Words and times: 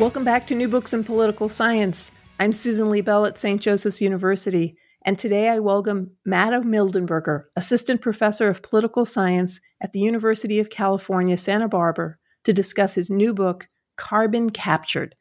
Welcome 0.00 0.24
back 0.24 0.46
to 0.46 0.54
New 0.54 0.66
Books 0.66 0.94
in 0.94 1.04
Political 1.04 1.50
Science. 1.50 2.10
I'm 2.38 2.54
Susan 2.54 2.86
Liebell 2.86 3.28
at 3.28 3.38
St. 3.38 3.60
Joseph's 3.60 4.00
University, 4.00 4.74
and 5.04 5.18
today 5.18 5.50
I 5.50 5.58
welcome 5.58 6.12
Matto 6.24 6.62
Mildenberger, 6.62 7.42
Assistant 7.54 8.00
Professor 8.00 8.48
of 8.48 8.62
Political 8.62 9.04
Science 9.04 9.60
at 9.82 9.92
the 9.92 10.00
University 10.00 10.58
of 10.58 10.70
California, 10.70 11.36
Santa 11.36 11.68
Barbara, 11.68 12.16
to 12.44 12.54
discuss 12.54 12.94
his 12.94 13.10
new 13.10 13.34
book, 13.34 13.68
Carbon 13.98 14.48
Captured 14.48 15.14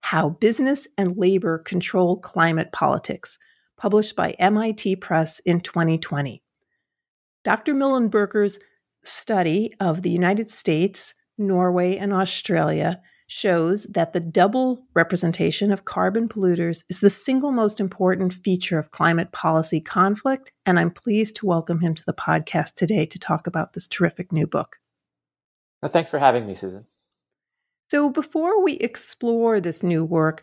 How 0.00 0.30
Business 0.30 0.88
and 0.98 1.16
Labor 1.16 1.58
Control 1.58 2.16
Climate 2.18 2.72
Politics, 2.72 3.38
published 3.78 4.16
by 4.16 4.32
MIT 4.40 4.96
Press 4.96 5.38
in 5.46 5.60
2020. 5.60 6.42
Dr. 7.44 7.74
Mildenberger's 7.74 8.58
study 9.04 9.72
of 9.78 10.02
the 10.02 10.10
United 10.10 10.50
States, 10.50 11.14
Norway, 11.38 11.96
and 11.96 12.12
Australia 12.12 13.00
shows 13.26 13.84
that 13.84 14.12
the 14.12 14.20
double 14.20 14.84
representation 14.94 15.72
of 15.72 15.84
carbon 15.84 16.28
polluters 16.28 16.84
is 16.88 17.00
the 17.00 17.10
single 17.10 17.50
most 17.50 17.80
important 17.80 18.32
feature 18.32 18.78
of 18.78 18.90
climate 18.90 19.32
policy 19.32 19.80
conflict. 19.80 20.52
And 20.64 20.78
I'm 20.78 20.90
pleased 20.90 21.36
to 21.36 21.46
welcome 21.46 21.80
him 21.80 21.94
to 21.94 22.04
the 22.04 22.12
podcast 22.12 22.74
today 22.74 23.04
to 23.06 23.18
talk 23.18 23.46
about 23.46 23.72
this 23.72 23.88
terrific 23.88 24.32
new 24.32 24.46
book. 24.46 24.78
Well, 25.82 25.90
thanks 25.90 26.10
for 26.10 26.18
having 26.18 26.46
me, 26.46 26.54
Susan. 26.54 26.86
So, 27.90 28.10
before 28.10 28.62
we 28.62 28.74
explore 28.74 29.60
this 29.60 29.82
new 29.82 30.04
work, 30.04 30.42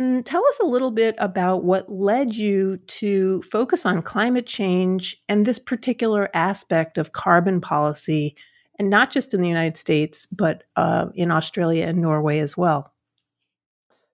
mm, 0.00 0.24
tell 0.24 0.44
us 0.46 0.58
a 0.60 0.66
little 0.66 0.90
bit 0.90 1.14
about 1.18 1.64
what 1.64 1.90
led 1.90 2.34
you 2.34 2.78
to 2.78 3.42
focus 3.42 3.86
on 3.86 4.02
climate 4.02 4.46
change 4.46 5.16
and 5.28 5.46
this 5.46 5.58
particular 5.58 6.28
aspect 6.34 6.98
of 6.98 7.12
carbon 7.12 7.60
policy 7.60 8.36
and 8.80 8.88
not 8.88 9.10
just 9.10 9.34
in 9.34 9.42
the 9.42 9.48
United 9.48 9.76
States, 9.76 10.24
but 10.24 10.64
uh, 10.74 11.08
in 11.14 11.30
Australia 11.30 11.86
and 11.86 12.00
Norway 12.00 12.38
as 12.38 12.56
well. 12.56 12.94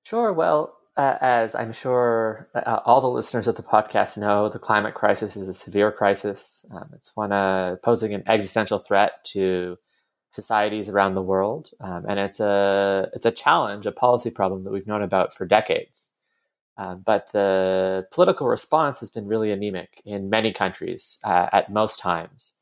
Sure. 0.03 0.33
Well, 0.33 0.77
uh, 0.97 1.17
as 1.21 1.55
I'm 1.55 1.73
sure 1.73 2.49
uh, 2.53 2.81
all 2.85 3.01
the 3.01 3.07
listeners 3.07 3.47
of 3.47 3.55
the 3.55 3.63
podcast 3.63 4.19
know, 4.19 4.49
the 4.49 4.59
climate 4.59 4.95
crisis 4.95 5.37
is 5.37 5.49
a 5.49 5.55
severe 5.55 5.93
crisis. 5.93 6.67
Um, 6.73 6.91
it's 6.95 7.15
one 7.15 7.31
uh, 7.31 7.77
posing 7.85 8.13
an 8.13 8.25
existential 8.27 8.81
threat 8.81 9.25
to 9.27 9.79
societies 10.33 10.89
around 10.89 11.15
the 11.15 11.23
world, 11.23 11.71
um, 11.81 12.05
and 12.09 12.19
it's 12.19 12.41
a 12.41 13.09
it's 13.15 13.25
a 13.25 13.31
challenge, 13.31 13.87
a 13.87 13.93
policy 13.93 14.31
problem 14.31 14.65
that 14.65 14.73
we've 14.73 14.89
known 14.89 15.03
about 15.03 15.33
for 15.33 15.47
decades. 15.47 16.11
Um, 16.77 17.03
but 17.07 17.31
the 17.33 18.09
political 18.11 18.49
response 18.49 18.99
has 18.99 19.11
been 19.11 19.29
really 19.29 19.53
anemic 19.53 20.03
in 20.05 20.29
many 20.29 20.53
countries 20.53 21.19
uh, 21.23 21.51
at 21.53 21.71
most 21.71 22.01
times. 22.01 22.53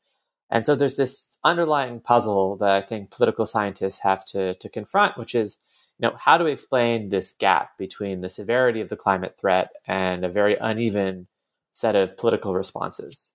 And 0.49 0.65
so 0.65 0.75
there's 0.75 0.97
this 0.97 1.37
underlying 1.43 1.99
puzzle 1.99 2.57
that 2.57 2.69
I 2.69 2.81
think 2.81 3.11
political 3.11 3.45
scientists 3.45 3.99
have 3.99 4.23
to, 4.25 4.55
to 4.55 4.69
confront, 4.69 5.17
which 5.17 5.35
is, 5.35 5.59
you 5.97 6.07
know, 6.07 6.15
how 6.17 6.37
do 6.37 6.43
we 6.43 6.51
explain 6.51 7.09
this 7.09 7.33
gap 7.33 7.77
between 7.77 8.21
the 8.21 8.29
severity 8.29 8.81
of 8.81 8.89
the 8.89 8.97
climate 8.97 9.37
threat 9.39 9.71
and 9.87 10.23
a 10.23 10.29
very 10.29 10.55
uneven 10.55 11.27
set 11.73 11.95
of 11.95 12.17
political 12.17 12.53
responses? 12.53 13.31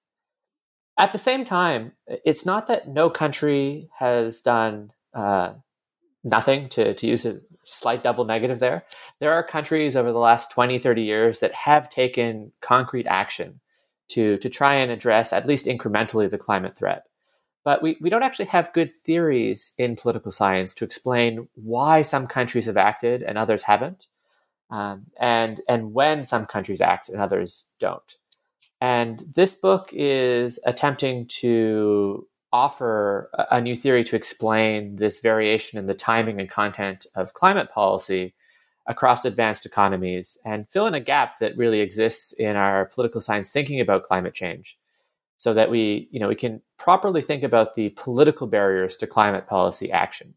At 0.99 1.13
the 1.13 1.19
same 1.19 1.45
time, 1.45 1.93
it's 2.07 2.45
not 2.45 2.67
that 2.67 2.89
no 2.89 3.09
country 3.09 3.89
has 3.99 4.43
done 4.43 4.93
uh, 5.15 5.55
nothing 6.23 6.69
to, 6.71 6.95
to 6.95 7.07
use 7.07 7.25
a 7.25 7.41
slight 7.65 8.03
double 8.03 8.25
negative 8.25 8.59
there. 8.59 8.85
There 9.19 9.33
are 9.33 9.43
countries 9.43 9.97
over 9.97 10.13
the 10.13 10.19
last 10.19 10.51
20, 10.53 10.79
30 10.79 11.03
years 11.03 11.41
that 11.41 11.55
have 11.55 11.89
taken 11.89 12.53
concrete 12.61 13.07
action 13.07 13.61
to, 14.09 14.37
to 14.39 14.49
try 14.49 14.75
and 14.75 14.91
address 14.91 15.33
at 15.33 15.47
least 15.47 15.67
incrementally 15.67 16.29
the 16.29 16.39
climate 16.39 16.77
threat. 16.77 17.05
But 17.65 17.83
we, 17.83 17.99
we 18.01 18.11
don't 18.11 18.23
actually 18.23 18.47
have 18.47 18.73
good 18.73 18.91
theories 18.91 19.73
in 19.77 19.97
political 19.97 20.33
science 20.33 20.75
to 20.75 20.85
explain 20.85 21.49
why 21.55 22.03
some 22.03 22.27
countries 22.27 22.67
have 22.67 22.77
acted 22.77 23.23
and 23.23 23.37
others 23.37 23.65
haven't, 23.65 24.07
um, 24.71 25.07
and, 25.19 25.61
and 25.69 25.93
when 25.93 26.25
some 26.25 26.47
countries 26.47 26.81
act 26.81 27.09
and 27.09 27.21
others 27.21 27.67
don't. 27.79 28.17
And 28.81 29.23
this 29.35 29.55
book 29.55 29.91
is 29.93 30.59
attempting 30.65 31.27
to 31.27 32.27
offer 32.53 33.31
a, 33.35 33.57
a 33.57 33.61
new 33.61 33.77
theory 33.77 34.05
to 34.05 34.17
explain 34.17 34.97
this 34.97 35.21
variation 35.21 35.79
in 35.79 35.87
the 35.87 35.95
timing 35.95 36.41
and 36.41 36.49
content 36.49 37.07
of 37.15 37.35
climate 37.35 37.71
policy 37.71 38.35
across 38.87 39.25
advanced 39.25 39.67
economies 39.67 40.39
and 40.45 40.69
fill 40.69 40.87
in 40.87 40.95
a 40.95 41.01
gap 41.01 41.39
that 41.39 41.57
really 41.57 41.81
exists 41.81 42.33
in 42.33 42.57
our 42.57 42.87
political 42.87 43.21
science 43.21 43.51
thinking 43.51 43.81
about 43.81 44.03
climate 44.03 44.35
change 44.35 44.79
so 45.41 45.55
that 45.55 45.71
we 45.71 46.07
you 46.11 46.21
know 46.21 46.29
we 46.29 46.35
can 46.35 46.61
properly 46.79 47.23
think 47.23 47.43
about 47.43 47.75
the 47.75 47.89
political 47.91 48.47
barriers 48.47 48.99
to 48.99 49.07
climate 49.07 49.47
policy 49.47 49.91
action 49.91 50.35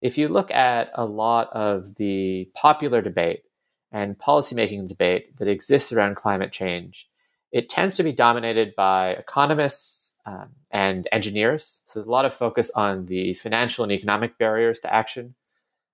if 0.00 0.16
you 0.16 0.28
look 0.28 0.48
at 0.52 0.92
a 0.94 1.04
lot 1.04 1.48
of 1.52 1.96
the 1.96 2.48
popular 2.54 3.02
debate 3.02 3.42
and 3.90 4.16
policymaking 4.16 4.86
debate 4.86 5.36
that 5.38 5.48
exists 5.48 5.92
around 5.92 6.14
climate 6.14 6.52
change 6.52 7.08
it 7.50 7.68
tends 7.68 7.96
to 7.96 8.04
be 8.04 8.12
dominated 8.12 8.74
by 8.76 9.10
economists 9.10 10.12
um, 10.24 10.50
and 10.70 11.08
engineers 11.10 11.80
so 11.84 11.98
there's 11.98 12.06
a 12.06 12.10
lot 12.10 12.24
of 12.24 12.32
focus 12.32 12.70
on 12.76 13.06
the 13.06 13.34
financial 13.34 13.82
and 13.82 13.90
economic 13.90 14.38
barriers 14.38 14.78
to 14.78 14.94
action 14.94 15.34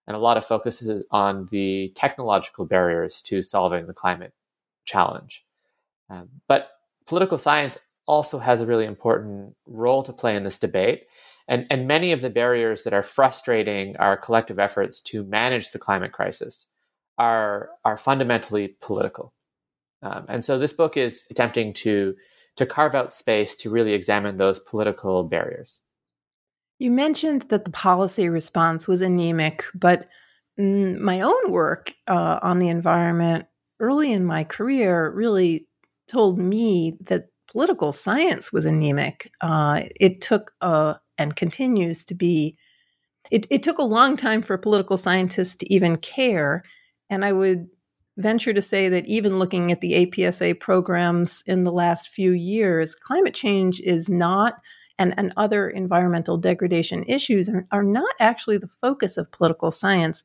and 0.06 0.14
a 0.14 0.20
lot 0.20 0.36
of 0.36 0.44
focus 0.44 0.82
is 0.82 1.02
on 1.10 1.46
the 1.46 1.92
technological 1.94 2.66
barriers 2.66 3.22
to 3.22 3.40
solving 3.40 3.86
the 3.86 3.94
climate 3.94 4.34
challenge. 4.84 5.46
Um, 6.10 6.28
but 6.46 6.68
political 7.06 7.38
science 7.38 7.78
also 8.06 8.38
has 8.38 8.60
a 8.60 8.66
really 8.66 8.84
important 8.84 9.54
role 9.66 10.02
to 10.02 10.12
play 10.12 10.36
in 10.36 10.44
this 10.44 10.58
debate. 10.58 11.04
And, 11.46 11.66
and 11.70 11.86
many 11.86 12.12
of 12.12 12.20
the 12.20 12.30
barriers 12.30 12.84
that 12.84 12.94
are 12.94 13.02
frustrating 13.02 13.96
our 13.98 14.16
collective 14.16 14.58
efforts 14.58 15.00
to 15.02 15.24
manage 15.24 15.70
the 15.70 15.78
climate 15.78 16.12
crisis 16.12 16.66
are, 17.18 17.70
are 17.84 17.96
fundamentally 17.96 18.76
political. 18.80 19.32
Um, 20.02 20.26
and 20.28 20.44
so 20.44 20.58
this 20.58 20.72
book 20.72 20.96
is 20.96 21.26
attempting 21.30 21.72
to, 21.74 22.14
to 22.56 22.66
carve 22.66 22.94
out 22.94 23.12
space 23.12 23.56
to 23.56 23.70
really 23.70 23.92
examine 23.92 24.36
those 24.36 24.58
political 24.58 25.22
barriers. 25.24 25.80
You 26.78 26.90
mentioned 26.90 27.42
that 27.42 27.64
the 27.64 27.70
policy 27.70 28.28
response 28.28 28.88
was 28.88 29.00
anemic, 29.00 29.64
but 29.74 30.08
mm, 30.58 30.98
my 30.98 31.20
own 31.20 31.50
work 31.50 31.94
uh, 32.08 32.38
on 32.42 32.58
the 32.58 32.68
environment 32.68 33.46
early 33.80 34.12
in 34.12 34.24
my 34.24 34.44
career 34.44 35.10
really 35.10 35.66
told 36.08 36.38
me 36.38 36.94
that 37.00 37.28
political 37.54 37.92
science 37.92 38.52
was 38.52 38.64
anemic. 38.64 39.30
Uh, 39.40 39.82
it 40.00 40.20
took 40.20 40.52
uh, 40.60 40.94
and 41.16 41.36
continues 41.36 42.04
to 42.04 42.14
be. 42.14 42.56
It, 43.30 43.46
it 43.48 43.62
took 43.62 43.78
a 43.78 43.82
long 43.82 44.16
time 44.16 44.42
for 44.42 44.58
political 44.58 44.96
scientists 44.96 45.54
to 45.56 45.72
even 45.72 45.96
care, 45.96 46.64
and 47.08 47.24
I 47.24 47.32
would 47.32 47.68
venture 48.16 48.52
to 48.52 48.60
say 48.60 48.88
that 48.88 49.06
even 49.06 49.38
looking 49.38 49.70
at 49.70 49.80
the 49.80 49.92
APSA 50.06 50.58
programs 50.60 51.42
in 51.46 51.62
the 51.62 51.72
last 51.72 52.08
few 52.08 52.32
years, 52.32 52.94
climate 52.94 53.34
change 53.34 53.80
is 53.80 54.08
not 54.08 54.54
and, 54.98 55.14
and 55.16 55.32
other 55.36 55.68
environmental 55.68 56.36
degradation 56.36 57.04
issues 57.04 57.48
are, 57.48 57.66
are 57.70 57.82
not 57.82 58.14
actually 58.20 58.58
the 58.58 58.68
focus 58.68 59.16
of 59.16 59.30
political 59.32 59.70
science. 59.70 60.22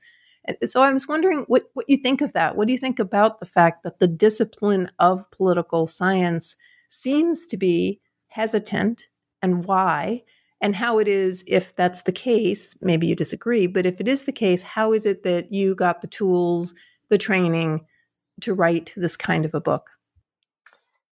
So 0.66 0.81
I 0.81 0.92
was 0.92 1.07
wondering 1.07 1.45
what, 1.48 1.63
what 1.74 1.89
you 1.89 1.98
think 1.98 2.21
of 2.21 2.33
that. 2.33 2.56
What 2.56 2.68
do 2.68 2.74
you 2.74 2.80
think 2.80 3.00
about 3.00 3.39
the 3.39 3.45
fact 3.45 3.83
that 3.83 4.00
the 4.00 4.07
discipline 4.07 4.89
of 5.00 5.30
political 5.31 5.88
science 5.88 6.56
seems 6.89 7.45
to 7.47 7.57
be 7.57 8.01
hesitant 8.27 9.07
and 9.41 9.65
why? 9.65 10.24
And 10.62 10.75
how 10.75 11.00
it 11.00 11.07
is, 11.07 11.44
if 11.47 11.74
that's 11.74 12.01
the 12.01 12.12
case, 12.12 12.75
maybe 12.81 13.07
you 13.07 13.15
disagree, 13.15 13.65
but 13.65 13.86
if 13.86 14.01
it 14.01 14.07
is 14.07 14.24
the 14.24 14.33
case, 14.33 14.62
how 14.62 14.91
is 14.91 15.06
it 15.06 15.24
that 15.24 15.53
you 15.53 15.74
got 15.74 16.01
the 16.01 16.07
tools, 16.07 16.74
the 17.09 17.18
training 17.18 17.86
to 18.41 18.53
write 18.53 18.94
this 18.97 19.15
kind 19.15 19.45
of 19.45 19.53
a 19.53 19.62
book? 19.62 19.91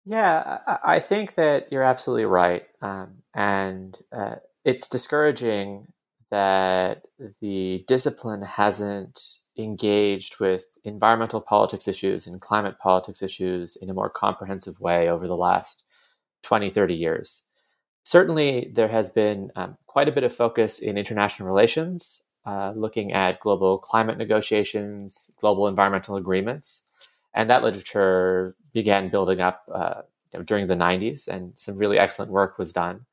Yeah, 0.04 0.58
I 0.84 1.00
think 1.00 1.34
that 1.34 1.72
you're 1.72 1.82
absolutely 1.82 2.26
right. 2.26 2.64
Um, 2.80 3.22
and 3.34 3.96
uh, 4.12 4.36
it's 4.64 4.88
discouraging 4.88 5.92
that 6.30 7.02
the 7.40 7.84
discipline 7.86 8.42
hasn't 8.42 9.20
engaged 9.58 10.38
with 10.40 10.78
environmental 10.84 11.40
politics 11.40 11.88
issues 11.88 12.26
and 12.26 12.40
climate 12.40 12.78
politics 12.78 13.22
issues 13.22 13.76
in 13.76 13.90
a 13.90 13.94
more 13.94 14.10
comprehensive 14.10 14.80
way 14.80 15.08
over 15.08 15.26
the 15.26 15.36
last 15.36 15.84
20, 16.42 16.70
30 16.70 16.94
years. 16.94 17.42
Certainly, 18.02 18.70
there 18.74 18.88
has 18.88 19.10
been 19.10 19.50
um, 19.56 19.76
quite 19.86 20.08
a 20.08 20.12
bit 20.12 20.24
of 20.24 20.34
focus 20.34 20.78
in 20.78 20.96
international 20.96 21.48
relations 21.48 22.22
uh, 22.46 22.72
looking 22.76 23.12
at 23.12 23.40
global 23.40 23.76
climate 23.76 24.18
negotiations, 24.18 25.32
global 25.40 25.66
environmental 25.66 26.14
agreements. 26.14 26.84
And 27.34 27.50
that 27.50 27.64
literature 27.64 28.54
began 28.72 29.08
building 29.08 29.40
up 29.40 29.64
uh, 29.72 30.02
during 30.44 30.68
the 30.68 30.76
90s, 30.76 31.26
and 31.26 31.52
some 31.58 31.76
really 31.76 31.98
excellent 31.98 32.30
work 32.30 32.56
was 32.56 32.72
done. 32.72 33.04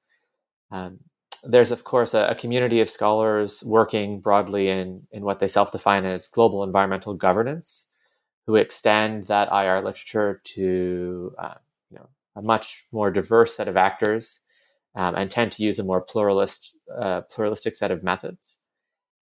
Um, 0.72 1.00
there's, 1.44 1.72
of 1.72 1.84
course, 1.84 2.14
a, 2.14 2.28
a, 2.28 2.36
community 2.36 2.80
of 2.80 2.90
scholars 2.90 3.64
working 3.66 4.20
broadly 4.20 4.70
in, 4.70 5.08
in 5.12 5.24
what 5.24 5.40
they 5.40 5.48
self 5.48 5.72
define 5.72 6.06
as 6.06 6.28
global 6.28 6.64
environmental 6.64 7.14
governance, 7.14 7.86
who 8.46 8.56
extend 8.56 9.26
that 9.26 9.52
IR 9.52 9.82
literature 9.82 10.42
to 10.44 11.34
uh, 11.38 11.56
you 11.90 11.98
know, 11.98 12.10
a 12.36 12.42
much 12.42 12.86
more 12.92 13.12
diverse 13.12 13.56
set 13.56 13.68
of 13.68 13.78
actors 13.78 14.40
um, 14.96 15.16
and 15.16 15.30
tend 15.30 15.52
to 15.54 15.64
use 15.64 15.80
a 15.80 15.84
more 15.84 16.02
pluralist, 16.02 16.78
uh, 16.96 17.22
pluralistic 17.22 17.76
set 17.76 17.92
of 17.92 18.04
methods. 18.04 18.60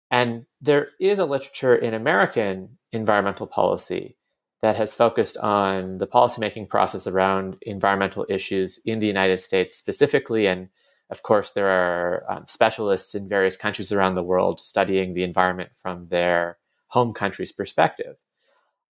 And 0.09 0.45
there 0.59 0.89
is 0.99 1.19
a 1.19 1.25
literature 1.25 1.75
in 1.75 1.93
American 1.93 2.77
environmental 2.91 3.47
policy 3.47 4.17
that 4.61 4.75
has 4.75 4.93
focused 4.93 5.37
on 5.37 5.97
the 5.97 6.07
policymaking 6.07 6.69
process 6.69 7.07
around 7.07 7.57
environmental 7.61 8.25
issues 8.29 8.79
in 8.85 8.99
the 8.99 9.07
United 9.07 9.41
States 9.41 9.75
specifically. 9.75 10.45
And 10.45 10.69
of 11.11 11.23
course, 11.23 11.51
there 11.51 11.67
are 11.67 12.23
um, 12.29 12.45
specialists 12.47 13.13
in 13.13 13.27
various 13.27 13.57
countries 13.57 13.91
around 13.91 14.15
the 14.15 14.23
world 14.23 14.59
studying 14.61 15.13
the 15.13 15.23
environment 15.23 15.75
from 15.75 16.07
their 16.07 16.57
home 16.87 17.13
country's 17.13 17.51
perspective. 17.51 18.15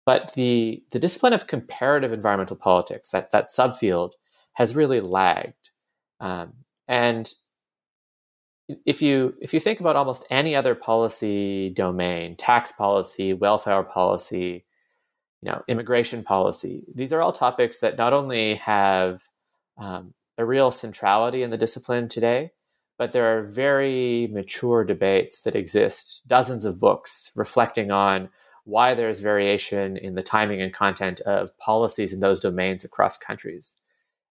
But 0.05 0.35
the, 0.35 0.83
the 0.91 0.99
discipline 0.99 1.33
of 1.33 1.47
comparative 1.47 2.13
environmental 2.13 2.57
politics, 2.57 3.09
that, 3.11 3.31
that 3.31 3.49
subfield, 3.49 4.13
has 4.55 4.77
really 4.77 5.01
lagged. 5.01 5.71
Um, 6.21 6.53
and 6.87 7.33
if 8.87 9.03
you 9.03 9.35
if 9.41 9.53
you 9.53 9.61
think 9.61 9.81
about 9.81 9.97
almost 9.97 10.27
any 10.31 10.55
other 10.55 10.75
policy 10.75 11.71
domain, 11.71 12.37
tax 12.37 12.71
policy, 12.73 13.33
welfare 13.33 13.83
policy, 13.83 14.65
you 15.43 15.51
know, 15.51 15.63
immigration 15.69 16.23
policy, 16.23 16.85
these 16.95 17.13
are 17.13 17.21
all 17.21 17.33
topics 17.33 17.81
that 17.81 17.97
not 17.97 18.13
only 18.13 18.57
have 18.57 19.23
um, 19.79 20.15
a 20.41 20.45
real 20.45 20.71
centrality 20.71 21.43
in 21.43 21.51
the 21.51 21.59
discipline 21.59 22.09
today, 22.09 22.51
but 22.99 23.13
there 23.13 23.37
are 23.37 23.43
very 23.43 24.27
mature 24.33 24.85
debates 24.85 25.43
that 25.43 25.55
exist, 25.55 26.27
dozens 26.27 26.65
of 26.65 26.81
books 26.81 27.31
reflecting 27.37 27.91
on 27.91 28.31
why 28.65 28.95
there's 28.95 29.21
variation 29.21 29.99
in 29.99 30.15
the 30.15 30.23
timing 30.23 30.63
and 30.63 30.73
content 30.73 31.21
of 31.21 31.57
policies 31.59 32.13
in 32.13 32.21
those 32.21 32.41
domains 32.41 32.85
across 32.85 33.19
countries. 33.19 33.77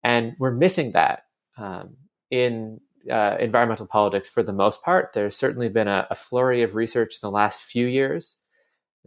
And 0.02 0.34
we're 0.38 0.50
missing 0.50 0.92
that 0.92 1.22
um, 1.56 1.96
in 2.30 2.80
uh, 3.10 3.36
environmental 3.40 3.86
politics 3.86 4.28
for 4.30 4.42
the 4.42 4.52
most 4.52 4.82
part. 4.82 5.12
There's 5.12 5.36
certainly 5.36 5.68
been 5.68 5.88
a, 5.88 6.06
a, 6.10 6.14
flurry 6.14 6.62
of 6.62 6.74
research 6.74 7.14
in 7.14 7.26
the 7.26 7.30
last 7.30 7.64
few 7.64 7.86
years 7.86 8.38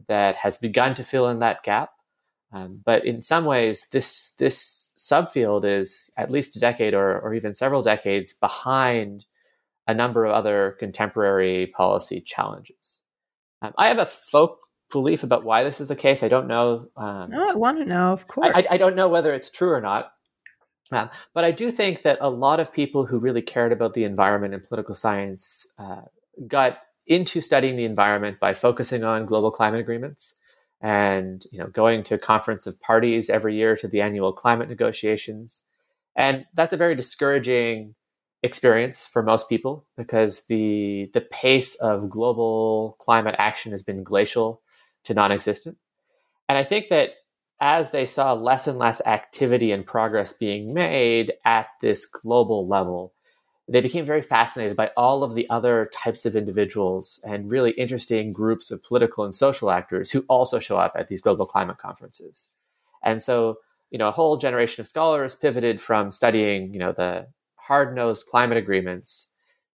that 0.07 0.35
has 0.37 0.59
begun 0.59 0.93
to 0.95 1.03
fill 1.03 1.27
in 1.27 1.39
that 1.39 1.63
gap. 1.63 1.91
Um, 2.51 2.81
but 2.85 3.05
in 3.05 3.21
some 3.21 3.45
ways, 3.45 3.87
this 3.91 4.33
this 4.37 4.86
subfield 4.97 5.63
is 5.63 6.09
at 6.17 6.31
least 6.31 6.55
a 6.55 6.59
decade 6.59 6.93
or, 6.93 7.19
or 7.19 7.33
even 7.33 7.53
several 7.53 7.81
decades 7.81 8.33
behind 8.33 9.25
a 9.87 9.93
number 9.93 10.25
of 10.25 10.33
other 10.33 10.75
contemporary 10.79 11.67
policy 11.67 12.19
challenges. 12.19 13.01
Um, 13.61 13.73
I 13.77 13.87
have 13.87 13.99
a 13.99 14.05
folk 14.05 14.59
belief 14.91 15.23
about 15.23 15.43
why 15.43 15.63
this 15.63 15.79
is 15.79 15.87
the 15.87 15.95
case. 15.95 16.23
I 16.23 16.27
don't 16.27 16.47
know. 16.47 16.87
Um, 16.95 17.31
no, 17.31 17.49
I 17.49 17.53
want 17.53 17.77
to 17.79 17.85
know, 17.85 18.11
of 18.11 18.27
course. 18.27 18.51
I, 18.53 18.65
I, 18.71 18.77
don't 18.77 18.95
know 18.95 19.09
whether 19.09 19.33
it's 19.33 19.49
true 19.49 19.71
or 19.71 19.81
not. 19.81 20.11
Um, 20.91 21.09
but 21.33 21.43
I 21.43 21.51
do 21.51 21.71
think 21.71 22.03
that 22.03 22.17
a 22.21 22.29
lot 22.29 22.59
of 22.59 22.73
people 22.73 23.05
who 23.05 23.19
really 23.19 23.41
cared 23.41 23.71
about 23.71 23.93
the 23.93 24.05
environment 24.05 24.53
and 24.53 24.63
political 24.63 24.95
science 24.95 25.67
uh, 25.77 26.01
got 26.47 26.79
into 27.05 27.41
studying 27.41 27.75
the 27.75 27.85
environment 27.85 28.39
by 28.39 28.53
focusing 28.53 29.03
on 29.03 29.25
global 29.25 29.51
climate 29.51 29.79
agreements 29.79 30.35
and 30.81 31.43
you 31.51 31.59
know 31.59 31.67
going 31.67 32.03
to 32.03 32.17
conference 32.17 32.67
of 32.67 32.79
parties 32.79 33.29
every 33.29 33.55
year 33.55 33.75
to 33.75 33.87
the 33.87 34.01
annual 34.01 34.33
climate 34.33 34.69
negotiations. 34.69 35.63
And 36.15 36.45
that's 36.53 36.73
a 36.73 36.77
very 36.77 36.95
discouraging 36.95 37.95
experience 38.43 39.07
for 39.07 39.23
most 39.23 39.49
people 39.49 39.85
because 39.95 40.43
the 40.45 41.09
the 41.13 41.21
pace 41.21 41.75
of 41.75 42.09
global 42.09 42.95
climate 42.99 43.35
action 43.37 43.71
has 43.71 43.83
been 43.83 44.03
glacial 44.03 44.61
to 45.03 45.13
non-existent. 45.13 45.77
And 46.49 46.57
i 46.57 46.63
think 46.63 46.89
that 46.89 47.11
as 47.59 47.91
they 47.91 48.05
saw 48.05 48.33
less 48.33 48.67
and 48.67 48.77
less 48.77 49.01
activity 49.05 49.71
and 49.71 49.85
progress 49.85 50.33
being 50.33 50.73
made 50.73 51.33
at 51.43 51.67
this 51.81 52.05
global 52.05 52.67
level, 52.67 53.13
they 53.69 53.81
became 53.81 54.05
very 54.05 54.21
fascinated 54.21 54.77
by 54.77 54.91
all 54.95 55.23
of 55.23 55.35
the 55.35 55.49
other 55.49 55.89
types 55.93 56.25
of 56.25 56.35
individuals 56.35 57.19
and 57.25 57.51
really 57.51 57.71
interesting 57.71 58.31
groups 58.31 58.71
of 58.71 58.81
political 58.81 59.25
and 59.25 59.35
social 59.35 59.69
actors 59.69 60.11
who 60.11 60.23
also 60.29 60.57
show 60.59 60.77
up 60.77 60.93
at 60.95 61.09
these 61.09 61.21
global 61.21 61.45
climate 61.45 61.77
conferences. 61.77 62.47
And 63.03 63.21
so, 63.21 63.57
you 63.91 63.97
know, 63.97 64.07
a 64.07 64.13
whole 64.13 64.37
generation 64.37 64.81
of 64.81 64.87
scholars 64.87 65.35
pivoted 65.35 65.81
from 65.81 66.11
studying, 66.11 66.73
you 66.73 66.79
know, 66.79 66.93
the 66.93 67.27
hard-nosed 67.55 68.25
climate 68.27 68.57
agreements 68.57 69.27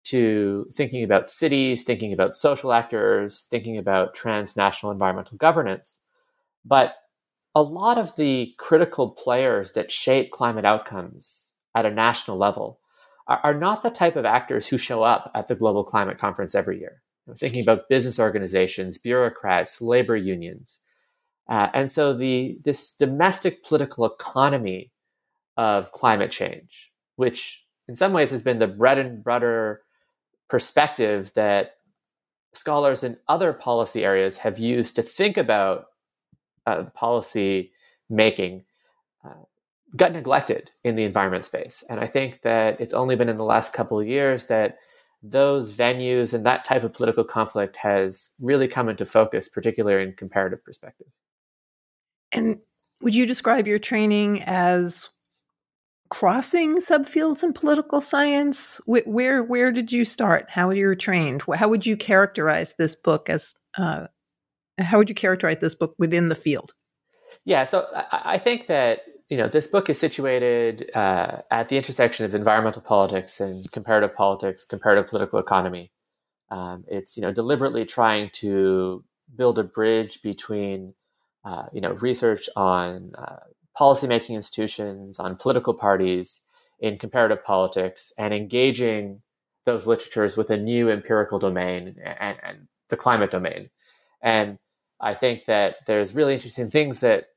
to 0.03 0.67
thinking 0.71 1.03
about 1.03 1.29
cities, 1.29 1.83
thinking 1.83 2.13
about 2.13 2.35
social 2.35 2.71
actors, 2.71 3.47
thinking 3.49 3.77
about 3.77 4.13
transnational 4.13 4.91
environmental 4.91 5.37
governance. 5.37 5.99
But 6.63 6.95
a 7.55 7.63
lot 7.63 7.97
of 7.97 8.15
the 8.15 8.53
critical 8.57 9.09
players 9.09 9.71
that 9.73 9.91
shape 9.91 10.31
climate 10.31 10.65
outcomes 10.65 11.51
at 11.73 11.85
a 11.85 11.91
national 11.91 12.37
level 12.37 12.79
are, 13.29 13.39
are 13.43 13.53
not 13.53 13.83
the 13.83 13.89
type 13.89 14.17
of 14.17 14.25
actors 14.25 14.67
who 14.67 14.77
show 14.77 15.03
up 15.03 15.31
at 15.33 15.47
the 15.47 15.55
Global 15.55 15.85
Climate 15.85 16.17
Conference 16.17 16.55
every 16.55 16.79
year. 16.79 17.01
I'm 17.27 17.35
thinking 17.35 17.61
about 17.61 17.87
business 17.87 18.19
organizations, 18.19 18.97
bureaucrats, 18.97 19.81
labor 19.81 20.17
unions. 20.17 20.79
Uh, 21.47 21.69
and 21.73 21.89
so 21.89 22.13
the 22.13 22.59
this 22.63 22.93
domestic 22.93 23.63
political 23.63 24.05
economy 24.05 24.91
of 25.55 25.91
climate 25.91 26.31
change, 26.31 26.91
which 27.15 27.65
in 27.87 27.95
some 27.95 28.13
ways 28.13 28.31
has 28.31 28.43
been 28.43 28.59
the 28.59 28.67
bread 28.67 28.97
and 28.97 29.23
butter 29.23 29.81
perspective 30.49 31.31
that 31.35 31.75
scholars 32.53 33.03
in 33.03 33.17
other 33.27 33.53
policy 33.53 34.03
areas 34.03 34.39
have 34.39 34.57
used 34.57 34.95
to 34.95 35.03
think 35.03 35.37
about 35.37 35.85
uh, 36.65 36.83
policy 36.95 37.71
making 38.09 38.63
uh, 39.23 39.43
got 39.95 40.11
neglected 40.11 40.71
in 40.83 40.95
the 40.95 41.03
environment 41.03 41.45
space. 41.45 41.83
And 41.89 41.99
I 41.99 42.07
think 42.07 42.41
that 42.41 42.79
it's 42.79 42.93
only 42.93 43.15
been 43.15 43.29
in 43.29 43.37
the 43.37 43.45
last 43.45 43.73
couple 43.73 43.99
of 43.99 44.07
years 44.07 44.47
that 44.47 44.77
those 45.21 45.75
venues 45.75 46.33
and 46.33 46.45
that 46.45 46.63
type 46.63 46.83
of 46.83 46.93
political 46.93 47.23
conflict 47.23 47.75
has 47.77 48.33
really 48.39 48.67
come 48.67 48.87
into 48.87 49.05
focus, 49.05 49.49
particularly 49.49 50.03
in 50.03 50.13
comparative 50.13 50.63
perspective. 50.63 51.07
And 52.31 52.59
would 53.01 53.15
you 53.15 53.25
describe 53.25 53.67
your 53.67 53.79
training 53.79 54.43
as 54.43 55.09
crossing 56.09 56.77
subfields 56.77 57.43
in 57.43 57.53
political 57.53 58.01
science? 58.01 58.79
Where 58.85 59.43
where 59.43 59.71
did 59.71 59.91
you 59.91 60.05
start? 60.05 60.49
How 60.49 60.69
you 60.69 60.85
were 60.85 60.95
trained? 60.95 61.43
How 61.55 61.67
would 61.67 61.85
you 61.85 61.97
characterize 61.97 62.75
this 62.77 62.95
book 62.95 63.29
as 63.29 63.55
uh, 63.77 64.07
how 64.77 64.97
would 64.97 65.09
you 65.09 65.15
characterize 65.15 65.57
this 65.59 65.75
book 65.75 65.95
within 65.97 66.29
the 66.29 66.35
field? 66.35 66.73
Yeah, 67.45 67.63
so 67.63 67.87
I, 67.93 68.33
I 68.33 68.37
think 68.37 68.67
that 68.67 69.01
you 69.29 69.37
know 69.37 69.47
this 69.47 69.67
book 69.67 69.89
is 69.89 69.99
situated 69.99 70.89
uh, 70.95 71.41
at 71.51 71.69
the 71.69 71.77
intersection 71.77 72.25
of 72.25 72.33
environmental 72.33 72.81
politics 72.81 73.39
and 73.39 73.71
comparative 73.71 74.15
politics, 74.15 74.65
comparative 74.65 75.07
political 75.07 75.39
economy. 75.39 75.91
Um, 76.49 76.83
it's 76.87 77.15
you 77.15 77.21
know 77.21 77.31
deliberately 77.31 77.85
trying 77.85 78.31
to 78.33 79.03
build 79.35 79.59
a 79.59 79.63
bridge 79.63 80.21
between 80.23 80.95
uh, 81.45 81.67
you 81.71 81.79
know 81.79 81.91
research 81.93 82.49
on 82.55 83.13
uh, 83.17 83.37
policymaking 83.79 84.35
institutions, 84.35 85.19
on 85.19 85.35
political 85.35 85.75
parties 85.75 86.41
in 86.79 86.97
comparative 86.97 87.43
politics, 87.45 88.11
and 88.17 88.33
engaging 88.33 89.21
those 89.65 89.85
literatures 89.85 90.37
with 90.37 90.49
a 90.49 90.57
new 90.57 90.89
empirical 90.89 91.37
domain 91.37 91.95
and, 92.03 92.37
and 92.41 92.67
the 92.89 92.97
climate 92.97 93.29
domain. 93.29 93.69
And 94.23 94.57
I 94.99 95.13
think 95.13 95.45
that 95.45 95.75
there's 95.85 96.15
really 96.15 96.33
interesting 96.33 96.69
things 96.69 97.01
that 97.01 97.27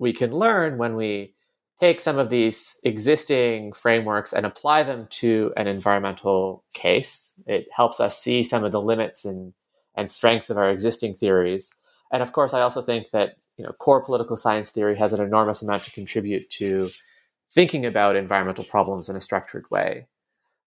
we 0.00 0.12
can 0.14 0.32
learn 0.32 0.78
when 0.78 0.96
we 0.96 1.34
take 1.78 2.00
some 2.00 2.18
of 2.18 2.30
these 2.30 2.80
existing 2.84 3.72
frameworks 3.72 4.32
and 4.32 4.44
apply 4.44 4.82
them 4.82 5.06
to 5.10 5.52
an 5.56 5.66
environmental 5.66 6.64
case. 6.74 7.40
It 7.46 7.68
helps 7.70 8.00
us 8.00 8.18
see 8.18 8.42
some 8.42 8.64
of 8.64 8.72
the 8.72 8.80
limits 8.80 9.24
and, 9.24 9.52
and 9.94 10.10
strengths 10.10 10.50
of 10.50 10.56
our 10.56 10.68
existing 10.70 11.14
theories. 11.14 11.72
And 12.10 12.22
of 12.22 12.32
course, 12.32 12.54
I 12.54 12.62
also 12.62 12.82
think 12.82 13.10
that 13.10 13.36
you 13.56 13.64
know, 13.64 13.72
core 13.72 14.02
political 14.02 14.36
science 14.36 14.70
theory 14.70 14.96
has 14.96 15.12
an 15.12 15.20
enormous 15.20 15.62
amount 15.62 15.82
to 15.82 15.92
contribute 15.92 16.48
to 16.50 16.88
thinking 17.52 17.84
about 17.84 18.16
environmental 18.16 18.64
problems 18.64 19.08
in 19.08 19.16
a 19.16 19.20
structured 19.20 19.70
way. 19.70 20.06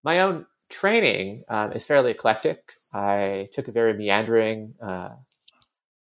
My 0.03 0.19
own 0.19 0.45
training 0.69 1.43
um, 1.49 1.71
is 1.71 1.85
fairly 1.85 2.11
eclectic. 2.11 2.71
I 2.93 3.49
took 3.51 3.67
a 3.67 3.71
very 3.71 3.93
meandering 3.95 4.75
uh, 4.81 5.09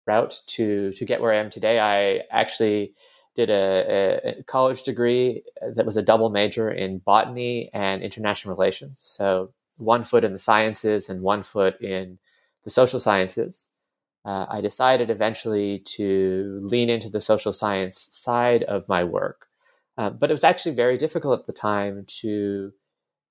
route 0.05 0.41
to 0.47 0.91
to 0.93 1.05
get 1.05 1.21
where 1.21 1.33
I 1.33 1.37
am 1.37 1.49
today. 1.49 1.79
I 1.79 2.21
actually 2.31 2.93
did 3.35 3.49
a, 3.49 4.21
a, 4.39 4.43
college 4.43 4.83
degree 4.83 5.43
that 5.75 5.85
was 5.85 5.97
a 5.97 6.01
double 6.01 6.29
major 6.29 6.71
in 6.71 6.99
botany 6.99 7.69
and 7.73 8.01
international 8.01 8.55
relations. 8.55 9.01
So 9.01 9.51
one 9.77 10.03
foot 10.03 10.23
in 10.23 10.33
the 10.33 10.39
sciences 10.39 11.09
and 11.09 11.21
one 11.21 11.43
foot 11.43 11.79
in 11.81 12.17
the 12.63 12.69
social 12.69 12.99
sciences, 12.99 13.69
uh, 14.23 14.45
I 14.49 14.61
decided 14.61 15.09
eventually 15.09 15.79
to 15.97 16.59
lean 16.63 16.89
into 16.89 17.09
the 17.09 17.21
social 17.21 17.51
science 17.51 18.07
side 18.11 18.63
of 18.63 18.87
my 18.87 19.03
work. 19.03 19.47
Uh, 19.97 20.09
but 20.09 20.29
it 20.29 20.33
was 20.33 20.43
actually 20.43 20.75
very 20.75 20.97
difficult 20.97 21.39
at 21.39 21.45
the 21.45 21.53
time 21.53 22.05
to 22.21 22.73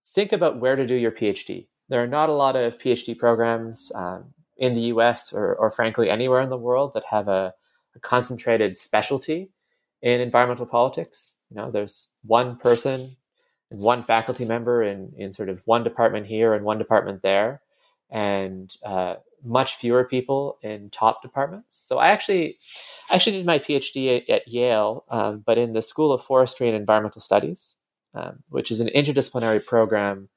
think 0.06 0.32
about 0.32 0.60
where 0.60 0.76
to 0.76 0.86
do 0.86 0.94
your 0.94 1.10
PhD. 1.10 1.66
There 1.88 2.02
are 2.02 2.08
not 2.08 2.28
a 2.28 2.32
lot 2.32 2.56
of 2.56 2.78
PhD 2.78 3.18
programs 3.18 3.90
um, 3.94 4.34
in 4.56 4.74
the 4.74 4.82
US 4.82 5.32
or, 5.32 5.54
or, 5.54 5.70
frankly, 5.70 6.08
anywhere 6.08 6.40
in 6.40 6.50
the 6.50 6.56
world 6.56 6.92
that 6.94 7.04
have 7.04 7.28
a, 7.28 7.54
a, 7.94 7.98
concentrated 8.00 8.78
specialty 8.78 9.50
in 10.04 10.20
environmental 10.20 10.66
politics. 10.66 11.34
You 11.50 11.56
know, 11.56 11.70
there's 11.70 12.08
one 12.24 12.56
person 12.56 13.08
and 13.70 13.80
one 13.80 14.02
faculty 14.02 14.44
member 14.44 14.82
in, 14.82 15.12
in 15.16 15.32
sort 15.32 15.48
of 15.48 15.62
one 15.66 15.82
department 15.82 16.26
here 16.26 16.52
and 16.52 16.62
one 16.64 16.78
department 16.78 17.22
there, 17.22 17.62
and 18.10 18.70
uh, 18.84 19.14
much 19.42 19.76
fewer 19.76 20.04
people 20.04 20.58
in 20.62 20.90
top 20.90 21.22
departments. 21.22 21.82
So 21.88 21.98
I 21.98 22.08
actually, 22.08 22.58
I 23.10 23.14
actually 23.14 23.38
did 23.38 23.46
my 23.46 23.58
PhD 23.58 24.18
at, 24.18 24.28
at 24.28 24.48
Yale, 24.48 25.04
um, 25.08 25.42
but 25.44 25.56
in 25.56 25.72
the 25.72 25.82
School 25.82 26.12
of 26.12 26.20
Forestry 26.20 26.68
and 26.68 26.76
Environmental 26.76 27.22
Studies, 27.22 27.74
um, 28.14 28.42
which 28.50 28.70
is 28.70 28.80
an 28.80 28.90
interdisciplinary 28.94 29.64
program 29.64 30.28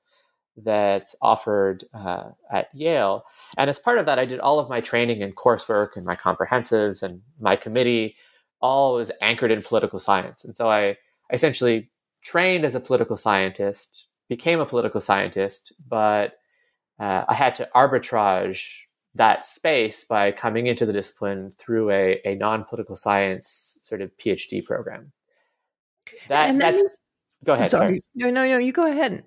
that's 0.56 1.14
offered 1.22 1.84
uh, 1.94 2.30
at 2.50 2.70
Yale. 2.74 3.26
And 3.58 3.70
as 3.70 3.80
part 3.80 4.00
of 4.00 4.06
that, 4.06 4.18
I 4.18 4.26
did 4.26 4.40
all 4.40 4.60
of 4.60 4.70
my 4.70 4.80
training 4.80 5.22
and 5.22 5.36
coursework 5.36 5.98
and 5.98 6.06
my 6.06 6.16
comprehensives 6.16 7.04
and 7.04 7.22
my 7.40 7.58
committee 7.58 8.16
all 8.62 8.96
was 8.96 9.12
anchored 9.22 9.52
in 9.52 9.62
political 9.62 10.00
science. 10.00 10.44
And 10.44 10.56
so 10.56 10.70
I, 10.70 10.90
I 10.90 10.98
essentially 11.34 11.90
trained 12.24 12.66
as 12.66 12.76
a 12.76 12.80
political 12.80 13.18
scientist, 13.18 14.08
became 14.28 14.60
a 14.60 14.66
political 14.66 15.02
scientist, 15.02 15.74
but 15.88 16.34
uh, 17.00 17.26
I 17.28 17.34
had 17.34 17.56
to 17.56 17.70
arbitrage 17.76 18.82
that 19.16 19.46
space 19.46 20.06
by 20.06 20.32
coming 20.32 20.68
into 20.68 20.86
the 20.86 20.94
discipline 20.94 21.52
through 21.52 21.92
a, 21.92 22.22
a 22.26 22.36
non-political 22.36 22.96
science 22.96 23.80
sort 23.82 24.02
of 24.02 24.16
PhD 24.18 24.64
program. 24.64 25.12
That 26.28 26.58
that's 26.58 27.00
go 27.44 27.54
ahead. 27.54 27.68
Sorry. 27.68 27.88
sorry. 27.88 28.04
No, 28.16 28.30
no, 28.30 28.48
no. 28.48 28.58
You 28.58 28.72
go 28.72 28.90
ahead. 28.90 29.24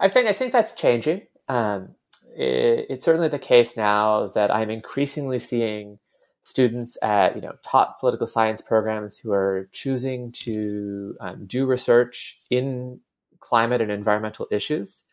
I 0.00 0.08
think 0.08 0.28
I 0.28 0.32
think 0.32 0.52
that's 0.52 0.74
changing. 0.74 1.22
Um, 1.48 1.94
it, 2.36 2.86
it's 2.90 3.04
certainly 3.04 3.28
the 3.28 3.38
case 3.38 3.76
now 3.76 4.28
that 4.28 4.54
I'm 4.54 4.70
increasingly 4.70 5.38
seeing 5.38 5.98
students 6.44 6.98
at 7.02 7.36
you 7.36 7.42
know 7.42 7.52
top 7.62 8.00
political 8.00 8.26
science 8.26 8.60
programs 8.60 9.18
who 9.18 9.32
are 9.32 9.68
choosing 9.72 10.32
to 10.32 11.16
um, 11.20 11.46
do 11.46 11.66
research 11.66 12.38
in 12.50 13.00
climate 13.40 13.80
and 13.80 13.90
environmental 13.90 14.46
issues. 14.50 15.04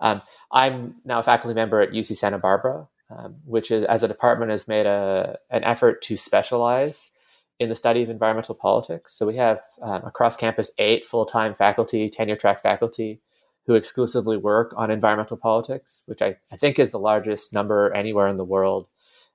Um, 0.00 0.20
I'm 0.52 0.96
now 1.04 1.20
a 1.20 1.22
faculty 1.22 1.54
member 1.54 1.80
at 1.80 1.90
UC 1.90 2.16
Santa 2.16 2.38
Barbara, 2.38 2.88
um, 3.10 3.36
which 3.44 3.70
is, 3.70 3.84
as 3.86 4.02
a 4.02 4.08
department 4.08 4.50
has 4.50 4.68
made 4.68 4.86
a, 4.86 5.38
an 5.50 5.64
effort 5.64 6.02
to 6.02 6.16
specialize 6.16 7.10
in 7.58 7.70
the 7.70 7.74
study 7.74 8.02
of 8.02 8.10
environmental 8.10 8.54
politics. 8.54 9.14
So 9.16 9.26
we 9.26 9.36
have 9.36 9.60
um, 9.80 10.02
across 10.04 10.36
campus 10.36 10.70
eight 10.78 11.06
full-time 11.06 11.54
faculty, 11.54 12.10
tenure 12.10 12.36
track 12.36 12.60
faculty 12.60 13.20
who 13.66 13.74
exclusively 13.74 14.36
work 14.36 14.72
on 14.76 14.90
environmental 14.90 15.36
politics, 15.36 16.02
which 16.06 16.22
I, 16.22 16.36
I 16.52 16.56
think 16.56 16.78
is 16.78 16.90
the 16.90 16.98
largest 16.98 17.52
number 17.52 17.92
anywhere 17.92 18.28
in 18.28 18.36
the 18.36 18.44
world. 18.44 18.86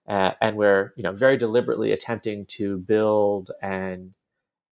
Uh, 0.07 0.31
and 0.41 0.57
we're 0.57 0.93
you 0.95 1.03
know 1.03 1.11
very 1.11 1.37
deliberately 1.37 1.91
attempting 1.91 2.45
to 2.45 2.77
build 2.77 3.51
and 3.61 4.13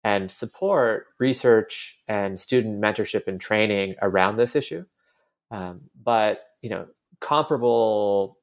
and 0.04 0.30
support 0.30 1.08
research 1.20 2.02
and 2.08 2.40
student 2.40 2.82
mentorship 2.82 3.26
and 3.28 3.40
training 3.40 3.96
around 4.02 4.36
this 4.36 4.56
issue. 4.56 4.86
Um, 5.52 5.82
but 6.02 6.42
you 6.62 6.70
know 6.70 6.88
comparable 7.20 8.38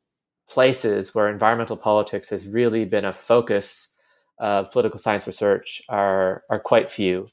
places 0.49 1.15
where 1.15 1.29
environmental 1.29 1.77
politics 1.77 2.31
has 2.31 2.47
really 2.49 2.85
been 2.85 3.05
a 3.05 3.13
focus 3.13 3.91
of 4.39 4.73
political 4.73 4.99
science 4.99 5.27
research 5.27 5.83
are 5.89 6.43
are 6.51 6.59
quite 6.59 6.91
few. 6.91 7.29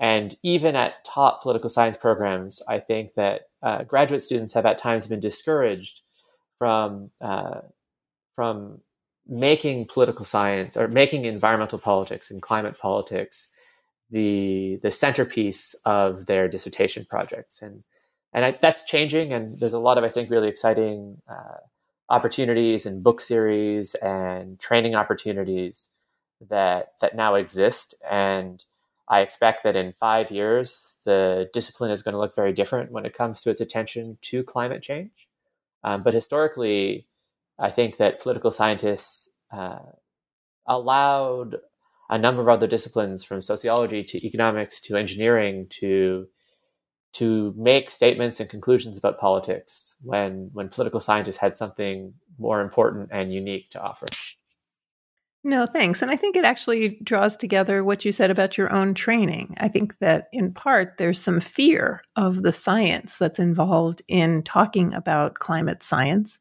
And 0.00 0.34
even 0.42 0.74
at 0.76 1.04
top 1.04 1.42
political 1.42 1.70
science 1.70 1.96
programs, 1.96 2.62
I 2.68 2.78
think 2.80 3.14
that 3.14 3.42
uh, 3.62 3.84
graduate 3.84 4.22
students 4.22 4.54
have 4.54 4.66
at 4.66 4.78
times 4.78 5.06
been 5.06 5.20
discouraged 5.20 6.02
from 6.58 7.10
uh, 7.20 7.60
from 8.34 8.80
making 9.26 9.86
political 9.86 10.24
science 10.24 10.76
or 10.76 10.88
making 10.88 11.24
environmental 11.24 11.78
politics 11.78 12.30
and 12.30 12.42
climate 12.42 12.78
politics 12.78 13.48
the 14.10 14.78
the 14.82 14.90
centerpiece 14.90 15.74
of 15.84 16.26
their 16.26 16.48
dissertation 16.48 17.06
projects. 17.08 17.62
And 17.62 17.84
and 18.32 18.44
I, 18.44 18.50
that's 18.52 18.84
changing. 18.84 19.32
And 19.32 19.48
there's 19.60 19.72
a 19.72 19.78
lot 19.78 19.98
of 19.98 20.04
I 20.04 20.08
think 20.08 20.30
really 20.30 20.48
exciting 20.48 21.22
uh, 21.28 21.58
opportunities 22.10 22.86
and 22.86 23.02
book 23.02 23.20
series 23.20 23.94
and 23.96 24.60
training 24.60 24.94
opportunities 24.94 25.88
that 26.50 26.92
that 27.00 27.16
now 27.16 27.34
exist 27.34 27.94
and 28.10 28.64
I 29.08 29.20
expect 29.20 29.64
that 29.64 29.76
in 29.76 29.92
five 29.92 30.30
years 30.30 30.96
the 31.04 31.50
discipline 31.52 31.90
is 31.90 32.02
going 32.02 32.14
to 32.14 32.18
look 32.18 32.34
very 32.34 32.52
different 32.52 32.90
when 32.90 33.06
it 33.06 33.16
comes 33.16 33.42
to 33.42 33.50
its 33.50 33.60
attention 33.60 34.18
to 34.22 34.42
climate 34.42 34.82
change. 34.82 35.28
Um, 35.82 36.02
but 36.02 36.14
historically, 36.14 37.06
I 37.58 37.70
think 37.70 37.96
that 37.98 38.20
political 38.20 38.50
scientists 38.50 39.30
uh, 39.52 39.78
allowed 40.66 41.56
a 42.10 42.18
number 42.18 42.42
of 42.42 42.48
other 42.48 42.66
disciplines, 42.66 43.24
from 43.24 43.40
sociology 43.40 44.02
to 44.04 44.26
economics 44.26 44.80
to 44.82 44.96
engineering, 44.96 45.66
to 45.70 46.26
to 47.14 47.54
make 47.56 47.90
statements 47.90 48.40
and 48.40 48.50
conclusions 48.50 48.98
about 48.98 49.20
politics 49.20 49.96
when 50.02 50.50
when 50.52 50.68
political 50.68 51.00
scientists 51.00 51.38
had 51.38 51.54
something 51.54 52.14
more 52.38 52.60
important 52.60 53.08
and 53.12 53.32
unique 53.32 53.70
to 53.70 53.80
offer. 53.80 54.06
No, 55.46 55.66
thanks. 55.66 56.00
And 56.00 56.10
I 56.10 56.16
think 56.16 56.36
it 56.36 56.44
actually 56.46 56.98
draws 57.04 57.36
together 57.36 57.84
what 57.84 58.04
you 58.04 58.12
said 58.12 58.30
about 58.30 58.56
your 58.56 58.72
own 58.72 58.94
training. 58.94 59.54
I 59.60 59.68
think 59.68 59.98
that 59.98 60.28
in 60.32 60.54
part 60.54 60.96
there's 60.96 61.20
some 61.20 61.38
fear 61.38 62.02
of 62.16 62.42
the 62.42 62.50
science 62.50 63.18
that's 63.18 63.38
involved 63.38 64.00
in 64.08 64.42
talking 64.42 64.94
about 64.94 65.34
climate 65.34 65.82
science, 65.82 66.38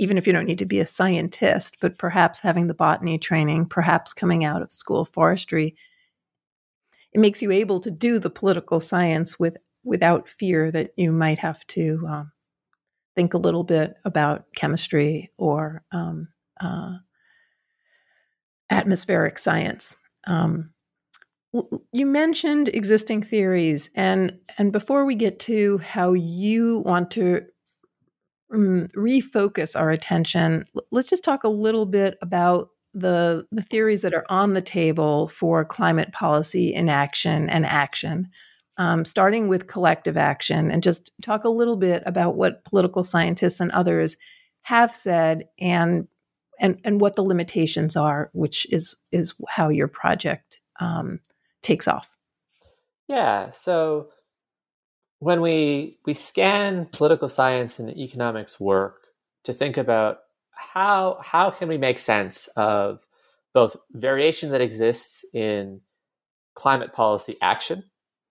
even 0.00 0.16
if 0.16 0.26
you 0.26 0.32
don't 0.32 0.46
need 0.46 0.58
to 0.58 0.66
be 0.66 0.80
a 0.80 0.86
scientist, 0.86 1.76
but 1.78 1.98
perhaps 1.98 2.38
having 2.38 2.68
the 2.68 2.74
botany 2.74 3.18
training, 3.18 3.66
perhaps 3.66 4.14
coming 4.14 4.46
out 4.46 4.62
of 4.62 4.72
school 4.72 5.04
forestry, 5.04 5.76
it 7.12 7.20
makes 7.20 7.42
you 7.42 7.50
able 7.50 7.80
to 7.80 7.90
do 7.90 8.18
the 8.18 8.30
political 8.30 8.80
science 8.80 9.38
with 9.38 9.58
without 9.84 10.26
fear 10.26 10.70
that 10.70 10.92
you 10.96 11.12
might 11.12 11.38
have 11.38 11.66
to 11.66 12.02
um, 12.08 12.32
think 13.14 13.34
a 13.34 13.38
little 13.38 13.62
bit 13.62 13.94
about 14.06 14.46
chemistry 14.56 15.30
or 15.36 15.82
um, 15.92 16.28
uh, 16.62 16.96
atmospheric 18.70 19.38
science. 19.38 19.96
Um, 20.26 20.70
you 21.92 22.06
mentioned 22.06 22.68
existing 22.68 23.22
theories, 23.22 23.90
and 23.94 24.38
and 24.56 24.72
before 24.72 25.04
we 25.04 25.14
get 25.14 25.38
to 25.40 25.76
how 25.78 26.14
you 26.14 26.78
want 26.86 27.10
to 27.12 27.42
um, 28.52 28.88
refocus 28.96 29.78
our 29.78 29.90
attention, 29.90 30.64
let's 30.90 31.08
just 31.08 31.24
talk 31.24 31.44
a 31.44 31.48
little 31.48 31.86
bit 31.86 32.18
about 32.22 32.70
the 32.92 33.46
the 33.52 33.62
theories 33.62 34.02
that 34.02 34.14
are 34.14 34.26
on 34.28 34.54
the 34.54 34.62
table 34.62 35.28
for 35.28 35.64
climate 35.64 36.12
policy 36.12 36.74
inaction 36.74 37.48
and 37.48 37.64
action 37.64 38.28
um, 38.80 39.04
starting 39.04 39.46
with 39.46 39.66
collective 39.66 40.16
action, 40.16 40.70
and 40.70 40.82
just 40.82 41.12
talk 41.22 41.44
a 41.44 41.50
little 41.50 41.76
bit 41.76 42.02
about 42.06 42.36
what 42.36 42.64
political 42.64 43.04
scientists 43.04 43.60
and 43.60 43.70
others 43.72 44.16
have 44.62 44.90
said 44.90 45.44
and 45.58 46.08
and 46.58 46.80
and 46.82 46.98
what 46.98 47.14
the 47.14 47.22
limitations 47.22 47.94
are, 47.94 48.30
which 48.32 48.66
is 48.72 48.96
is 49.12 49.34
how 49.48 49.68
your 49.68 49.86
project 49.86 50.60
um, 50.80 51.20
takes 51.60 51.86
off. 51.86 52.08
Yeah. 53.06 53.50
So 53.50 54.08
when 55.20 55.40
we 55.40 55.98
we 56.04 56.14
scan 56.14 56.86
political 56.86 57.28
science 57.28 57.78
and 57.78 57.96
economics 57.96 58.58
work 58.58 59.06
to 59.44 59.52
think 59.52 59.76
about 59.76 60.20
how 60.50 61.18
how 61.22 61.50
can 61.50 61.68
we 61.68 61.78
make 61.78 61.98
sense 61.98 62.48
of 62.56 63.06
both 63.54 63.76
variation 63.92 64.50
that 64.50 64.60
exists 64.60 65.24
in 65.32 65.80
climate 66.54 66.92
policy 66.92 67.36
action 67.40 67.84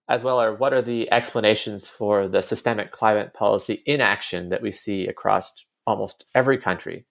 as 0.10 0.24
well 0.24 0.42
as 0.42 0.60
what 0.60 0.74
are 0.74 0.82
the 0.82 1.10
explanations 1.12 1.88
for 1.88 2.28
the 2.28 2.42
systemic 2.42 2.92
climate 2.92 3.34
policy 3.34 3.82
inaction 3.86 4.50
that 4.50 4.62
we 4.62 4.72
see 4.72 5.08
across 5.08 5.66
almost 5.86 6.26
every 6.34 6.58
country. 6.58 7.06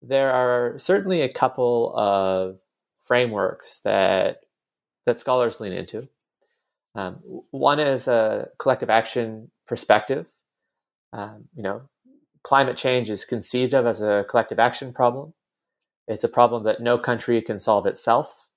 There 0.00 0.32
are 0.32 0.78
certainly 0.78 1.22
a 1.22 1.32
couple 1.32 1.92
of 1.96 2.58
frameworks 3.06 3.80
that 3.80 4.38
that 5.04 5.18
scholars 5.18 5.60
lean 5.60 5.72
into. 5.72 6.08
Um, 6.94 7.20
one 7.50 7.80
is 7.80 8.08
a 8.08 8.48
collective 8.58 8.90
action 8.90 9.50
perspective. 9.66 10.28
Um, 11.12 11.48
you 11.54 11.62
know, 11.62 11.82
climate 12.42 12.76
change 12.76 13.10
is 13.10 13.24
conceived 13.24 13.74
of 13.74 13.86
as 13.86 14.02
a 14.02 14.24
collective 14.28 14.58
action 14.58 14.92
problem. 14.92 15.34
It's 16.08 16.24
a 16.24 16.28
problem 16.28 16.64
that 16.64 16.80
no 16.80 16.98
country 16.98 17.40
can 17.42 17.60
solve 17.60 17.86
itself 17.86 18.48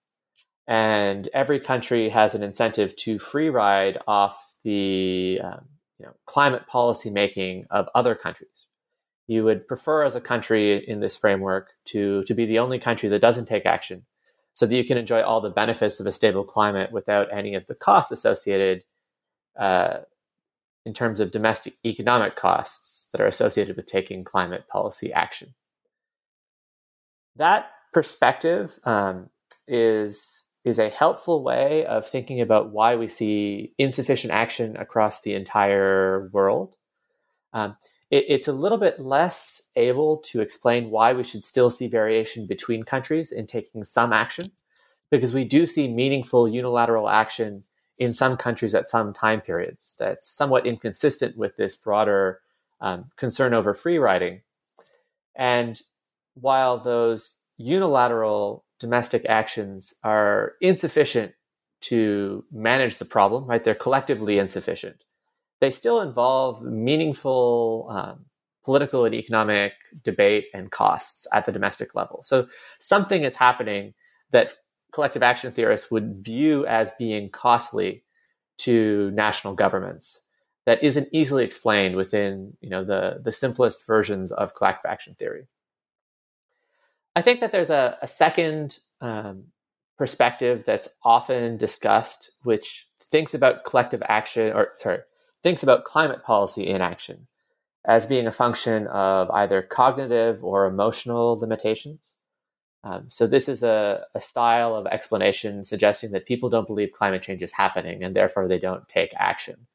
and 0.67 1.29
every 1.33 1.59
country 1.59 2.09
has 2.09 2.33
an 2.35 2.43
incentive 2.43 2.95
to 2.95 3.19
free 3.19 3.49
ride 3.49 3.99
off 4.07 4.53
the 4.63 5.39
um, 5.43 5.65
you 5.99 6.05
know, 6.05 6.13
climate 6.25 6.67
policy 6.67 7.09
making 7.09 7.67
of 7.69 7.87
other 7.93 8.15
countries. 8.15 8.67
you 9.27 9.43
would 9.43 9.67
prefer 9.67 10.03
as 10.03 10.15
a 10.15 10.21
country 10.21 10.77
in 10.87 10.99
this 10.99 11.17
framework 11.17 11.71
to, 11.85 12.23
to 12.23 12.33
be 12.33 12.45
the 12.45 12.59
only 12.59 12.79
country 12.79 13.09
that 13.09 13.21
doesn't 13.21 13.47
take 13.47 13.65
action 13.65 14.05
so 14.55 14.65
that 14.65 14.75
you 14.75 14.85
can 14.85 14.97
enjoy 14.97 15.21
all 15.21 15.41
the 15.41 15.49
benefits 15.49 15.99
of 15.99 16.07
a 16.07 16.13
stable 16.13 16.45
climate 16.45 16.91
without 16.91 17.27
any 17.31 17.55
of 17.55 17.67
the 17.67 17.75
costs 17.75 18.11
associated 18.11 18.85
uh, 19.59 19.97
in 20.85 20.93
terms 20.93 21.19
of 21.19 21.31
domestic 21.31 21.73
economic 21.85 22.37
costs 22.37 23.09
that 23.11 23.19
are 23.19 23.27
associated 23.27 23.75
with 23.75 23.85
taking 23.85 24.23
climate 24.23 24.65
policy 24.69 25.11
action. 25.11 25.53
That 27.35 27.69
perspective 27.93 28.79
um, 28.85 29.29
is 29.67 30.45
is 30.63 30.79
a 30.79 30.89
helpful 30.89 31.43
way 31.43 31.85
of 31.85 32.07
thinking 32.07 32.41
about 32.41 32.71
why 32.71 32.95
we 32.95 33.07
see 33.07 33.73
insufficient 33.77 34.33
action 34.33 34.75
across 34.77 35.21
the 35.21 35.35
entire 35.35 36.29
world. 36.33 36.75
Um, 37.53 37.75
it, 38.11 38.25
it's 38.27 38.47
a 38.47 38.53
little 38.53 38.77
bit 38.77 38.99
less 38.99 39.61
able 39.75 40.17
to 40.17 40.41
explain 40.41 40.89
why 40.89 41.13
we 41.13 41.23
should 41.23 41.43
still 41.43 41.69
see 41.69 41.87
variation 41.87 42.45
between 42.45 42.83
countries 42.83 43.31
in 43.31 43.47
taking 43.47 43.83
some 43.83 44.13
action, 44.13 44.51
because 45.09 45.33
we 45.33 45.45
do 45.45 45.65
see 45.65 45.87
meaningful 45.87 46.47
unilateral 46.47 47.09
action 47.09 47.63
in 47.97 48.13
some 48.13 48.35
countries 48.35 48.75
at 48.75 48.89
some 48.89 49.13
time 49.13 49.41
periods 49.41 49.95
that's 49.97 50.27
somewhat 50.27 50.65
inconsistent 50.65 51.37
with 51.37 51.55
this 51.55 51.75
broader 51.75 52.41
um, 52.81 53.11
concern 53.15 53.53
over 53.53 53.73
free 53.73 53.97
riding. 53.97 54.41
And 55.35 55.81
while 56.33 56.77
those 56.77 57.35
unilateral 57.57 58.65
domestic 58.79 59.25
actions 59.29 59.93
are 60.03 60.53
insufficient 60.59 61.33
to 61.79 62.43
manage 62.51 62.97
the 62.97 63.05
problem, 63.05 63.45
right? 63.45 63.63
They're 63.63 63.75
collectively 63.75 64.37
insufficient. 64.37 65.05
They 65.61 65.71
still 65.71 66.01
involve 66.01 66.63
meaningful 66.63 67.87
um, 67.89 68.25
political 68.63 69.05
and 69.05 69.13
economic 69.13 69.73
debate 70.03 70.47
and 70.53 70.71
costs 70.71 71.27
at 71.31 71.45
the 71.45 71.51
domestic 71.51 71.95
level. 71.95 72.23
So 72.23 72.47
something 72.79 73.23
is 73.23 73.35
happening 73.35 73.93
that 74.31 74.51
collective 74.91 75.23
action 75.23 75.51
theorists 75.51 75.91
would 75.91 76.23
view 76.25 76.65
as 76.65 76.93
being 76.97 77.29
costly 77.29 78.03
to 78.57 79.11
national 79.11 79.53
governments 79.53 80.21
that 80.65 80.83
isn't 80.83 81.09
easily 81.11 81.43
explained 81.43 81.95
within 81.95 82.53
you 82.61 82.69
know 82.69 82.83
the, 82.83 83.19
the 83.23 83.31
simplest 83.31 83.85
versions 83.85 84.31
of 84.31 84.55
collective 84.55 84.89
action 84.89 85.13
theory. 85.13 85.47
I 87.15 87.21
think 87.21 87.39
that 87.39 87.51
there's 87.51 87.69
a, 87.69 87.97
a 88.01 88.07
second 88.07 88.79
um, 88.99 89.45
perspective 89.97 90.63
that's 90.65 90.89
often 91.03 91.57
discussed, 91.57 92.31
which 92.43 92.87
thinks 92.99 93.33
about 93.33 93.63
collective 93.63 94.03
action, 94.07 94.51
or 94.53 94.71
sorry, 94.77 94.99
thinks 95.45 95.61
about 95.61 95.83
climate 95.83 96.23
policy 96.23 96.65
in 96.65 96.81
action 96.81 97.27
as 97.85 98.07
being 98.07 98.25
a 98.25 98.31
function 98.31 98.87
of 98.87 99.29
either 99.29 99.61
cognitive 99.61 100.43
or 100.43 100.65
emotional 100.65 101.37
limitations. 101.37 102.17
Um, 102.83 103.05
so 103.09 103.27
this 103.27 103.47
is 103.47 103.61
a, 103.61 104.05
a, 104.15 104.21
style 104.21 104.73
of 104.73 104.87
explanation 104.87 105.63
suggesting 105.63 106.13
that 106.13 106.25
people 106.25 106.49
don't 106.49 106.65
believe 106.65 106.93
climate 106.93 107.21
change 107.21 107.43
is 107.43 107.51
happening 107.51 108.03
and 108.03 108.15
therefore 108.15 108.47
they 108.47 108.57
don't 108.57 108.89
take 108.89 109.11
action. 109.17 109.67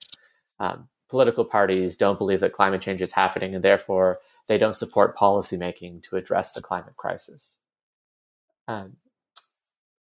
Um, 0.58 0.88
political 1.08 1.44
parties 1.44 1.94
don't 1.94 2.18
believe 2.18 2.40
that 2.40 2.52
climate 2.52 2.82
change 2.82 3.00
is 3.00 3.12
happening 3.12 3.54
and 3.54 3.62
therefore 3.62 4.18
they 4.48 4.58
don't 4.58 4.74
support 4.74 5.16
policymaking 5.16 6.02
to 6.02 6.16
address 6.16 6.52
the 6.52 6.60
climate 6.60 6.96
crisis. 6.96 7.58
Um, 8.66 8.96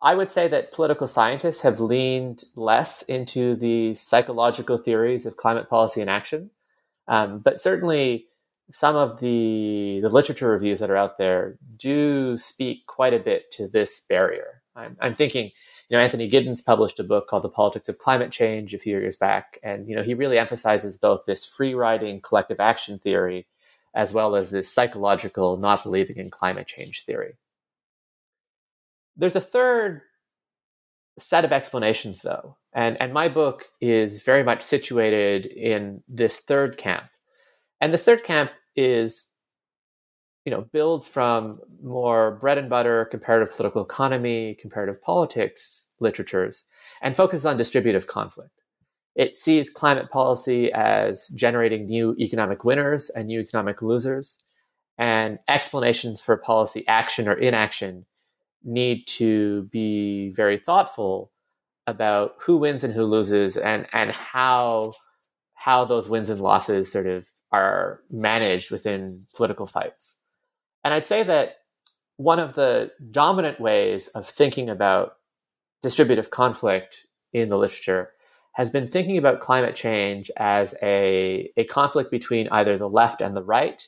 I 0.02 0.16
would 0.16 0.32
say 0.32 0.48
that 0.48 0.72
political 0.72 1.08
scientists 1.08 1.62
have 1.62 1.80
leaned 1.80 2.44
less 2.56 3.04
into 3.04 3.56
the 3.56 3.94
psychological 3.94 4.78
theories 4.78 5.26
of 5.26 5.38
climate 5.38 5.70
policy 5.70 6.02
and 6.02 6.10
action, 6.10 6.50
um, 7.08 7.40
but 7.40 7.62
certainly 7.62 8.26
some 8.72 8.96
of 8.96 9.20
the 9.20 10.00
the 10.02 10.10
literature 10.10 10.50
reviews 10.50 10.80
that 10.80 10.90
are 10.90 10.98
out 10.98 11.18
there 11.18 11.58
do 11.76 12.38
speak 12.38 12.88
quite 12.88 13.14
a 13.14 13.20
bit 13.20 13.52
to 13.52 13.68
this 13.68 14.00
barrier. 14.10 14.62
I'm, 14.76 14.98
I'm 15.02 15.14
thinking, 15.14 15.52
you 15.90 15.98
know, 15.98 16.00
Anthony 16.00 16.30
Giddens 16.30 16.66
published 16.66 17.00
a 17.00 17.04
book 17.04 17.28
called 17.28 17.44
The 17.44 17.50
Politics 17.50 17.90
of 17.90 17.98
Climate 17.98 18.32
Change 18.32 18.74
a 18.74 18.80
few 18.80 18.98
years 18.98 19.18
back, 19.18 19.60
and 19.62 19.88
you 19.88 19.96
know 19.96 20.04
he 20.04 20.16
really 20.16 20.40
emphasizes 20.40 20.98
both 20.98 21.26
this 21.26 21.46
free 21.46 21.76
riding 21.76 22.22
collective 22.22 22.60
action 22.60 22.98
theory 22.98 23.46
as 23.94 24.14
well 24.14 24.36
as 24.36 24.52
this 24.52 24.74
psychological 24.74 25.58
not 25.58 25.84
believing 25.84 26.18
in 26.18 26.30
climate 26.30 26.66
change 26.66 27.04
theory. 27.04 27.34
There's 29.22 29.36
a 29.36 29.40
third 29.40 30.02
set 31.20 31.46
of 31.46 31.54
explanations, 31.54 32.24
though, 32.24 32.58
and, 32.74 33.00
and 33.00 33.14
my 33.14 33.30
book 33.30 33.66
is 33.80 34.24
very 34.24 34.44
much 34.44 34.64
situated 34.64 35.46
in 35.46 36.02
this 36.08 36.40
third 36.40 36.76
camp. 36.78 37.06
And 37.80 37.94
the 37.94 38.00
third 38.00 38.24
camp 38.24 38.50
is, 38.76 39.28
you 40.44 40.52
know, 40.52 40.62
builds 40.74 41.08
from 41.08 41.60
more 41.84 42.32
bread 42.42 42.58
and 42.58 42.68
butter 42.68 43.06
comparative 43.06 43.56
political 43.56 43.84
economy, 43.84 44.58
comparative 44.60 45.00
politics 45.04 45.90
literatures, 46.00 46.64
and 47.00 47.16
focuses 47.16 47.46
on 47.46 47.58
distributive 47.58 48.08
conflict. 48.08 48.64
It 49.14 49.38
sees 49.38 49.70
climate 49.70 50.10
policy 50.10 50.74
as 50.74 51.28
generating 51.36 51.86
new 51.86 52.16
economic 52.18 52.64
winners 52.64 53.12
and 53.12 53.28
new 53.28 53.40
economic 53.40 53.84
losers, 53.84 54.40
and 54.98 55.38
explanations 55.48 56.22
for 56.22 56.38
policy 56.38 56.88
action 56.88 57.28
or 57.28 57.34
inaction 57.34 58.08
need 58.64 59.08
to 59.08 59.64
be 59.72 60.32
very 60.32 60.58
thoughtful 60.58 61.32
about 61.88 62.36
who 62.42 62.58
wins 62.58 62.84
and 62.84 62.94
who 62.94 63.04
loses 63.04 63.58
and 63.58 63.88
and 63.92 64.12
how 64.12 64.94
how 65.54 65.86
those 65.86 66.10
wins 66.10 66.30
and 66.30 66.42
losses 66.42 66.92
sort 66.92 67.08
of 67.08 67.30
are 67.52 68.02
managed 68.10 68.72
within 68.72 69.26
political 69.36 69.68
fights. 69.68 70.20
And 70.84 70.94
I'd 70.94 71.06
say 71.06 71.24
that 71.24 71.58
one 72.18 72.40
of 72.40 72.54
the 72.54 72.92
dominant 73.12 73.60
ways 73.60 74.08
of 74.10 74.28
thinking 74.28 74.70
about 74.70 75.18
distributive 75.82 76.32
conflict 76.32 77.06
in 77.34 77.50
the 77.50 77.58
literature 77.58 78.12
has 78.54 78.70
been 78.70 78.88
thinking 78.88 79.18
about 79.18 79.40
climate 79.40 79.76
change 79.76 80.30
as 80.38 80.76
a, 80.82 81.52
a 81.58 81.64
conflict 81.66 82.12
between 82.12 82.48
either 82.50 82.78
the 82.78 82.90
left 82.90 83.22
and 83.22 83.36
the 83.36 83.44
right 83.44 83.88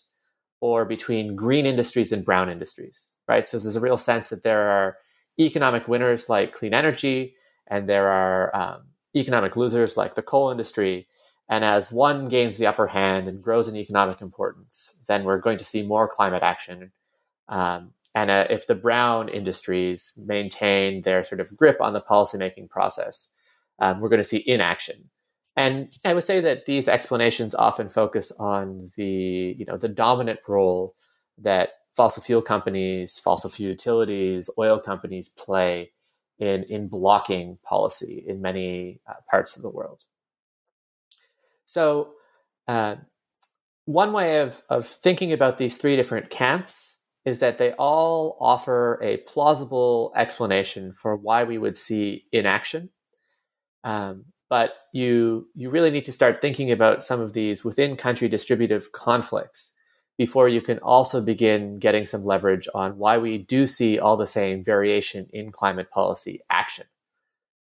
or 0.61 0.85
between 0.85 1.35
green 1.35 1.65
industries 1.65 2.11
and 2.11 2.23
brown 2.23 2.49
industries, 2.49 3.12
right? 3.27 3.47
So 3.47 3.59
there's 3.59 3.75
a 3.75 3.81
real 3.81 3.97
sense 3.97 4.29
that 4.29 4.43
there 4.43 4.69
are 4.69 4.97
economic 5.39 5.87
winners 5.87 6.29
like 6.29 6.53
clean 6.53 6.73
energy 6.73 7.35
and 7.67 7.87
there 7.87 8.07
are 8.07 8.55
um, 8.55 8.81
economic 9.15 9.55
losers 9.55 9.97
like 9.97 10.15
the 10.15 10.21
coal 10.21 10.51
industry. 10.51 11.07
And 11.49 11.63
as 11.63 11.91
one 11.91 12.27
gains 12.27 12.57
the 12.57 12.67
upper 12.67 12.87
hand 12.87 13.27
and 13.27 13.41
grows 13.41 13.67
in 13.67 13.75
economic 13.75 14.21
importance, 14.21 14.95
then 15.07 15.23
we're 15.23 15.39
going 15.39 15.57
to 15.57 15.65
see 15.65 15.83
more 15.83 16.07
climate 16.07 16.43
action. 16.43 16.91
Um, 17.49 17.93
and 18.15 18.29
uh, 18.29 18.47
if 18.49 18.67
the 18.67 18.75
brown 18.75 19.29
industries 19.29 20.13
maintain 20.17 21.01
their 21.01 21.23
sort 21.23 21.41
of 21.41 21.55
grip 21.57 21.81
on 21.81 21.93
the 21.93 22.01
policymaking 22.01 22.69
process, 22.69 23.29
um, 23.79 23.99
we're 23.99 24.09
going 24.09 24.21
to 24.21 24.23
see 24.23 24.43
inaction. 24.45 25.09
And 25.55 25.95
I 26.03 26.13
would 26.13 26.23
say 26.23 26.39
that 26.41 26.65
these 26.65 26.87
explanations 26.87 27.53
often 27.53 27.89
focus 27.89 28.31
on 28.39 28.89
the, 28.95 29.55
you 29.57 29.65
know, 29.65 29.77
the 29.77 29.89
dominant 29.89 30.39
role 30.47 30.95
that 31.39 31.73
fossil 31.95 32.23
fuel 32.23 32.41
companies, 32.41 33.19
fossil 33.19 33.49
fuel 33.49 33.71
utilities, 33.71 34.49
oil 34.57 34.79
companies 34.79 35.29
play 35.29 35.91
in, 36.39 36.63
in 36.63 36.87
blocking 36.87 37.57
policy 37.63 38.23
in 38.27 38.41
many 38.41 38.99
uh, 39.07 39.13
parts 39.29 39.55
of 39.55 39.61
the 39.61 39.69
world. 39.69 40.01
So, 41.65 42.13
uh, 42.67 42.95
one 43.85 44.13
way 44.13 44.39
of, 44.39 44.63
of 44.69 44.85
thinking 44.85 45.33
about 45.33 45.57
these 45.57 45.75
three 45.75 45.95
different 45.95 46.29
camps 46.29 46.99
is 47.25 47.39
that 47.39 47.57
they 47.57 47.71
all 47.73 48.37
offer 48.39 48.99
a 49.01 49.17
plausible 49.17 50.13
explanation 50.15 50.93
for 50.93 51.15
why 51.15 51.43
we 51.43 51.57
would 51.57 51.75
see 51.75 52.25
inaction 52.31 52.89
um, 53.83 54.25
but 54.49 54.75
you 54.93 55.47
you 55.55 55.69
really 55.69 55.91
need 55.91 56.05
to 56.05 56.11
start 56.11 56.41
thinking 56.41 56.71
about 56.71 57.03
some 57.03 57.19
of 57.19 57.33
these 57.33 57.63
within 57.63 57.95
country 57.95 58.27
distributive 58.27 58.91
conflicts 58.91 59.72
before 60.17 60.47
you 60.47 60.61
can 60.61 60.77
also 60.79 61.21
begin 61.21 61.79
getting 61.79 62.05
some 62.05 62.23
leverage 62.23 62.67
on 62.75 62.97
why 62.97 63.17
we 63.17 63.37
do 63.37 63.65
see 63.65 63.97
all 63.97 64.15
the 64.15 64.27
same 64.27 64.63
variation 64.63 65.27
in 65.33 65.51
climate 65.51 65.89
policy 65.89 66.41
action. 66.49 66.85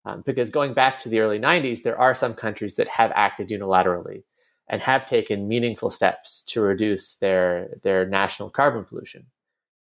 Um, 0.05 0.23
because 0.25 0.51
going 0.51 0.73
back 0.73 1.01
to 1.01 1.09
the 1.09 1.19
early 1.19 1.41
90s, 1.41 1.83
there 1.83 1.99
are 1.99 2.15
some 2.15 2.35
countries 2.35 2.77
that 2.77 2.87
have 2.89 3.11
acted 3.17 3.49
unilaterally 3.49 4.23
and 4.69 4.81
have 4.83 5.07
taken 5.07 5.49
meaningful 5.49 5.91
steps 5.91 6.43
to 6.47 6.61
reduce 6.61 7.17
their, 7.17 7.71
their 7.83 8.07
national 8.07 8.51
carbon 8.51 8.85
pollution, 8.85 9.27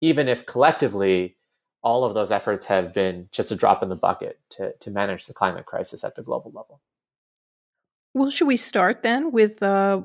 even 0.00 0.26
if 0.28 0.46
collectively 0.46 1.36
all 1.82 2.04
of 2.04 2.14
those 2.14 2.32
efforts 2.32 2.66
have 2.66 2.94
been 2.94 3.28
just 3.30 3.52
a 3.52 3.56
drop 3.56 3.82
in 3.82 3.90
the 3.90 3.94
bucket 3.94 4.40
to, 4.50 4.72
to 4.80 4.90
manage 4.90 5.26
the 5.26 5.34
climate 5.34 5.66
crisis 5.66 6.02
at 6.02 6.16
the 6.16 6.22
global 6.22 6.50
level. 6.50 6.80
Well, 8.14 8.30
should 8.30 8.48
we 8.48 8.56
start 8.56 9.02
then 9.02 9.30
with 9.30 9.62
uh, 9.62 10.02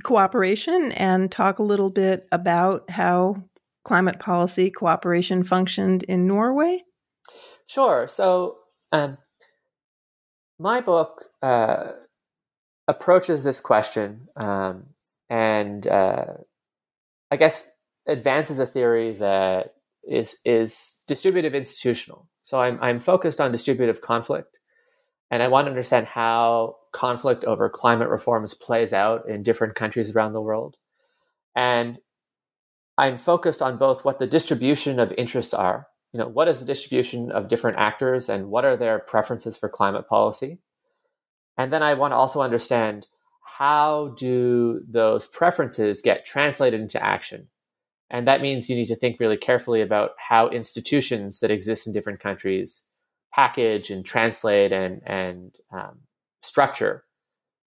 cooperation 0.00 0.92
and 0.92 1.30
talk 1.30 1.58
a 1.58 1.64
little 1.64 1.90
bit 1.90 2.26
about 2.32 2.90
how 2.90 3.42
climate 3.84 4.18
policy 4.18 4.70
cooperation 4.70 5.42
functioned 5.42 6.02
in 6.04 6.26
Norway? 6.26 6.82
Sure. 7.66 8.08
So, 8.08 8.58
um, 8.92 9.18
my 10.58 10.80
book 10.80 11.24
uh, 11.42 11.92
approaches 12.86 13.44
this 13.44 13.60
question 13.60 14.28
um, 14.36 14.86
and 15.30 15.86
uh, 15.86 16.24
I 17.30 17.36
guess, 17.36 17.70
advances 18.06 18.58
a 18.58 18.66
theory 18.66 19.12
that 19.12 19.74
is 20.08 20.38
is 20.44 20.98
distributive 21.06 21.54
institutional. 21.54 22.28
So 22.42 22.60
I'm 22.60 22.78
I'm 22.82 23.00
focused 23.00 23.40
on 23.40 23.52
distributive 23.52 24.00
conflict, 24.00 24.58
and 25.30 25.42
I 25.42 25.48
want 25.48 25.66
to 25.66 25.70
understand 25.70 26.06
how 26.06 26.76
conflict 26.92 27.44
over 27.44 27.68
climate 27.68 28.08
reforms 28.08 28.54
plays 28.54 28.92
out 28.92 29.28
in 29.28 29.42
different 29.42 29.74
countries 29.74 30.14
around 30.14 30.32
the 30.32 30.40
world, 30.40 30.76
and 31.54 31.98
I'm 32.98 33.16
focused 33.16 33.62
on 33.62 33.78
both 33.78 34.04
what 34.04 34.18
the 34.18 34.26
distribution 34.26 34.98
of 34.98 35.12
interests 35.16 35.54
are. 35.54 35.86
You 36.12 36.18
know, 36.18 36.28
what 36.28 36.48
is 36.48 36.58
the 36.58 36.66
distribution 36.66 37.30
of 37.30 37.48
different 37.48 37.78
actors, 37.78 38.28
and 38.28 38.50
what 38.50 38.64
are 38.64 38.76
their 38.76 38.98
preferences 38.98 39.56
for 39.56 39.68
climate 39.68 40.08
policy, 40.08 40.58
and 41.56 41.72
then 41.72 41.82
I 41.82 41.94
want 41.94 42.12
to 42.12 42.16
also 42.16 42.40
understand 42.40 43.06
how 43.58 44.14
do 44.18 44.80
those 44.88 45.26
preferences 45.26 46.02
get 46.02 46.24
translated 46.24 46.80
into 46.80 47.02
action 47.02 47.48
and 48.10 48.26
that 48.26 48.40
means 48.42 48.68
you 48.68 48.76
need 48.76 48.88
to 48.88 48.96
think 48.96 49.20
really 49.20 49.36
carefully 49.36 49.80
about 49.80 50.12
how 50.18 50.48
institutions 50.48 51.40
that 51.40 51.50
exist 51.50 51.86
in 51.86 51.92
different 51.92 52.20
countries 52.20 52.82
package 53.32 53.90
and 53.90 54.04
translate 54.04 54.72
and, 54.72 55.02
and 55.06 55.56
um, 55.72 56.00
structure 56.42 57.04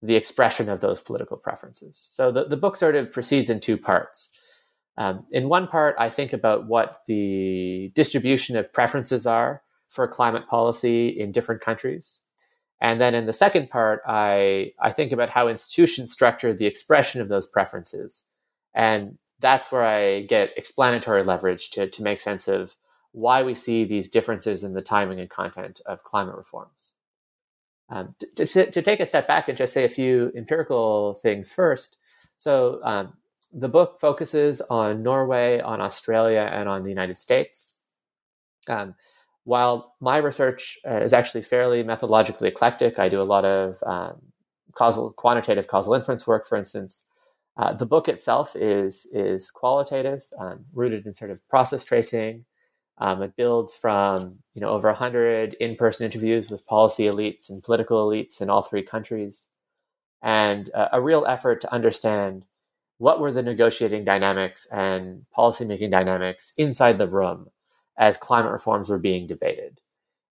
the 0.01 0.15
expression 0.15 0.69
of 0.69 0.81
those 0.81 0.99
political 0.99 1.37
preferences. 1.37 2.09
So 2.11 2.31
the, 2.31 2.45
the 2.45 2.57
book 2.57 2.75
sort 2.75 2.95
of 2.95 3.11
proceeds 3.11 3.49
in 3.49 3.59
two 3.59 3.77
parts. 3.77 4.29
Um, 4.97 5.25
in 5.31 5.49
one 5.49 5.67
part, 5.67 5.95
I 5.97 6.09
think 6.09 6.33
about 6.33 6.67
what 6.67 6.99
the 7.07 7.91
distribution 7.95 8.57
of 8.57 8.73
preferences 8.73 9.25
are 9.25 9.63
for 9.89 10.07
climate 10.07 10.47
policy 10.47 11.07
in 11.07 11.31
different 11.31 11.61
countries. 11.61 12.21
And 12.81 12.99
then 12.99 13.15
in 13.15 13.25
the 13.25 13.33
second 13.33 13.69
part, 13.69 14.01
I, 14.05 14.73
I 14.79 14.91
think 14.91 15.13
about 15.13 15.29
how 15.29 15.47
institutions 15.47 16.11
structure 16.11 16.53
the 16.53 16.65
expression 16.65 17.21
of 17.21 17.29
those 17.29 17.47
preferences 17.47 18.25
and 18.73 19.17
that's 19.39 19.71
where 19.71 19.83
I 19.83 20.21
get 20.21 20.57
explanatory 20.57 21.23
leverage 21.23 21.69
to, 21.71 21.87
to 21.87 22.03
make 22.03 22.21
sense 22.21 22.47
of 22.47 22.75
why 23.13 23.43
we 23.43 23.55
see 23.55 23.85
these 23.85 24.09
differences 24.09 24.63
in 24.63 24.73
the 24.73 24.81
timing 24.81 25.19
and 25.19 25.29
content 25.29 25.79
of 25.85 26.03
climate 26.03 26.35
reforms. 26.35 26.93
Um, 27.89 28.15
to, 28.35 28.45
to, 28.45 28.71
to, 28.71 28.81
take 28.81 28.99
a 28.99 29.05
step 29.05 29.27
back 29.27 29.47
and 29.47 29.57
just 29.57 29.73
say 29.73 29.83
a 29.83 29.89
few 29.89 30.31
empirical 30.35 31.13
things 31.15 31.51
first. 31.51 31.97
So, 32.37 32.79
um, 32.83 33.13
the 33.51 33.69
book 33.69 33.99
focuses 33.99 34.61
on 34.61 35.03
Norway, 35.03 35.59
on 35.59 35.79
Australia, 35.79 36.49
and 36.51 36.67
on 36.67 36.83
the 36.83 36.89
United 36.89 37.19
States. 37.19 37.75
Um, 38.67 38.95
while 39.43 39.93
my 39.99 40.17
research 40.17 40.79
uh, 40.87 40.95
is 40.95 41.13
actually 41.13 41.43
fairly 41.43 41.83
methodologically 41.83 42.47
eclectic, 42.47 42.97
I 42.97 43.09
do 43.09 43.21
a 43.21 43.23
lot 43.23 43.45
of 43.45 43.77
um, 43.85 44.21
causal, 44.73 45.11
quantitative 45.11 45.67
causal 45.67 45.93
inference 45.93 46.25
work, 46.25 46.47
for 46.47 46.57
instance. 46.57 47.05
Uh, 47.55 47.73
the 47.73 47.85
book 47.85 48.09
itself 48.09 48.55
is 48.55 49.05
is 49.13 49.51
qualitative, 49.51 50.23
um, 50.39 50.65
rooted 50.73 51.05
in 51.05 51.13
sort 51.13 51.29
of 51.29 51.47
process 51.49 51.85
tracing. 51.85 52.45
Um, 52.97 53.21
it 53.23 53.35
builds 53.35 53.75
from 53.75 54.39
you 54.53 54.61
know 54.61 54.69
over 54.69 54.91
hundred 54.93 55.55
in-person 55.55 56.05
interviews 56.05 56.49
with 56.49 56.67
policy 56.67 57.07
elites 57.07 57.49
and 57.49 57.63
political 57.63 58.07
elites 58.07 58.41
in 58.41 58.49
all 58.49 58.61
three 58.61 58.83
countries, 58.83 59.49
and 60.21 60.69
uh, 60.73 60.89
a 60.93 61.01
real 61.01 61.25
effort 61.27 61.61
to 61.61 61.73
understand 61.73 62.45
what 62.97 63.19
were 63.19 63.31
the 63.31 63.43
negotiating 63.43 64.05
dynamics 64.05 64.65
and 64.71 65.25
policymaking 65.35 65.91
dynamics 65.91 66.53
inside 66.57 66.97
the 66.97 67.07
room 67.07 67.49
as 67.97 68.17
climate 68.17 68.51
reforms 68.51 68.89
were 68.89 68.99
being 68.99 69.27
debated. 69.27 69.81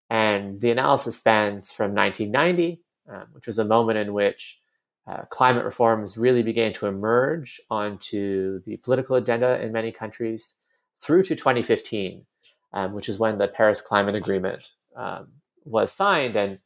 And 0.09 0.61
the 0.61 0.71
analysis 0.71 1.17
spans 1.17 1.73
from 1.73 1.95
1990, 1.95 2.81
um, 3.09 3.27
which 3.33 3.47
was 3.47 3.59
a 3.59 3.65
moment 3.65 3.99
in 3.99 4.13
which 4.13 4.61
uh, 5.07 5.23
climate 5.31 5.65
reforms 5.65 6.17
really 6.17 6.43
began 6.43 6.73
to 6.75 6.87
emerge 6.87 7.61
onto 7.71 8.61
the 8.61 8.77
political 8.79 9.17
agenda 9.17 9.61
in 9.61 9.73
many 9.73 9.91
countries 9.91 10.55
through 11.01 11.25
to 11.25 11.35
2015, 11.35 12.25
um, 12.73 12.93
which 12.93 13.09
is 13.09 13.19
when 13.19 13.39
the 13.39 13.49
Paris 13.49 13.81
Climate 13.81 14.15
Agreement 14.15 14.73
um, 14.97 15.29
was 15.65 15.93
signed. 15.93 16.37
And 16.37 16.59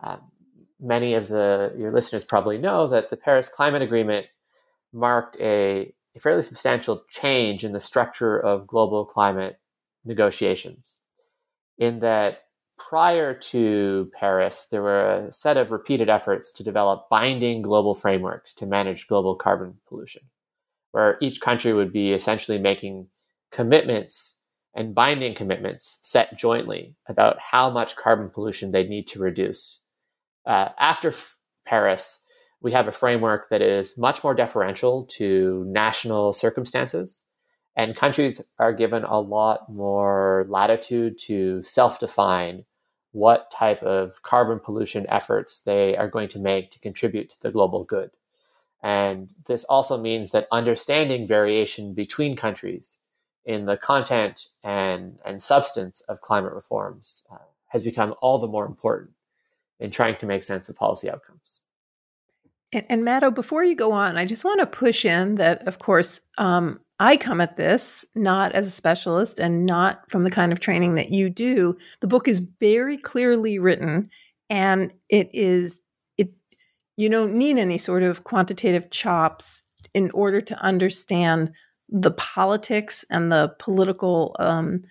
um, 0.00 0.20
many 0.80 1.14
of 1.14 1.28
the 1.28 1.74
your 1.76 1.92
listeners 1.92 2.24
probably 2.24 2.58
know 2.58 2.88
that 2.88 3.10
the 3.10 3.16
Paris 3.16 3.48
Climate 3.48 3.82
Agreement 3.82 4.26
marked 4.92 5.36
a, 5.40 5.92
a 6.16 6.18
fairly 6.18 6.42
substantial 6.42 7.04
change 7.08 7.64
in 7.64 7.72
the 7.72 7.80
structure 7.80 8.38
of 8.38 8.66
global 8.66 9.04
climate 9.04 9.60
negotiations. 10.04 10.96
In 11.78 12.00
that 12.00 12.42
prior 12.78 13.34
to 13.34 14.10
Paris, 14.18 14.66
there 14.70 14.82
were 14.82 15.10
a 15.10 15.32
set 15.32 15.56
of 15.56 15.70
repeated 15.70 16.08
efforts 16.08 16.52
to 16.54 16.64
develop 16.64 17.08
binding 17.10 17.62
global 17.62 17.94
frameworks 17.94 18.54
to 18.54 18.66
manage 18.66 19.06
global 19.06 19.34
carbon 19.34 19.74
pollution, 19.86 20.22
where 20.92 21.18
each 21.20 21.40
country 21.40 21.72
would 21.72 21.92
be 21.92 22.12
essentially 22.12 22.58
making 22.58 23.08
commitments 23.52 24.39
and 24.74 24.94
binding 24.94 25.34
commitments 25.34 25.98
set 26.02 26.38
jointly 26.38 26.96
about 27.08 27.38
how 27.40 27.70
much 27.70 27.96
carbon 27.96 28.30
pollution 28.30 28.72
they 28.72 28.86
need 28.86 29.06
to 29.08 29.18
reduce. 29.18 29.80
Uh, 30.46 30.68
after 30.78 31.08
F- 31.08 31.38
Paris, 31.66 32.20
we 32.62 32.72
have 32.72 32.86
a 32.86 32.92
framework 32.92 33.48
that 33.48 33.62
is 33.62 33.98
much 33.98 34.22
more 34.22 34.34
deferential 34.34 35.06
to 35.06 35.64
national 35.66 36.32
circumstances 36.32 37.24
and 37.76 37.96
countries 37.96 38.42
are 38.58 38.72
given 38.72 39.04
a 39.04 39.20
lot 39.20 39.70
more 39.70 40.46
latitude 40.48 41.16
to 41.16 41.62
self-define 41.62 42.64
what 43.12 43.50
type 43.50 43.82
of 43.82 44.22
carbon 44.22 44.60
pollution 44.60 45.06
efforts 45.08 45.62
they 45.62 45.96
are 45.96 46.08
going 46.08 46.28
to 46.28 46.38
make 46.38 46.70
to 46.70 46.78
contribute 46.78 47.30
to 47.30 47.40
the 47.40 47.50
global 47.50 47.84
good. 47.84 48.10
And 48.82 49.32
this 49.46 49.64
also 49.64 50.00
means 50.00 50.30
that 50.30 50.48
understanding 50.52 51.26
variation 51.26 51.92
between 51.92 52.36
countries 52.36 52.98
in 53.44 53.66
the 53.66 53.76
content 53.76 54.48
and, 54.62 55.18
and 55.24 55.42
substance 55.42 56.02
of 56.02 56.20
climate 56.20 56.52
reforms 56.52 57.24
uh, 57.32 57.38
has 57.68 57.82
become 57.82 58.14
all 58.20 58.38
the 58.38 58.46
more 58.46 58.66
important 58.66 59.10
in 59.78 59.90
trying 59.90 60.16
to 60.16 60.26
make 60.26 60.42
sense 60.42 60.68
of 60.68 60.76
policy 60.76 61.10
outcomes. 61.10 61.62
And, 62.72 62.86
and 62.88 63.04
Matto, 63.04 63.30
before 63.30 63.64
you 63.64 63.74
go 63.74 63.92
on, 63.92 64.16
I 64.16 64.24
just 64.24 64.44
want 64.44 64.60
to 64.60 64.66
push 64.66 65.04
in 65.04 65.36
that, 65.36 65.66
of 65.66 65.78
course, 65.78 66.20
um, 66.38 66.80
I 67.00 67.16
come 67.16 67.40
at 67.40 67.56
this 67.56 68.04
not 68.14 68.52
as 68.52 68.66
a 68.66 68.70
specialist 68.70 69.38
and 69.38 69.64
not 69.64 70.08
from 70.10 70.22
the 70.22 70.30
kind 70.30 70.52
of 70.52 70.60
training 70.60 70.96
that 70.96 71.10
you 71.10 71.30
do. 71.30 71.76
The 72.00 72.06
book 72.06 72.28
is 72.28 72.40
very 72.60 72.98
clearly 72.98 73.58
written 73.58 74.10
and 74.50 74.92
it 75.08 75.30
is 75.32 75.80
it 76.18 76.34
you 76.96 77.08
don't 77.08 77.34
need 77.34 77.56
any 77.56 77.78
sort 77.78 78.02
of 78.02 78.24
quantitative 78.24 78.90
chops 78.90 79.62
in 79.94 80.10
order 80.10 80.40
to 80.42 80.62
understand 80.62 81.52
the 81.90 82.12
politics 82.12 83.04
and 83.10 83.30
the 83.30 83.54
political 83.58 84.36
um, 84.38 84.82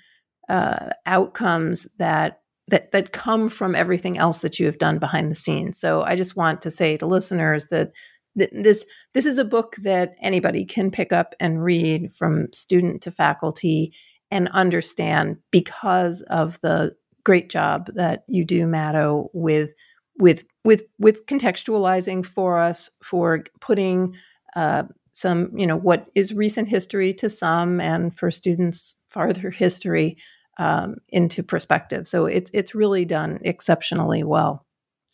uh, 0.47 0.89
outcomes 1.05 1.87
that 1.97 2.41
that 2.67 2.91
that 2.91 3.11
come 3.11 3.49
from 3.49 3.75
everything 3.75 4.17
else 4.17 4.39
that 4.39 4.59
you 4.59 4.65
have 4.65 4.77
done 4.77 4.99
behind 4.99 5.31
the 5.31 5.35
scenes. 5.35 5.79
So 5.79 6.03
I 6.03 6.15
just 6.15 6.35
want 6.35 6.61
to 6.61 6.71
say 6.71 6.97
to 6.97 7.05
listeners 7.05 7.67
that 7.67 7.91
this 8.35 8.85
this 9.13 9.25
is 9.25 9.37
a 9.37 9.45
book 9.45 9.75
that 9.77 10.15
anybody 10.21 10.65
can 10.65 10.91
pick 10.91 11.11
up 11.11 11.33
and 11.39 11.63
read 11.63 12.13
from 12.13 12.47
student 12.53 13.01
to 13.03 13.11
faculty 13.11 13.93
and 14.31 14.47
understand 14.49 15.37
because 15.51 16.21
of 16.23 16.59
the 16.61 16.95
great 17.23 17.49
job 17.49 17.87
that 17.95 18.23
you 18.27 18.45
do 18.45 18.67
Matto 18.67 19.29
with 19.33 19.73
with 20.19 20.43
with 20.63 20.83
with 20.99 21.25
contextualizing 21.25 22.25
for 22.25 22.59
us 22.59 22.89
for 23.03 23.45
putting 23.61 24.15
uh, 24.55 24.83
some 25.19 25.51
you 25.57 25.67
know 25.67 25.77
what 25.77 26.07
is 26.15 26.33
recent 26.33 26.69
history 26.69 27.13
to 27.13 27.29
some 27.29 27.81
and 27.81 28.17
for 28.17 28.31
students 28.31 28.95
farther 29.09 29.49
history 29.65 30.17
um, 30.57 30.95
into 31.09 31.43
perspective. 31.43 32.07
So 32.07 32.25
it's 32.25 32.49
it's 32.53 32.75
really 32.75 33.05
done 33.05 33.39
exceptionally 33.43 34.23
well. 34.23 34.65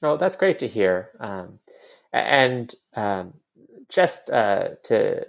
Oh 0.03 0.17
that's 0.17 0.35
great 0.35 0.59
to 0.59 0.67
hear. 0.67 1.09
Um, 1.19 1.59
and 2.13 2.73
um, 2.95 3.33
just 3.89 4.29
uh, 4.29 4.69
to 4.83 5.25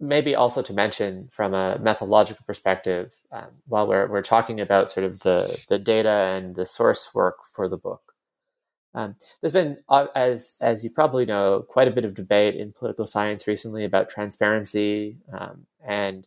maybe 0.00 0.34
also 0.34 0.62
to 0.62 0.72
mention 0.72 1.28
from 1.30 1.54
a 1.54 1.78
methodological 1.78 2.44
perspective, 2.46 3.12
um, 3.32 3.48
while 3.66 3.86
we're, 3.86 4.06
we're 4.06 4.22
talking 4.22 4.60
about 4.60 4.90
sort 4.90 5.04
of 5.04 5.20
the, 5.20 5.58
the 5.68 5.78
data 5.78 6.10
and 6.10 6.56
the 6.56 6.66
source 6.66 7.14
work 7.14 7.36
for 7.54 7.68
the 7.68 7.76
book, 7.76 8.13
um, 8.94 9.16
there's 9.40 9.52
been, 9.52 9.78
uh, 9.88 10.06
as 10.14 10.56
as 10.60 10.84
you 10.84 10.90
probably 10.90 11.26
know, 11.26 11.64
quite 11.68 11.88
a 11.88 11.92
bit 11.92 12.04
of 12.04 12.14
debate 12.14 12.54
in 12.54 12.72
political 12.72 13.06
science 13.06 13.46
recently 13.46 13.84
about 13.84 14.08
transparency 14.08 15.18
um, 15.36 15.66
and 15.84 16.26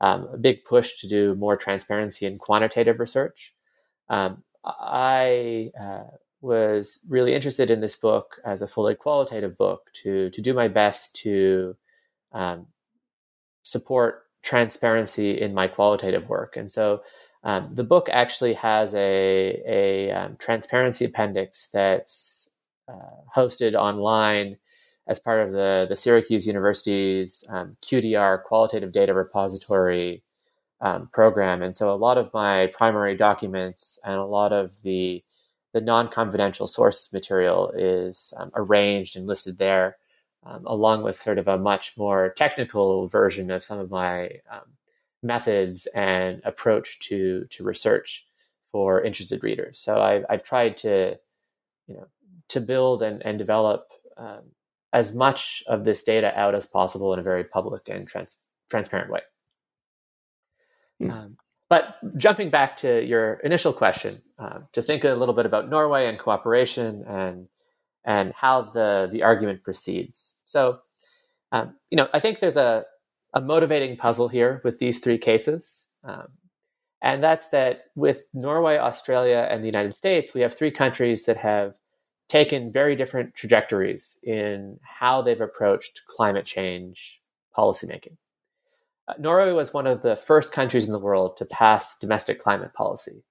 um, 0.00 0.28
a 0.32 0.36
big 0.36 0.64
push 0.64 1.00
to 1.00 1.08
do 1.08 1.34
more 1.34 1.56
transparency 1.56 2.26
in 2.26 2.38
quantitative 2.38 3.00
research. 3.00 3.54
Um, 4.08 4.44
I 4.64 5.70
uh, 5.80 6.04
was 6.40 7.00
really 7.08 7.34
interested 7.34 7.70
in 7.70 7.80
this 7.80 7.96
book 7.96 8.36
as 8.44 8.62
a 8.62 8.66
fully 8.68 8.94
qualitative 8.94 9.56
book 9.58 9.90
to 10.02 10.30
to 10.30 10.40
do 10.40 10.54
my 10.54 10.68
best 10.68 11.16
to 11.22 11.76
um, 12.32 12.68
support 13.62 14.24
transparency 14.42 15.40
in 15.40 15.54
my 15.54 15.66
qualitative 15.66 16.28
work. 16.28 16.56
And 16.56 16.70
so 16.70 17.02
um, 17.44 17.74
the 17.74 17.84
book 17.84 18.08
actually 18.10 18.54
has 18.54 18.94
a 18.94 19.62
a 19.66 20.10
um, 20.10 20.36
transparency 20.38 21.04
appendix 21.04 21.68
that's 21.68 22.50
uh, 22.88 23.22
hosted 23.36 23.74
online 23.74 24.56
as 25.06 25.18
part 25.18 25.46
of 25.46 25.52
the, 25.52 25.86
the 25.88 25.96
Syracuse 25.96 26.46
University's 26.46 27.44
um, 27.48 27.76
QDR 27.82 28.42
Qualitative 28.42 28.92
Data 28.92 29.12
Repository 29.12 30.22
um, 30.80 31.08
program. 31.12 31.62
And 31.62 31.76
so 31.76 31.90
a 31.90 31.96
lot 31.96 32.18
of 32.18 32.32
my 32.32 32.68
primary 32.68 33.16
documents 33.16 33.98
and 34.04 34.14
a 34.14 34.24
lot 34.24 34.52
of 34.52 34.80
the, 34.82 35.22
the 35.72 35.80
non 35.80 36.08
confidential 36.08 36.66
source 36.66 37.12
material 37.12 37.70
is 37.76 38.32
um, 38.38 38.50
arranged 38.54 39.16
and 39.16 39.26
listed 39.26 39.58
there, 39.58 39.96
um, 40.44 40.62
along 40.66 41.02
with 41.02 41.16
sort 41.16 41.38
of 41.38 41.48
a 41.48 41.58
much 41.58 41.96
more 41.98 42.32
technical 42.36 43.06
version 43.06 43.50
of 43.50 43.64
some 43.64 43.78
of 43.78 43.90
my 43.90 44.30
methods 45.24 45.86
and 45.94 46.40
approach 46.44 47.00
to, 47.08 47.46
to 47.50 47.64
research 47.64 48.26
for 48.70 49.00
interested 49.00 49.42
readers. 49.42 49.78
So 49.78 50.00
I've, 50.00 50.24
I've 50.28 50.42
tried 50.42 50.76
to, 50.78 51.18
you 51.86 51.94
know, 51.94 52.06
to 52.48 52.60
build 52.60 53.02
and, 53.02 53.24
and 53.24 53.38
develop 53.38 53.86
um, 54.16 54.42
as 54.92 55.14
much 55.14 55.62
of 55.66 55.84
this 55.84 56.04
data 56.04 56.38
out 56.38 56.54
as 56.54 56.66
possible 56.66 57.12
in 57.12 57.18
a 57.18 57.22
very 57.22 57.44
public 57.44 57.88
and 57.88 58.06
trans- 58.06 58.36
transparent 58.70 59.10
way. 59.10 59.20
Mm. 61.02 61.10
Um, 61.10 61.36
but 61.68 61.96
jumping 62.16 62.50
back 62.50 62.76
to 62.78 63.04
your 63.04 63.34
initial 63.34 63.72
question, 63.72 64.12
uh, 64.38 64.60
to 64.72 64.82
think 64.82 65.04
a 65.04 65.14
little 65.14 65.34
bit 65.34 65.46
about 65.46 65.68
Norway 65.68 66.06
and 66.06 66.18
cooperation 66.18 67.04
and 67.08 67.48
and 68.04 68.32
how 68.34 68.60
the 68.60 69.08
the 69.10 69.22
argument 69.22 69.64
proceeds. 69.64 70.36
So, 70.46 70.80
um, 71.50 71.74
you 71.90 71.96
know, 71.96 72.08
I 72.12 72.20
think 72.20 72.38
there's 72.38 72.56
a 72.56 72.84
a 73.34 73.40
motivating 73.40 73.96
puzzle 73.96 74.28
here 74.28 74.62
with 74.64 74.78
these 74.78 75.00
three 75.00 75.18
cases, 75.18 75.88
um, 76.04 76.28
and 77.02 77.22
that's 77.22 77.48
that 77.50 77.84
with 77.94 78.24
Norway, 78.32 78.78
Australia, 78.78 79.46
and 79.50 79.62
the 79.62 79.68
United 79.68 79.94
States, 79.94 80.32
we 80.32 80.40
have 80.40 80.56
three 80.56 80.70
countries 80.70 81.26
that 81.26 81.36
have 81.36 81.78
taken 82.28 82.72
very 82.72 82.96
different 82.96 83.34
trajectories 83.34 84.18
in 84.22 84.78
how 84.82 85.20
they've 85.20 85.42
approached 85.42 86.00
climate 86.06 86.46
change 86.46 87.20
policymaking. 87.56 88.16
Uh, 89.06 89.14
Norway 89.18 89.52
was 89.52 89.74
one 89.74 89.86
of 89.86 90.00
the 90.00 90.16
first 90.16 90.50
countries 90.50 90.86
in 90.86 90.92
the 90.92 90.98
world 90.98 91.36
to 91.36 91.44
pass 91.44 91.98
domestic 91.98 92.40
climate 92.40 92.72
policy. 92.72 93.22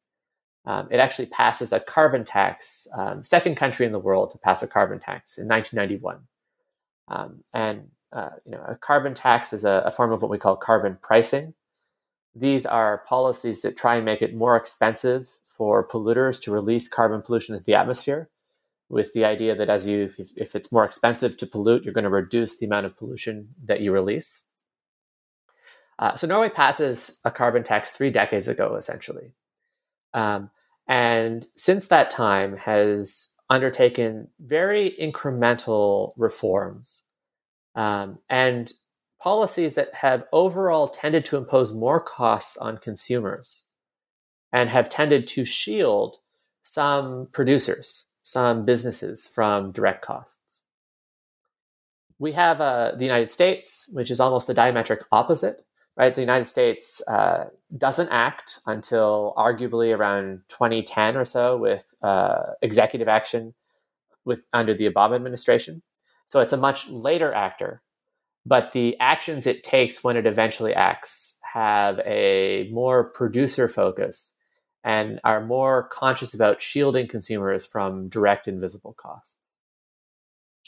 Um, 0.66 0.88
it 0.92 1.00
actually 1.00 1.26
passes 1.26 1.74
a 1.74 1.80
carbon 1.80 2.24
tax, 2.24 2.88
um, 2.96 3.24
second 3.24 3.56
country 3.56 3.86
in 3.86 3.92
the 3.92 4.00
world 4.00 4.30
to 4.32 4.38
pass 4.38 4.62
a 4.62 4.68
carbon 4.68 5.00
tax 5.00 5.38
in 5.38 5.48
1991. 5.48 6.20
Um, 7.08 7.44
and 7.54 7.90
uh, 8.14 8.30
you 8.46 8.52
know, 8.52 8.64
a 8.68 8.76
carbon 8.76 9.14
tax 9.14 9.54
is 9.54 9.66
a, 9.66 9.84
a 9.86 9.92
form 9.92 10.12
of 10.12 10.22
what 10.22 10.32
we 10.32 10.38
call 10.38 10.56
carbon 10.56 10.98
pricing. 11.02 11.54
These 12.36 12.66
are 12.66 13.04
policies 13.08 13.62
that 13.62 13.78
try 13.78 13.96
and 13.96 14.06
make 14.06 14.22
it 14.22 14.36
more 14.36 14.56
expensive 14.56 15.40
for 15.48 15.88
polluters 15.88 16.42
to 16.44 16.52
release 16.52 16.88
carbon 16.88 17.22
pollution 17.22 17.54
into 17.54 17.66
the 17.66 17.76
atmosphere 17.76 18.30
with 18.90 19.14
the 19.14 19.26
idea 19.26 19.56
that 19.56 19.70
as 19.70 19.88
you 19.88 20.04
if, 20.18 20.32
if 20.36 20.56
it's 20.56 20.72
more 20.72 20.84
expensive 20.84 21.38
to 21.38 21.48
pollute 21.48 21.84
you're 21.84 21.94
going 21.94 22.04
to 22.04 22.10
reduce 22.10 22.58
the 22.58 22.66
amount 22.66 22.86
of 22.86 22.98
pollution 22.98 23.50
that 23.64 23.82
you 23.82 23.92
release 23.92 24.48
uh, 26.00 26.16
so 26.16 26.28
norway 26.28 26.50
passes 26.50 27.20
a 27.24 27.32
carbon 27.32 27.64
tax 27.64 27.92
three 27.92 28.10
decades 28.10 28.48
ago 28.48 28.76
essentially 28.76 29.34
um, 30.14 30.50
and 30.88 31.48
since 31.56 31.88
that 31.88 32.12
time 32.12 32.58
has 32.58 33.30
undertaken 33.50 34.28
very 34.40 34.96
incremental 35.02 36.14
reforms 36.18 37.04
um, 37.76 38.20
and 38.30 38.72
policies 39.22 39.76
that 39.76 39.94
have 39.94 40.26
overall 40.32 40.88
tended 40.88 41.26
to 41.26 41.38
impose 41.38 41.74
more 41.74 42.00
costs 42.00 42.58
on 42.58 42.78
consumers 42.78 43.64
and 44.52 44.70
have 44.70 44.90
tended 44.90 45.26
to 45.28 45.46
shield 45.46 46.18
some 46.64 47.28
producers 47.32 48.08
some 48.24 48.66
businesses 48.66 49.28
from 49.28 49.72
direct 49.72 50.02
costs. 50.02 50.64
We 52.20 52.32
have 52.32 52.62
uh, 52.62 52.94
the 52.98 53.04
United 53.04 53.30
States, 53.30 53.90
which 53.92 54.10
is 54.10 54.20
almost 54.20 54.48
the 54.48 54.56
diametric 54.56 55.04
opposite, 55.12 55.66
right? 55.98 56.16
The 56.16 56.22
United 56.22 56.46
States 56.46 57.06
uh, 57.08 57.50
doesn't 57.78 58.10
act 58.10 58.60
until 58.66 59.34
arguably 59.38 59.96
around 59.96 60.42
2010 60.48 61.18
or 61.18 61.26
so 61.26 61.58
with 61.58 61.94
uh, 62.02 62.54
executive 62.62 63.10
action 63.10 63.54
with 64.26 64.46
under 64.54 64.74
the 64.74 64.90
Obama 64.90 65.16
administration. 65.16 65.82
So 66.34 66.40
it's 66.40 66.52
a 66.52 66.58
much 66.58 66.90
later 66.90 67.32
actor, 67.32 67.84
but 68.44 68.72
the 68.72 68.98
actions 69.00 69.46
it 69.46 69.64
takes 69.64 70.04
when 70.04 70.18
it 70.18 70.26
eventually 70.26 70.74
acts 70.74 71.38
have 71.54 72.00
a 72.08 72.72
more 72.74 73.04
producer 73.04 73.68
focus 73.68 74.34
and 74.84 75.20
are 75.24 75.46
more 75.46 75.88
conscious 75.90 76.34
about 76.34 76.60
shielding 76.60 77.08
consumers 77.08 77.68
from 77.68 78.10
direct 78.10 78.48
invisible 78.48 78.94
costs. 78.94 79.38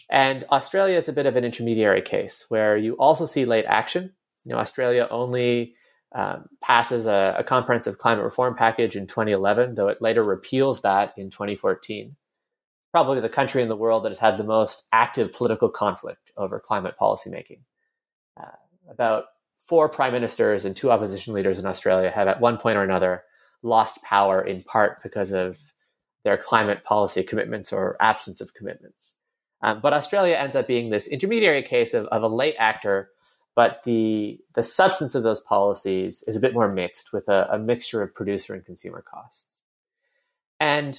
And 0.08 0.45
Australia 0.51 0.97
is 0.97 1.10
a 1.10 1.13
bit 1.13 1.25
of 1.25 1.36
an 1.36 1.43
intermediary 1.43 2.04
case 2.04 2.45
where 2.47 2.78
you 2.78 2.93
also 2.97 3.25
see 3.25 3.45
late 3.45 3.65
action. 3.67 4.13
You 4.43 4.51
know, 4.51 4.60
Australia 4.60 5.08
only 5.10 5.73
um, 6.13 6.45
passes 6.62 7.08
a, 7.08 7.38
a, 7.39 7.43
comprehensive 7.43 7.97
climate 7.97 8.23
reform 8.23 8.54
package 8.54 8.95
in 8.95 9.08
2011, 9.08 9.73
though 9.73 9.88
it 9.88 9.99
later 9.99 10.23
repeals 10.23 10.84
that 10.84 11.15
in 11.17 11.32
2014. 11.32 12.15
Probably 12.96 13.20
the 13.20 13.28
country 13.28 13.62
in 13.62 13.68
the 13.68 13.76
world 13.76 14.06
that 14.06 14.14
has 14.14 14.20
had 14.20 14.38
the 14.38 14.46
most 14.46 14.86
active 14.94 15.34
political 15.34 15.68
conflict 15.68 16.32
over 16.38 16.62
climate 16.62 16.96
policymaking. 16.98 17.60
Uh, 18.40 18.56
about 18.90 19.26
four 19.58 19.90
prime 19.90 20.14
ministers 20.14 20.64
and 20.64 20.74
two 20.74 20.92
opposition 20.92 21.34
leaders 21.34 21.60
in 21.60 21.66
Australia 21.66 22.10
have, 22.10 22.30
at 22.30 22.40
one 22.40 22.56
point 22.56 22.78
or 22.78 22.84
another, 22.84 23.24
lost 23.62 24.02
power 24.02 24.42
in 24.42 24.64
part 24.64 25.04
because 25.04 25.34
of 25.34 25.60
their 26.24 26.38
climate 26.38 26.86
policy 26.86 27.22
commitments 27.22 27.74
or 27.74 27.98
absence 28.00 28.40
of 28.40 28.54
commitments. 28.54 29.16
Um, 29.62 29.82
but 29.82 29.92
Australia 29.92 30.36
ends 30.36 30.56
up 30.56 30.66
being 30.66 30.90
this 30.90 31.10
intermediary 31.10 31.64
case 31.64 31.94
of, 31.94 32.06
of 32.06 32.24
a 32.24 32.34
late 32.34 32.56
actor, 32.58 33.10
but 33.58 33.84
the 33.84 34.40
the 34.54 34.64
substance 34.64 35.16
of 35.16 35.24
those 35.24 35.42
policies 35.42 36.24
is 36.28 36.38
a 36.38 36.40
bit 36.40 36.54
more 36.54 36.72
mixed 36.72 37.12
with 37.12 37.28
a, 37.28 37.46
a 37.52 37.60
mixture 37.60 38.02
of 38.02 38.16
producer 38.16 38.54
and 38.54 38.64
consumer 38.64 39.04
costs. 39.06 39.50
And 40.62 40.98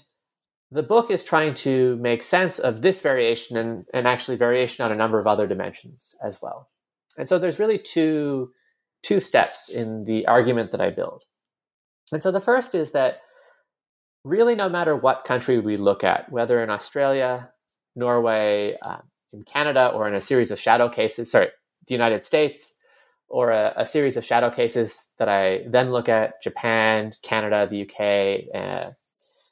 the 0.76 0.82
book 0.82 1.10
is 1.10 1.24
trying 1.24 1.54
to 1.54 1.96
make 1.96 2.22
sense 2.22 2.58
of 2.58 2.82
this 2.82 3.00
variation 3.00 3.56
and, 3.56 3.86
and 3.94 4.06
actually 4.06 4.36
variation 4.36 4.84
on 4.84 4.92
a 4.92 4.96
number 4.96 5.18
of 5.18 5.26
other 5.26 5.46
dimensions 5.46 6.14
as 6.22 6.42
well. 6.42 6.68
And 7.16 7.26
so 7.26 7.38
there's 7.38 7.58
really 7.58 7.78
two, 7.78 8.52
two 9.02 9.18
steps 9.18 9.70
in 9.70 10.04
the 10.04 10.26
argument 10.26 10.72
that 10.72 10.82
I 10.82 10.90
build. 10.90 11.24
And 12.12 12.22
so 12.22 12.30
the 12.30 12.42
first 12.42 12.74
is 12.74 12.92
that 12.92 13.22
really, 14.22 14.54
no 14.54 14.68
matter 14.68 14.94
what 14.94 15.24
country 15.24 15.58
we 15.58 15.78
look 15.78 16.04
at, 16.04 16.30
whether 16.30 16.62
in 16.62 16.68
Australia, 16.68 17.50
Norway, 17.94 18.76
uh, 18.82 18.98
in 19.32 19.44
Canada, 19.44 19.90
or 19.94 20.06
in 20.06 20.14
a 20.14 20.20
series 20.20 20.50
of 20.50 20.60
shadow 20.60 20.90
cases, 20.90 21.30
sorry, 21.30 21.48
the 21.86 21.94
United 21.94 22.22
States, 22.22 22.74
or 23.28 23.50
a, 23.50 23.72
a, 23.76 23.86
series 23.86 24.18
of 24.18 24.24
shadow 24.26 24.50
cases 24.50 25.08
that 25.18 25.28
I 25.28 25.64
then 25.66 25.90
look 25.90 26.08
at 26.08 26.42
Japan, 26.42 27.12
Canada, 27.22 27.66
the 27.66 27.82
UK, 27.82 28.54
uh, 28.54 28.90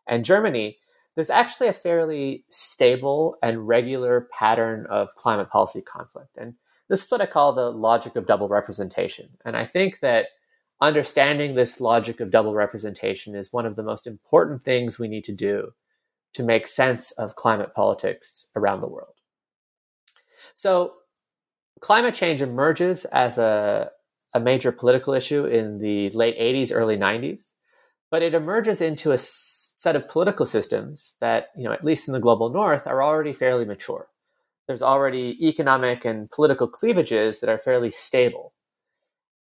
and 0.07 0.25
Germany, 0.25 0.79
there's 1.15 1.31
actually 1.31 1.69
a 1.69 1.73
fairly 1.73 2.45
stable 2.49 3.37
and 3.43 3.69
regular 3.69 4.29
pattern 4.33 4.87
of 4.87 5.15
climate 5.15 5.49
policy 5.49 5.81
conflict. 5.81 6.37
And 6.37 6.55
this 6.89 7.05
is 7.05 7.11
what 7.11 7.21
I 7.21 7.27
call 7.27 7.53
the 7.53 7.71
logic 7.71 8.17
of 8.17 8.27
double 8.27 8.49
representation. 8.49 9.29
And 9.45 9.57
I 9.57 9.65
think 9.65 10.01
that 10.01 10.27
understanding 10.81 11.55
this 11.55 11.81
logic 11.81 12.21
of 12.21 12.31
double 12.31 12.55
representation 12.55 13.35
is 13.35 13.53
one 13.53 13.65
of 13.65 13.77
the 13.77 13.83
most 13.83 14.07
important 14.07 14.63
things 14.63 14.99
we 14.99 15.09
need 15.09 15.25
to 15.25 15.33
do 15.33 15.73
to 16.35 16.43
make 16.43 16.67
sense 16.67 17.13
of 17.13 17.37
climate 17.37 17.75
politics 17.75 18.47
around 18.57 18.81
the 18.81 18.89
world. 18.89 19.15
So, 20.57 20.95
climate 21.81 22.15
change 22.15 22.43
emerges 22.43 23.05
as 23.07 23.39
a, 23.39 23.91
a 24.33 24.41
major 24.41 24.73
political 24.73 25.15
issue 25.15 25.47
in 25.47 25.79
the 25.79 26.11
late 26.11 26.39
80s, 26.39 26.71
early 26.73 26.97
90s, 26.97 27.55
but 28.11 28.23
it 28.23 28.35
emerges 28.35 28.81
into 28.81 29.13
a 29.13 29.19
set 29.85 29.97
of 29.97 30.09
political 30.09 30.47
systems 30.47 31.15
that, 31.21 31.49
you 31.55 31.65
know, 31.65 31.73
at 31.73 31.85
least 31.85 32.09
in 32.09 32.15
the 32.15 32.19
global 32.19 32.49
north, 32.49 32.87
are 32.87 33.03
already 33.03 33.35
fairly 33.35 33.67
mature. 33.67 34.09
There's 34.67 34.81
already 34.81 35.37
economic 35.47 36.07
and 36.07 36.31
political 36.31 36.67
cleavages 36.67 37.41
that 37.41 37.51
are 37.51 37.59
fairly 37.59 37.91
stable. 37.91 38.55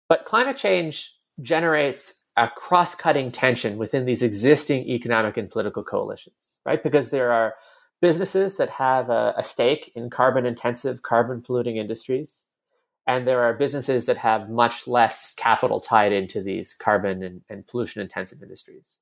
But 0.09 0.25
climate 0.25 0.57
change 0.57 1.13
generates 1.41 2.25
a 2.35 2.49
cross 2.49 2.95
cutting 2.95 3.31
tension 3.31 3.77
within 3.77 4.03
these 4.03 4.21
existing 4.21 4.89
economic 4.89 5.37
and 5.37 5.49
political 5.49 5.85
coalitions, 5.85 6.35
right? 6.65 6.83
Because 6.83 7.11
there 7.11 7.31
are 7.31 7.55
businesses 8.01 8.57
that 8.57 8.71
have 8.71 9.09
a, 9.09 9.35
a 9.37 9.43
stake 9.45 9.89
in 9.95 10.09
carbon 10.09 10.45
intensive, 10.45 11.01
carbon 11.01 11.41
polluting 11.41 11.77
industries. 11.77 12.43
And 13.07 13.25
there 13.25 13.43
are 13.43 13.53
businesses 13.53 14.05
that 14.07 14.17
have 14.17 14.49
much 14.49 14.85
less 14.85 15.33
capital 15.33 15.79
tied 15.79 16.11
into 16.11 16.43
these 16.43 16.73
carbon 16.73 17.23
and, 17.23 17.41
and 17.49 17.65
pollution 17.65 18.01
intensive 18.01 18.43
industries. 18.43 18.99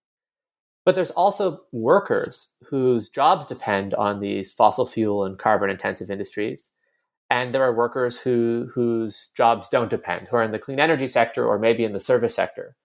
But 0.86 0.96
there's 0.96 1.12
also 1.12 1.62
workers 1.72 2.50
whose 2.66 3.10
jobs 3.10 3.46
depend 3.46 3.94
on 3.94 4.20
these 4.20 4.52
fossil 4.52 4.86
fuel 4.86 5.24
and 5.24 5.40
carbon 5.40 5.70
intensive 5.70 6.10
industries 6.10 6.72
and 7.34 7.52
there 7.52 7.64
are 7.64 7.74
workers 7.74 8.22
who 8.22 8.70
whose 8.76 9.30
jobs 9.36 9.68
don't 9.68 9.90
depend, 9.90 10.28
who 10.28 10.38
are 10.38 10.44
in 10.44 10.52
the 10.52 10.60
clean 10.60 10.80
energy 10.80 11.08
sector 11.08 11.44
or 11.44 11.58
maybe 11.58 11.84
in 11.84 11.92
the 11.92 12.00
service 12.00 12.36
sector, 12.36 12.76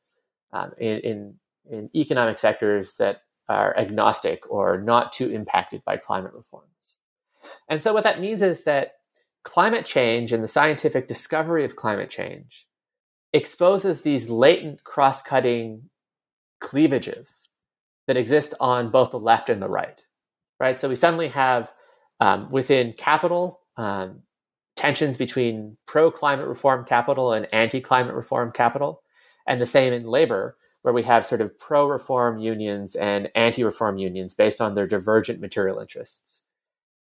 um, 0.54 0.72
in, 0.78 1.00
in, 1.00 1.34
in 1.70 1.90
economic 1.94 2.38
sectors 2.38 2.96
that 2.96 3.20
are 3.50 3.76
agnostic 3.76 4.50
or 4.50 4.80
not 4.80 5.12
too 5.12 5.28
impacted 5.28 5.84
by 5.84 5.98
climate 5.98 6.32
reforms. 6.32 6.66
And 7.68 7.82
so 7.82 7.92
what 7.92 8.04
that 8.04 8.20
means 8.20 8.40
is 8.40 8.64
that 8.64 8.92
climate 9.42 9.84
change 9.84 10.32
and 10.32 10.42
the 10.42 10.48
scientific 10.48 11.08
discovery 11.08 11.66
of 11.66 11.76
climate 11.76 12.08
change 12.08 12.66
exposes 13.34 14.00
these 14.00 14.30
latent 14.30 14.82
cross 14.82 15.22
cutting 15.22 15.90
cleavages 16.58 17.50
that 18.08 18.16
exist 18.16 18.54
on 18.58 18.90
both 18.90 19.12
the 19.12 19.20
left 19.20 19.48
and 19.48 19.62
the 19.62 19.68
right. 19.68 20.02
Right. 20.58 20.78
So 20.78 20.88
we 20.88 20.96
suddenly 20.96 21.28
have 21.28 21.72
um, 22.18 22.48
within 22.50 22.94
capital 22.94 23.60
um, 23.76 24.22
tensions 24.74 25.16
between 25.16 25.76
pro 25.86 26.10
climate 26.10 26.48
reform 26.48 26.84
capital 26.84 27.32
and 27.32 27.46
anti 27.54 27.80
climate 27.80 28.14
reform 28.14 28.50
capital, 28.50 29.02
and 29.46 29.60
the 29.60 29.66
same 29.66 29.92
in 29.92 30.04
labor, 30.04 30.56
where 30.82 30.94
we 30.94 31.04
have 31.04 31.24
sort 31.24 31.40
of 31.40 31.56
pro 31.58 31.86
reform 31.86 32.38
unions 32.38 32.96
and 32.96 33.30
anti 33.36 33.62
reform 33.62 33.98
unions 33.98 34.34
based 34.34 34.60
on 34.60 34.74
their 34.74 34.86
divergent 34.86 35.40
material 35.40 35.78
interests. 35.78 36.42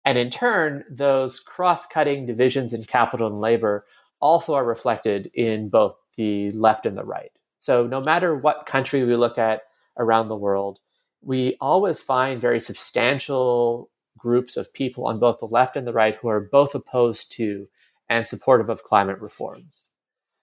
And 0.04 0.16
in 0.16 0.30
turn, 0.30 0.84
those 0.90 1.40
cross 1.40 1.86
cutting 1.86 2.26
divisions 2.26 2.72
in 2.72 2.84
capital 2.84 3.26
and 3.26 3.38
labor 3.38 3.84
also 4.20 4.54
are 4.54 4.64
reflected 4.64 5.30
in 5.34 5.68
both 5.68 5.96
the 6.16 6.50
left 6.52 6.86
and 6.86 6.96
the 6.96 7.04
right. 7.04 7.32
So, 7.58 7.86
no 7.86 8.00
matter 8.00 8.34
what 8.34 8.66
country 8.66 9.04
we 9.04 9.14
look 9.16 9.36
at 9.36 9.62
around 9.98 10.28
the 10.28 10.36
world, 10.36 10.78
we 11.22 11.56
always 11.60 12.02
find 12.02 12.40
very 12.40 12.60
substantial 12.60 13.90
groups 14.18 14.56
of 14.56 14.72
people 14.72 15.06
on 15.06 15.18
both 15.18 15.38
the 15.38 15.46
left 15.46 15.76
and 15.76 15.86
the 15.86 15.92
right 15.92 16.16
who 16.16 16.28
are 16.28 16.40
both 16.40 16.74
opposed 16.74 17.32
to 17.32 17.68
and 18.08 18.26
supportive 18.26 18.68
of 18.68 18.84
climate 18.84 19.20
reforms. 19.20 19.90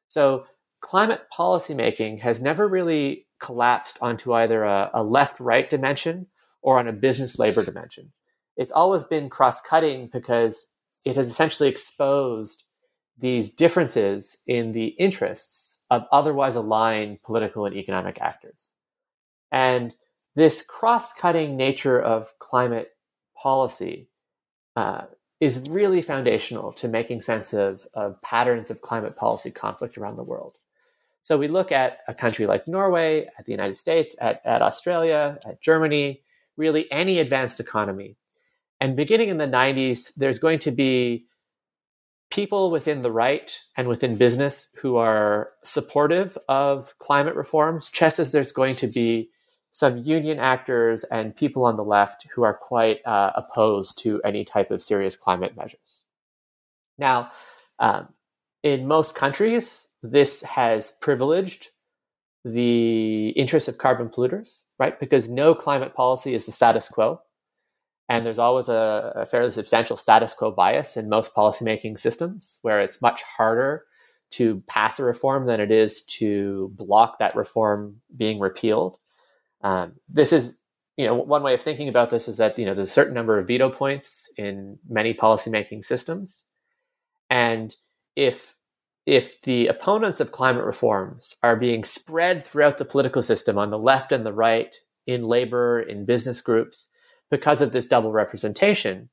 So, 0.07 0.45
climate 0.81 1.23
policymaking 1.31 2.21
has 2.21 2.41
never 2.41 2.67
really 2.67 3.27
collapsed 3.39 3.97
onto 4.01 4.33
either 4.33 4.63
a, 4.63 4.89
a 4.93 5.03
left 5.03 5.39
right 5.39 5.69
dimension 5.69 6.27
or 6.61 6.79
on 6.79 6.87
a 6.87 6.93
business 6.93 7.37
labor 7.37 7.63
dimension. 7.63 8.11
It's 8.57 8.71
always 8.71 9.03
been 9.03 9.29
cross 9.29 9.61
cutting 9.61 10.09
because 10.11 10.67
it 11.05 11.15
has 11.15 11.27
essentially 11.27 11.69
exposed 11.69 12.63
these 13.17 13.53
differences 13.53 14.37
in 14.47 14.71
the 14.71 14.87
interests 14.87 15.79
of 15.89 16.05
otherwise 16.11 16.55
aligned 16.55 17.21
political 17.23 17.65
and 17.65 17.75
economic 17.75 18.21
actors. 18.21 18.71
And 19.51 19.93
this 20.39 20.63
cross 20.63 21.13
cutting 21.13 21.57
nature 21.57 22.01
of 22.01 22.31
climate 22.39 22.91
policy 23.35 24.07
uh, 24.77 25.01
is 25.41 25.69
really 25.69 26.01
foundational 26.01 26.71
to 26.71 26.87
making 26.87 27.19
sense 27.19 27.53
of, 27.53 27.85
of 27.93 28.21
patterns 28.21 28.71
of 28.71 28.81
climate 28.81 29.17
policy 29.17 29.51
conflict 29.51 29.97
around 29.97 30.15
the 30.15 30.23
world. 30.23 30.55
So 31.23 31.37
we 31.37 31.49
look 31.49 31.73
at 31.73 31.99
a 32.07 32.13
country 32.13 32.45
like 32.45 32.69
Norway, 32.69 33.27
at 33.37 33.43
the 33.43 33.51
United 33.51 33.75
States, 33.75 34.15
at, 34.21 34.41
at 34.45 34.61
Australia, 34.61 35.37
at 35.45 35.61
Germany, 35.61 36.21
really 36.55 36.89
any 36.89 37.19
advanced 37.19 37.59
economy. 37.59 38.15
And 38.79 38.95
beginning 38.95 39.27
in 39.27 39.37
the 39.39 39.45
90s, 39.45 40.13
there's 40.15 40.39
going 40.39 40.59
to 40.59 40.71
be 40.71 41.25
people 42.31 42.71
within 42.71 43.01
the 43.01 43.11
right 43.11 43.59
and 43.75 43.89
within 43.89 44.15
business 44.15 44.71
who 44.81 44.95
are 44.95 45.49
supportive 45.65 46.37
of 46.47 46.97
climate 46.97 47.35
reforms, 47.35 47.89
just 47.89 48.19
as 48.19 48.31
there's 48.31 48.53
going 48.53 48.75
to 48.75 48.87
be 48.87 49.31
some 49.71 49.97
union 49.97 50.39
actors 50.39 51.03
and 51.05 51.35
people 51.35 51.65
on 51.65 51.77
the 51.77 51.83
left 51.83 52.27
who 52.33 52.43
are 52.43 52.53
quite 52.53 53.05
uh, 53.05 53.31
opposed 53.35 53.97
to 53.99 54.21
any 54.23 54.43
type 54.43 54.71
of 54.71 54.81
serious 54.81 55.15
climate 55.15 55.55
measures. 55.55 56.03
Now, 56.97 57.31
um, 57.79 58.09
in 58.63 58.87
most 58.87 59.15
countries, 59.15 59.89
this 60.03 60.41
has 60.43 60.97
privileged 61.01 61.69
the 62.43 63.29
interests 63.29 63.69
of 63.69 63.77
carbon 63.77 64.09
polluters, 64.09 64.63
right? 64.77 64.99
Because 64.99 65.29
no 65.29 65.53
climate 65.53 65.93
policy 65.93 66.33
is 66.33 66.45
the 66.45 66.51
status 66.51 66.87
quo. 66.89 67.21
And 68.07 68.25
there's 68.25 68.39
always 68.39 68.69
a, 68.69 69.13
a 69.15 69.25
fairly 69.25 69.51
substantial 69.51 69.95
status 69.95 70.33
quo 70.33 70.51
bias 70.51 70.97
in 70.97 71.09
most 71.09 71.35
policymaking 71.35 71.97
systems 71.97 72.59
where 72.63 72.79
it's 72.81 73.01
much 73.01 73.21
harder 73.21 73.85
to 74.31 74.63
pass 74.67 74.99
a 74.99 75.03
reform 75.03 75.45
than 75.45 75.59
it 75.59 75.71
is 75.71 76.03
to 76.03 76.71
block 76.75 77.19
that 77.19 77.35
reform 77.35 78.01
being 78.15 78.39
repealed. 78.39 78.97
Um, 79.61 79.93
this 80.07 80.31
is, 80.33 80.57
you 80.97 81.05
know, 81.05 81.15
one 81.15 81.43
way 81.43 81.53
of 81.53 81.61
thinking 81.61 81.89
about 81.89 82.09
this 82.09 82.27
is 82.27 82.37
that, 82.37 82.57
you 82.57 82.65
know, 82.65 82.73
there's 82.73 82.89
a 82.89 82.91
certain 82.91 83.13
number 83.13 83.37
of 83.37 83.47
veto 83.47 83.69
points 83.69 84.29
in 84.37 84.79
many 84.87 85.13
policymaking 85.13 85.83
systems. 85.83 86.45
And 87.29 87.75
if 88.15 88.55
if 89.05 89.41
the 89.41 89.67
opponents 89.67 90.19
of 90.19 90.31
climate 90.31 90.65
reforms 90.65 91.35
are 91.41 91.55
being 91.55 91.83
spread 91.83 92.43
throughout 92.43 92.77
the 92.77 92.85
political 92.85 93.23
system 93.23 93.57
on 93.57 93.69
the 93.69 93.79
left 93.79 94.11
and 94.11 94.23
the 94.25 94.33
right, 94.33 94.75
in 95.07 95.23
labor, 95.23 95.79
in 95.79 96.05
business 96.05 96.41
groups, 96.41 96.89
because 97.31 97.61
of 97.61 97.71
this 97.71 97.87
double 97.87 98.11
representation, 98.11 99.09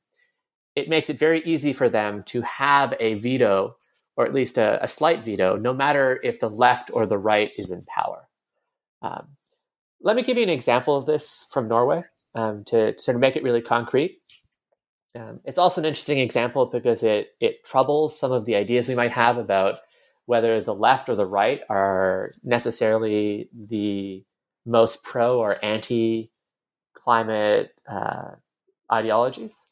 it 0.75 0.89
makes 0.89 1.09
it 1.09 1.17
very 1.17 1.41
easy 1.41 1.73
for 1.73 1.89
them 1.89 2.21
to 2.27 2.41
have 2.41 2.93
a 2.99 3.15
veto, 3.15 3.75
or 4.15 4.25
at 4.25 4.33
least 4.33 4.59
a, 4.59 4.83
a 4.83 4.87
slight 4.87 5.23
veto, 5.23 5.55
no 5.55 5.73
matter 5.73 6.19
if 6.23 6.39
the 6.39 6.49
left 6.49 6.91
or 6.93 7.07
the 7.07 7.17
right 7.17 7.49
is 7.57 7.71
in 7.71 7.83
power. 7.85 8.27
Um, 9.01 9.29
let 10.01 10.15
me 10.15 10.21
give 10.21 10.37
you 10.37 10.43
an 10.43 10.49
example 10.49 10.95
of 10.95 11.05
this 11.05 11.47
from 11.51 11.67
Norway 11.67 12.03
um, 12.35 12.63
to, 12.65 12.97
sort 12.99 13.15
of 13.15 13.21
make 13.21 13.35
it 13.35 13.43
really 13.43 13.61
concrete. 13.61 14.19
Um, 15.15 15.39
it's 15.45 15.57
also 15.57 15.81
an 15.81 15.85
interesting 15.85 16.19
example 16.19 16.67
because 16.67 17.01
it 17.01 17.29
it 17.39 17.63
troubles 17.63 18.19
some 18.19 18.31
of 18.31 18.45
the 18.45 18.55
ideas 18.55 18.87
we 18.87 18.95
might 18.95 19.13
have 19.13 19.37
about 19.37 19.79
whether 20.25 20.61
the 20.61 20.75
left 20.75 21.09
or 21.09 21.15
the 21.15 21.25
right 21.25 21.61
are 21.69 22.33
necessarily 22.43 23.49
the 23.53 24.23
most 24.65 25.03
pro 25.03 25.39
or 25.39 25.57
anti 25.63 26.31
climate 26.93 27.73
uh, 27.89 28.31
ideologies. 28.91 29.65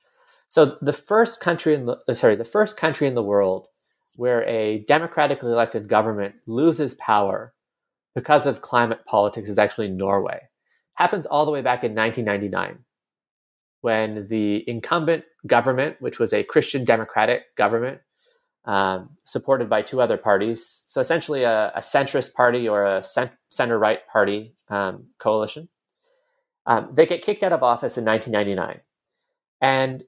So 0.48 0.78
the 0.82 0.94
first 0.94 1.42
country 1.42 1.76
in 1.76 1.86
the 1.86 1.98
uh, 2.08 2.16
sorry 2.16 2.36
the 2.36 2.46
first 2.46 2.78
country 2.78 3.08
in 3.08 3.14
the 3.14 3.22
world 3.24 3.68
where 4.16 4.48
a 4.48 4.80
democratically 4.88 5.52
elected 5.52 5.90
government 5.90 6.36
loses 6.48 6.94
power 6.96 7.54
because 8.16 8.46
of 8.46 8.62
climate 8.62 9.06
politics 9.06 9.50
is 9.50 9.60
actually 9.60 9.90
Norway. 9.90 10.40
Happens 10.96 11.26
all 11.26 11.46
the 11.46 11.52
way 11.52 11.62
back 11.62 11.84
in 11.84 11.94
1999 11.94 12.80
when 13.82 14.28
the 14.30 14.68
incumbent 14.68 15.26
government, 15.46 15.98
which 16.00 16.18
was 16.18 16.34
a 16.34 16.44
Christian 16.44 16.86
democratic 16.86 17.56
government, 17.56 18.00
um, 18.64 19.12
supported 19.26 19.70
by 19.70 19.84
two 19.84 20.02
other 20.02 20.18
parties, 20.18 20.84
so 20.88 21.00
essentially 21.00 21.44
a, 21.44 21.72
a 21.76 21.82
centrist 21.82 22.34
party 22.34 22.68
or 22.68 22.84
a 22.84 23.04
cent- 23.04 23.38
center 23.52 23.78
right 23.78 24.00
party 24.08 24.56
um, 24.70 25.06
coalition, 25.20 25.70
um, 26.66 26.90
they 26.94 27.06
get 27.06 27.22
kicked 27.22 27.44
out 27.44 27.54
of 27.54 27.62
office 27.62 27.96
in 27.96 28.06
1999. 28.06 28.82
And 29.62 30.04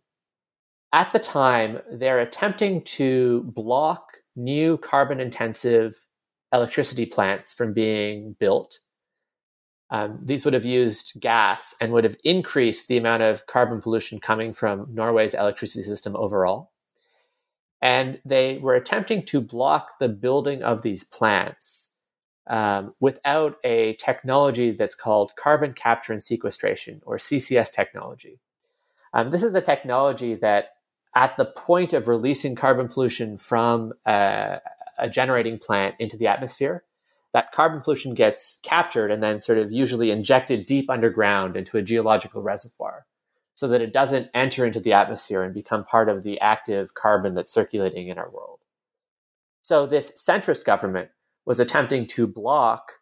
at 0.92 1.12
the 1.12 1.20
time, 1.20 1.80
they're 1.92 2.20
attempting 2.20 2.82
to 2.84 3.44
block 3.44 4.18
new 4.36 4.78
carbon 4.78 5.20
intensive 5.20 6.07
electricity 6.54 7.06
plants 7.06 7.54
from 7.54 7.74
being 7.74 8.36
built. 8.40 8.80
Um, 9.90 10.20
these 10.22 10.44
would 10.44 10.54
have 10.54 10.66
used 10.66 11.14
gas 11.20 11.76
and 11.80 11.94
would 11.94 12.04
have 12.04 12.18
increased 12.24 12.88
the 12.88 12.98
amount 12.98 13.24
of 13.24 13.48
carbon 13.48 13.82
pollution 13.82 14.20
coming 14.20 14.54
from 14.54 14.88
Norway's 14.94 15.34
electricity 15.34 15.84
system 15.84 16.16
overall. 16.16 16.72
And 17.82 18.20
they 18.26 18.58
were 18.58 18.74
attempting 18.74 19.24
to 19.24 19.40
block 19.40 20.00
the 20.00 20.10
building 20.10 20.64
of 20.64 20.82
these 20.82 21.04
plants 21.04 21.90
um, 22.48 22.96
without 23.00 23.58
a 23.64 23.94
technology 23.94 24.72
that's 24.72 24.96
called 24.96 25.36
carbon 25.36 25.74
capture 25.74 26.14
and 26.14 26.24
sequestration, 26.24 27.02
or 27.06 27.18
CCS 27.18 27.72
technology. 27.72 28.40
Um, 29.14 29.30
this 29.30 29.44
is 29.44 29.54
a 29.54 29.62
technology 29.62 30.36
that, 30.36 30.70
at 31.16 31.36
the 31.36 31.46
point 31.46 31.94
of 31.94 32.08
releasing 32.08 32.56
carbon 32.56 32.88
pollution 32.88 33.38
from 33.38 33.94
a, 34.06 34.60
a 34.98 35.10
generating 35.10 35.58
plant 35.58 35.96
into 36.00 36.18
the 36.18 36.28
atmosphere, 36.28 36.84
that 37.34 37.52
carbon 37.52 37.82
pollution 37.82 38.14
gets 38.14 38.60
captured 38.64 39.12
and 39.12 39.22
then 39.22 39.42
sort 39.42 39.58
of 39.58 39.72
usually 39.72 40.12
injected 40.12 40.66
deep 40.66 40.90
underground 40.90 41.56
into 41.56 41.78
a 41.78 41.82
geological 41.82 42.42
reservoir 42.42 43.06
so 43.54 43.68
that 43.68 43.82
it 43.82 43.92
doesn't 43.94 44.30
enter 44.34 44.66
into 44.66 44.80
the 44.80 44.94
atmosphere 44.94 45.44
and 45.44 45.54
become 45.54 45.84
part 45.84 46.10
of 46.10 46.24
the 46.24 46.40
active 46.40 46.94
carbon 46.94 47.34
that's 47.34 47.52
circulating 47.52 48.08
in 48.08 48.18
our 48.18 48.30
world. 48.30 48.60
So, 49.62 49.86
this 49.86 50.24
centrist 50.24 50.64
government 50.64 51.10
was 51.46 51.60
attempting 51.60 52.06
to 52.08 52.28
block 52.28 52.94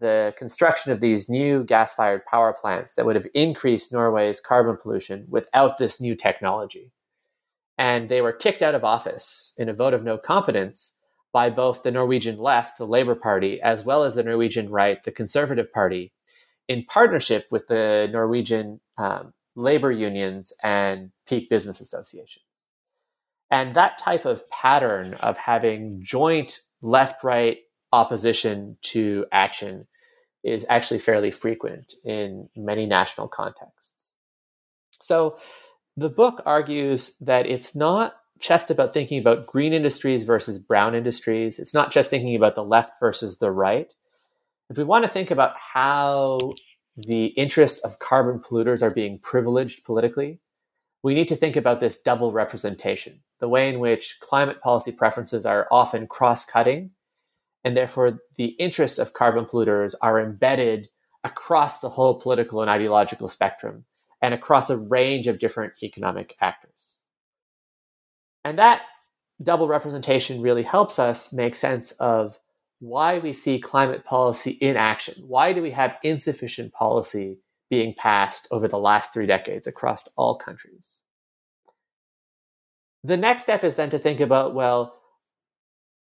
the 0.00 0.34
construction 0.38 0.92
of 0.92 1.00
these 1.00 1.28
new 1.28 1.64
gas 1.64 1.94
fired 1.94 2.24
power 2.24 2.52
plants 2.58 2.94
that 2.94 3.04
would 3.04 3.16
have 3.16 3.26
increased 3.34 3.92
Norway's 3.92 4.40
carbon 4.40 4.76
pollution 4.80 5.26
without 5.28 5.78
this 5.78 6.00
new 6.00 6.14
technology. 6.14 6.92
And 7.76 8.08
they 8.08 8.20
were 8.20 8.32
kicked 8.32 8.62
out 8.62 8.74
of 8.74 8.84
office 8.84 9.52
in 9.56 9.68
a 9.68 9.74
vote 9.74 9.94
of 9.94 10.04
no 10.04 10.18
confidence 10.18 10.94
by 11.32 11.50
both 11.50 11.82
the 11.82 11.90
Norwegian 11.90 12.38
left, 12.38 12.78
the 12.78 12.86
Labour 12.86 13.14
Party, 13.14 13.60
as 13.60 13.84
well 13.84 14.04
as 14.04 14.14
the 14.14 14.22
Norwegian 14.22 14.70
right, 14.70 15.02
the 15.02 15.12
Conservative 15.12 15.72
Party, 15.72 16.12
in 16.68 16.84
partnership 16.84 17.46
with 17.50 17.68
the 17.68 18.08
Norwegian 18.12 18.80
um, 18.96 19.32
labor 19.54 19.90
unions 19.90 20.52
and 20.62 21.10
peak 21.26 21.50
business 21.50 21.80
associations. 21.80 22.44
And 23.50 23.72
that 23.72 23.98
type 23.98 24.24
of 24.24 24.48
pattern 24.50 25.14
of 25.22 25.38
having 25.38 26.02
joint 26.02 26.60
left 26.82 27.24
right 27.24 27.58
opposition 27.92 28.76
to 28.82 29.24
action 29.32 29.86
is 30.44 30.66
actually 30.68 30.98
fairly 30.98 31.30
frequent 31.30 31.94
in 32.04 32.48
many 32.54 32.86
national 32.86 33.28
contexts. 33.28 33.92
So 35.00 35.38
the 35.96 36.10
book 36.10 36.42
argues 36.46 37.16
that 37.20 37.46
it's 37.46 37.74
not 37.74 38.16
just 38.38 38.70
about 38.70 38.92
thinking 38.92 39.20
about 39.20 39.46
green 39.46 39.72
industries 39.72 40.24
versus 40.24 40.58
brown 40.58 40.94
industries. 40.94 41.58
It's 41.58 41.74
not 41.74 41.90
just 41.90 42.10
thinking 42.10 42.36
about 42.36 42.54
the 42.54 42.64
left 42.64 43.00
versus 43.00 43.38
the 43.38 43.50
right. 43.50 43.92
If 44.70 44.76
we 44.76 44.84
want 44.84 45.04
to 45.04 45.10
think 45.10 45.30
about 45.30 45.54
how 45.56 46.38
the 46.96 47.26
interests 47.26 47.80
of 47.84 47.98
carbon 47.98 48.40
polluters 48.40 48.82
are 48.82 48.90
being 48.90 49.18
privileged 49.18 49.84
politically, 49.84 50.40
we 51.02 51.14
need 51.14 51.28
to 51.28 51.36
think 51.36 51.56
about 51.56 51.80
this 51.80 52.02
double 52.02 52.32
representation, 52.32 53.22
the 53.38 53.48
way 53.48 53.68
in 53.68 53.78
which 53.78 54.18
climate 54.20 54.60
policy 54.60 54.92
preferences 54.92 55.46
are 55.46 55.68
often 55.70 56.06
cross 56.06 56.44
cutting, 56.44 56.90
and 57.64 57.76
therefore 57.76 58.20
the 58.36 58.46
interests 58.58 58.98
of 58.98 59.12
carbon 59.12 59.44
polluters 59.44 59.94
are 60.02 60.20
embedded 60.20 60.88
across 61.24 61.80
the 61.80 61.90
whole 61.90 62.20
political 62.20 62.60
and 62.60 62.70
ideological 62.70 63.28
spectrum 63.28 63.84
and 64.20 64.34
across 64.34 64.70
a 64.70 64.76
range 64.76 65.28
of 65.28 65.38
different 65.38 65.74
economic 65.82 66.36
actors. 66.40 66.97
And 68.48 68.58
that 68.58 68.80
double 69.42 69.68
representation 69.68 70.40
really 70.40 70.62
helps 70.62 70.98
us 70.98 71.34
make 71.34 71.54
sense 71.54 71.92
of 71.92 72.38
why 72.80 73.18
we 73.18 73.34
see 73.34 73.60
climate 73.60 74.06
policy 74.06 74.52
in 74.52 74.74
action. 74.74 75.22
Why 75.26 75.52
do 75.52 75.60
we 75.60 75.72
have 75.72 75.98
insufficient 76.02 76.72
policy 76.72 77.40
being 77.68 77.92
passed 77.92 78.48
over 78.50 78.66
the 78.66 78.78
last 78.78 79.12
three 79.12 79.26
decades 79.26 79.66
across 79.66 80.08
all 80.16 80.36
countries? 80.36 81.00
The 83.04 83.18
next 83.18 83.42
step 83.42 83.64
is 83.64 83.76
then 83.76 83.90
to 83.90 83.98
think 83.98 84.18
about 84.18 84.54
well, 84.54 84.94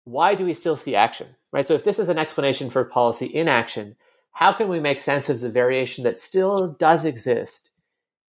why 0.04 0.36
do 0.36 0.46
we 0.46 0.54
still 0.54 0.76
see 0.76 0.96
action? 0.96 1.36
Right? 1.52 1.66
So 1.66 1.74
if 1.74 1.84
this 1.84 1.98
is 1.98 2.10
an 2.10 2.20
explanation 2.20 2.70
for 2.70 2.84
policy 2.84 3.34
inaction, 3.34 3.96
how 4.34 4.54
can 4.54 4.68
we 4.68 4.80
make 4.80 5.00
sense 5.00 5.30
of 5.30 5.40
the 5.40 5.50
variation 5.50 6.04
that 6.04 6.20
still 6.20 6.74
does 6.74 7.06
exist 7.06 7.72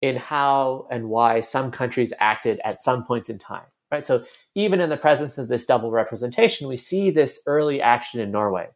in 0.00 0.14
how 0.14 0.86
and 0.88 1.08
why 1.08 1.40
some 1.40 1.72
countries 1.72 2.12
acted 2.20 2.60
at 2.64 2.80
some 2.80 3.02
points 3.04 3.28
in 3.28 3.38
time? 3.38 3.64
Right? 3.90 4.06
So 4.06 4.24
even 4.54 4.80
in 4.80 4.90
the 4.90 4.96
presence 4.96 5.38
of 5.38 5.48
this 5.48 5.66
double 5.66 5.90
representation, 5.90 6.68
we 6.68 6.76
see 6.76 7.10
this 7.10 7.40
early 7.46 7.80
action 7.80 8.20
in 8.20 8.30
Norway. 8.30 8.68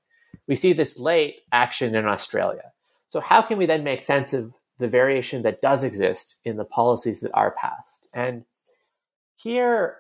We 0.46 0.56
see 0.56 0.72
this 0.72 0.98
late 0.98 1.40
action 1.50 1.94
in 1.94 2.06
Australia. 2.06 2.72
So 3.08 3.20
how 3.20 3.42
can 3.42 3.58
we 3.58 3.66
then 3.66 3.84
make 3.84 4.02
sense 4.02 4.32
of 4.32 4.54
the 4.78 4.88
variation 4.88 5.42
that 5.42 5.60
does 5.60 5.82
exist 5.82 6.40
in 6.44 6.56
the 6.56 6.64
policies 6.64 7.20
that 7.20 7.32
are 7.34 7.50
passed? 7.50 8.06
And 8.12 8.44
here 9.36 9.96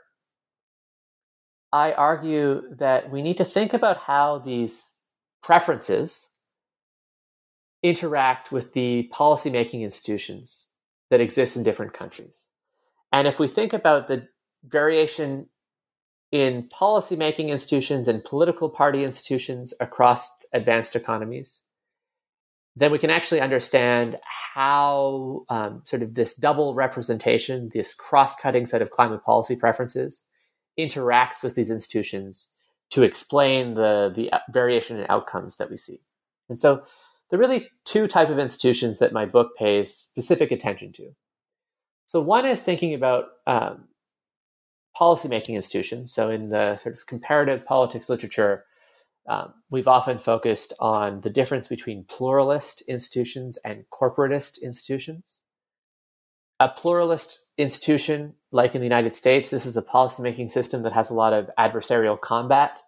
I 1.72 1.92
argue 1.92 2.62
that 2.76 3.10
we 3.10 3.22
need 3.22 3.38
to 3.38 3.44
think 3.44 3.72
about 3.74 3.98
how 3.98 4.38
these 4.38 4.94
preferences 5.42 6.32
interact 7.82 8.50
with 8.50 8.72
the 8.72 9.10
policymaking 9.12 9.82
institutions 9.82 10.66
that 11.10 11.20
exist 11.20 11.56
in 11.56 11.62
different 11.62 11.92
countries. 11.92 12.46
And 13.12 13.28
if 13.28 13.38
we 13.38 13.48
think 13.48 13.72
about 13.72 14.08
the 14.08 14.28
variation 14.70 15.48
in 16.30 16.68
policymaking 16.68 17.48
institutions 17.48 18.06
and 18.06 18.24
political 18.24 18.68
party 18.68 19.02
institutions 19.04 19.72
across 19.80 20.30
advanced 20.52 20.94
economies, 20.94 21.62
then 22.76 22.92
we 22.92 22.98
can 22.98 23.10
actually 23.10 23.40
understand 23.40 24.18
how 24.54 25.44
um, 25.48 25.82
sort 25.84 26.02
of 26.02 26.14
this 26.14 26.34
double 26.34 26.74
representation, 26.74 27.70
this 27.72 27.94
cross 27.94 28.36
cutting 28.36 28.66
set 28.66 28.82
of 28.82 28.90
climate 28.90 29.24
policy 29.24 29.56
preferences, 29.56 30.26
interacts 30.78 31.42
with 31.42 31.54
these 31.54 31.70
institutions 31.70 32.50
to 32.90 33.02
explain 33.02 33.74
the, 33.74 34.12
the 34.14 34.30
variation 34.50 34.98
in 34.98 35.06
outcomes 35.08 35.56
that 35.56 35.70
we 35.70 35.76
see. 35.76 36.00
And 36.48 36.60
so 36.60 36.82
there 37.30 37.38
are 37.38 37.42
really 37.42 37.68
two 37.84 38.06
type 38.06 38.30
of 38.30 38.38
institutions 38.38 38.98
that 38.98 39.12
my 39.12 39.26
book 39.26 39.56
pays 39.58 39.94
specific 39.94 40.50
attention 40.50 40.92
to. 40.92 41.10
So 42.06 42.20
one 42.20 42.46
is 42.46 42.62
thinking 42.62 42.94
about 42.94 43.24
um, 43.46 43.88
policymaking 44.98 45.54
institutions. 45.54 46.12
So 46.12 46.28
in 46.30 46.48
the 46.48 46.76
sort 46.76 46.96
of 46.96 47.06
comparative 47.06 47.64
politics 47.64 48.08
literature, 48.08 48.64
um, 49.28 49.52
we've 49.70 49.88
often 49.88 50.18
focused 50.18 50.72
on 50.80 51.20
the 51.20 51.30
difference 51.30 51.68
between 51.68 52.04
pluralist 52.04 52.82
institutions 52.88 53.58
and 53.64 53.84
corporatist 53.92 54.60
institutions. 54.62 55.42
A 56.60 56.68
pluralist 56.68 57.38
institution, 57.56 58.34
like 58.50 58.74
in 58.74 58.80
the 58.80 58.86
United 58.86 59.14
States, 59.14 59.50
this 59.50 59.66
is 59.66 59.76
a 59.76 59.82
policymaking 59.82 60.50
system 60.50 60.82
that 60.82 60.94
has 60.94 61.10
a 61.10 61.14
lot 61.14 61.32
of 61.32 61.50
adversarial 61.58 62.18
combat, 62.18 62.80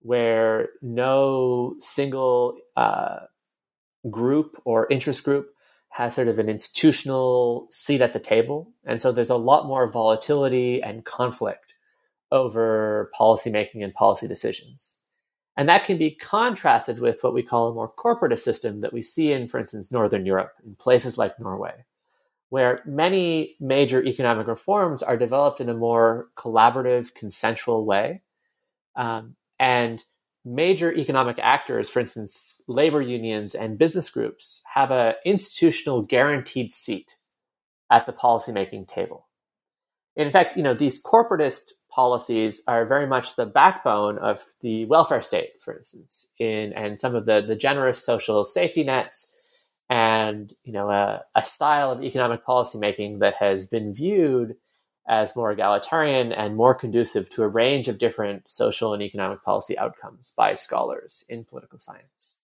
where 0.00 0.70
no 0.82 1.76
single 1.78 2.56
uh, 2.76 3.20
group 4.10 4.60
or 4.64 4.86
interest 4.90 5.22
group 5.22 5.53
has 5.94 6.12
sort 6.12 6.26
of 6.26 6.40
an 6.40 6.48
institutional 6.48 7.68
seat 7.70 8.00
at 8.00 8.12
the 8.12 8.18
table. 8.18 8.68
And 8.84 9.00
so 9.00 9.12
there's 9.12 9.30
a 9.30 9.36
lot 9.36 9.68
more 9.68 9.86
volatility 9.86 10.82
and 10.82 11.04
conflict 11.04 11.74
over 12.32 13.12
policymaking 13.16 13.84
and 13.84 13.94
policy 13.94 14.26
decisions. 14.26 14.98
And 15.56 15.68
that 15.68 15.84
can 15.84 15.96
be 15.96 16.10
contrasted 16.10 16.98
with 16.98 17.22
what 17.22 17.32
we 17.32 17.44
call 17.44 17.68
a 17.68 17.74
more 17.74 17.92
corporatist 17.92 18.40
system 18.40 18.80
that 18.80 18.92
we 18.92 19.02
see 19.02 19.30
in, 19.30 19.46
for 19.46 19.60
instance, 19.60 19.92
Northern 19.92 20.26
Europe, 20.26 20.54
in 20.66 20.74
places 20.74 21.16
like 21.16 21.38
Norway, 21.38 21.84
where 22.48 22.82
many 22.84 23.54
major 23.60 24.02
economic 24.04 24.48
reforms 24.48 25.00
are 25.00 25.16
developed 25.16 25.60
in 25.60 25.68
a 25.68 25.74
more 25.74 26.26
collaborative, 26.36 27.14
consensual 27.14 27.84
way. 27.84 28.20
Um, 28.96 29.36
and 29.60 30.02
major 30.44 30.92
economic 30.92 31.38
actors, 31.40 31.88
for 31.88 32.00
instance, 32.00 32.60
labor 32.68 33.00
unions 33.00 33.54
and 33.54 33.78
business 33.78 34.10
groups, 34.10 34.62
have 34.74 34.90
an 34.90 35.14
institutional 35.24 36.02
guaranteed 36.02 36.72
seat 36.72 37.16
at 37.90 38.06
the 38.06 38.12
policymaking 38.12 38.86
table. 38.86 39.26
In 40.16 40.30
fact, 40.30 40.56
you 40.56 40.62
know, 40.62 40.74
these 40.74 41.02
corporatist 41.02 41.72
policies 41.90 42.62
are 42.68 42.86
very 42.86 43.06
much 43.06 43.36
the 43.36 43.46
backbone 43.46 44.18
of 44.18 44.44
the 44.60 44.84
welfare 44.86 45.22
state, 45.22 45.60
for 45.60 45.76
instance, 45.76 46.28
in 46.38 46.72
and 46.72 47.00
some 47.00 47.14
of 47.14 47.26
the, 47.26 47.40
the 47.40 47.56
generous 47.56 48.04
social 48.04 48.44
safety 48.44 48.84
nets 48.84 49.34
and 49.90 50.54
you 50.64 50.72
know 50.72 50.90
a, 50.90 51.22
a 51.34 51.44
style 51.44 51.90
of 51.90 52.02
economic 52.02 52.44
policymaking 52.44 53.18
that 53.18 53.34
has 53.34 53.66
been 53.66 53.92
viewed 53.92 54.56
as 55.06 55.36
more 55.36 55.52
egalitarian 55.52 56.32
and 56.32 56.56
more 56.56 56.74
conducive 56.74 57.28
to 57.30 57.42
a 57.42 57.48
range 57.48 57.88
of 57.88 57.98
different 57.98 58.48
social 58.48 58.94
and 58.94 59.02
economic 59.02 59.42
policy 59.42 59.76
outcomes 59.76 60.32
by 60.36 60.54
scholars 60.54 61.24
in 61.28 61.44
political 61.44 61.78
science. 61.78 62.34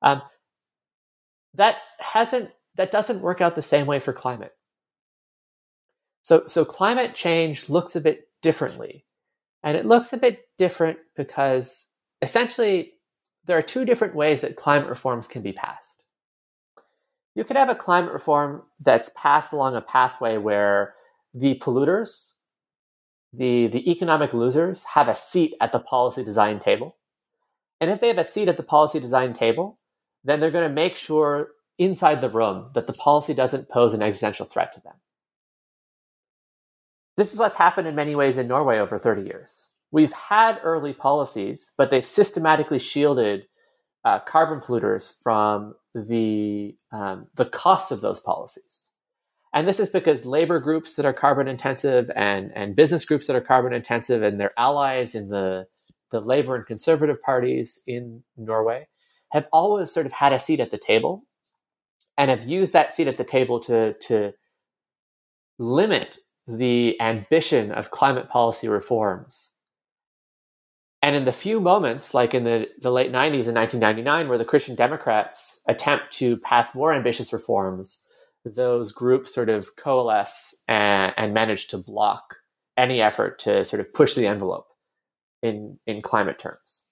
Um, 0.00 0.22
that 1.54 1.78
hasn't 1.98 2.50
that 2.76 2.90
doesn't 2.90 3.22
work 3.22 3.40
out 3.40 3.54
the 3.54 3.62
same 3.62 3.86
way 3.86 4.00
for 4.00 4.12
climate. 4.12 4.52
So, 6.22 6.44
so 6.46 6.64
climate 6.64 7.14
change 7.14 7.68
looks 7.68 7.94
a 7.94 8.00
bit 8.00 8.28
differently, 8.42 9.04
and 9.62 9.76
it 9.76 9.86
looks 9.86 10.12
a 10.12 10.18
bit 10.18 10.48
different 10.58 10.98
because 11.16 11.88
essentially 12.22 12.94
there 13.46 13.58
are 13.58 13.62
two 13.62 13.84
different 13.84 14.14
ways 14.14 14.40
that 14.40 14.56
climate 14.56 14.88
reforms 14.88 15.28
can 15.28 15.42
be 15.42 15.52
passed. 15.52 16.02
You 17.34 17.44
could 17.44 17.56
have 17.56 17.68
a 17.68 17.74
climate 17.74 18.12
reform 18.12 18.62
that's 18.80 19.10
passed 19.14 19.52
along 19.52 19.76
a 19.76 19.80
pathway 19.80 20.38
where 20.38 20.94
the 21.34 21.56
polluters, 21.56 22.30
the, 23.32 23.66
the 23.66 23.90
economic 23.90 24.32
losers, 24.32 24.84
have 24.94 25.08
a 25.08 25.14
seat 25.14 25.54
at 25.60 25.72
the 25.72 25.80
policy 25.80 26.22
design 26.22 26.60
table. 26.60 26.96
And 27.80 27.90
if 27.90 28.00
they 28.00 28.08
have 28.08 28.18
a 28.18 28.24
seat 28.24 28.48
at 28.48 28.56
the 28.56 28.62
policy 28.62 29.00
design 29.00 29.32
table, 29.32 29.78
then 30.22 30.40
they're 30.40 30.52
going 30.52 30.68
to 30.68 30.74
make 30.74 30.96
sure 30.96 31.50
inside 31.76 32.20
the 32.20 32.28
room 32.28 32.70
that 32.74 32.86
the 32.86 32.92
policy 32.92 33.34
doesn't 33.34 33.68
pose 33.68 33.92
an 33.94 34.02
existential 34.02 34.46
threat 34.46 34.72
to 34.72 34.80
them. 34.80 34.94
This 37.16 37.32
is 37.32 37.38
what's 37.38 37.56
happened 37.56 37.88
in 37.88 37.94
many 37.94 38.14
ways 38.14 38.38
in 38.38 38.48
Norway 38.48 38.78
over 38.78 38.98
30 38.98 39.22
years. 39.22 39.70
We've 39.90 40.12
had 40.12 40.60
early 40.62 40.92
policies, 40.92 41.72
but 41.76 41.90
they've 41.90 42.04
systematically 42.04 42.78
shielded 42.78 43.46
uh, 44.04 44.20
carbon 44.20 44.60
polluters 44.60 45.14
from 45.22 45.74
the, 45.94 46.76
um, 46.92 47.28
the 47.34 47.46
costs 47.46 47.90
of 47.92 48.00
those 48.00 48.20
policies. 48.20 48.83
And 49.54 49.68
this 49.68 49.78
is 49.78 49.88
because 49.88 50.26
labor 50.26 50.58
groups 50.58 50.96
that 50.96 51.06
are 51.06 51.12
carbon 51.12 51.46
intensive 51.46 52.10
and, 52.16 52.50
and 52.56 52.74
business 52.74 53.04
groups 53.04 53.28
that 53.28 53.36
are 53.36 53.40
carbon 53.40 53.72
intensive 53.72 54.20
and 54.20 54.40
their 54.40 54.50
allies 54.58 55.14
in 55.14 55.28
the, 55.28 55.68
the 56.10 56.20
labor 56.20 56.56
and 56.56 56.66
conservative 56.66 57.22
parties 57.22 57.80
in 57.86 58.24
Norway 58.36 58.88
have 59.30 59.46
always 59.52 59.92
sort 59.92 60.06
of 60.06 60.12
had 60.12 60.32
a 60.32 60.40
seat 60.40 60.58
at 60.58 60.72
the 60.72 60.78
table 60.78 61.24
and 62.18 62.30
have 62.30 62.44
used 62.44 62.72
that 62.72 62.94
seat 62.94 63.06
at 63.06 63.16
the 63.16 63.24
table 63.24 63.60
to, 63.60 63.94
to 63.94 64.32
limit 65.58 66.18
the 66.48 67.00
ambition 67.00 67.70
of 67.70 67.92
climate 67.92 68.28
policy 68.28 68.68
reforms. 68.68 69.52
And 71.00 71.14
in 71.14 71.24
the 71.24 71.32
few 71.32 71.60
moments, 71.60 72.12
like 72.12 72.34
in 72.34 72.44
the, 72.44 72.68
the 72.80 72.90
late 72.90 73.12
90s 73.12 73.46
and 73.46 73.56
1999, 73.56 74.28
where 74.28 74.38
the 74.38 74.44
Christian 74.44 74.74
Democrats 74.74 75.60
attempt 75.68 76.10
to 76.14 76.38
pass 76.38 76.74
more 76.74 76.92
ambitious 76.92 77.32
reforms, 77.32 78.00
those 78.44 78.92
groups 78.92 79.34
sort 79.34 79.48
of 79.48 79.76
coalesce 79.76 80.62
and, 80.68 81.14
and 81.16 81.34
manage 81.34 81.68
to 81.68 81.78
block 81.78 82.36
any 82.76 83.00
effort 83.00 83.38
to 83.40 83.64
sort 83.64 83.80
of 83.80 83.92
push 83.92 84.14
the 84.14 84.26
envelope 84.26 84.66
in 85.42 85.78
in 85.86 86.02
climate 86.02 86.38
terms. 86.38 86.84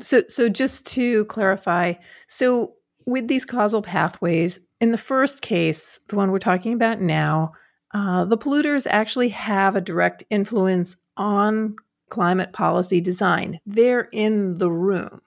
So 0.00 0.22
so 0.28 0.48
just 0.48 0.86
to 0.94 1.24
clarify, 1.26 1.94
so 2.28 2.74
with 3.06 3.28
these 3.28 3.44
causal 3.44 3.82
pathways, 3.82 4.60
in 4.80 4.92
the 4.92 4.98
first 4.98 5.42
case, 5.42 6.00
the 6.08 6.16
one 6.16 6.30
we're 6.30 6.38
talking 6.38 6.72
about 6.72 7.00
now, 7.00 7.52
uh, 7.92 8.24
the 8.24 8.38
polluters 8.38 8.86
actually 8.88 9.30
have 9.30 9.74
a 9.74 9.80
direct 9.80 10.22
influence 10.30 10.96
on 11.16 11.76
climate 12.08 12.52
policy 12.52 13.00
design. 13.00 13.58
They're 13.66 14.08
in 14.12 14.58
the 14.58 14.70
room. 14.70 15.22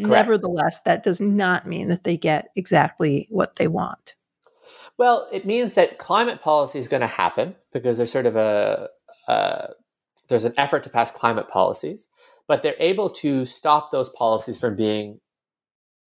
Correct. 0.00 0.10
Nevertheless, 0.10 0.80
that 0.84 1.02
does 1.02 1.20
not 1.20 1.66
mean 1.66 1.88
that 1.88 2.04
they 2.04 2.16
get 2.16 2.48
exactly 2.56 3.26
what 3.30 3.56
they 3.56 3.68
want. 3.68 4.16
Well, 4.98 5.28
it 5.32 5.46
means 5.46 5.74
that 5.74 5.98
climate 5.98 6.42
policy 6.42 6.78
is 6.78 6.88
going 6.88 7.00
to 7.00 7.06
happen 7.06 7.56
because 7.72 7.96
there's 7.96 8.12
sort 8.12 8.26
of 8.26 8.36
a 8.36 8.88
uh, 9.28 9.68
there's 10.28 10.44
an 10.44 10.54
effort 10.56 10.82
to 10.84 10.90
pass 10.90 11.10
climate 11.10 11.48
policies, 11.48 12.08
but 12.48 12.62
they're 12.62 12.76
able 12.78 13.10
to 13.10 13.46
stop 13.46 13.90
those 13.90 14.08
policies 14.10 14.58
from 14.58 14.76
being 14.76 15.20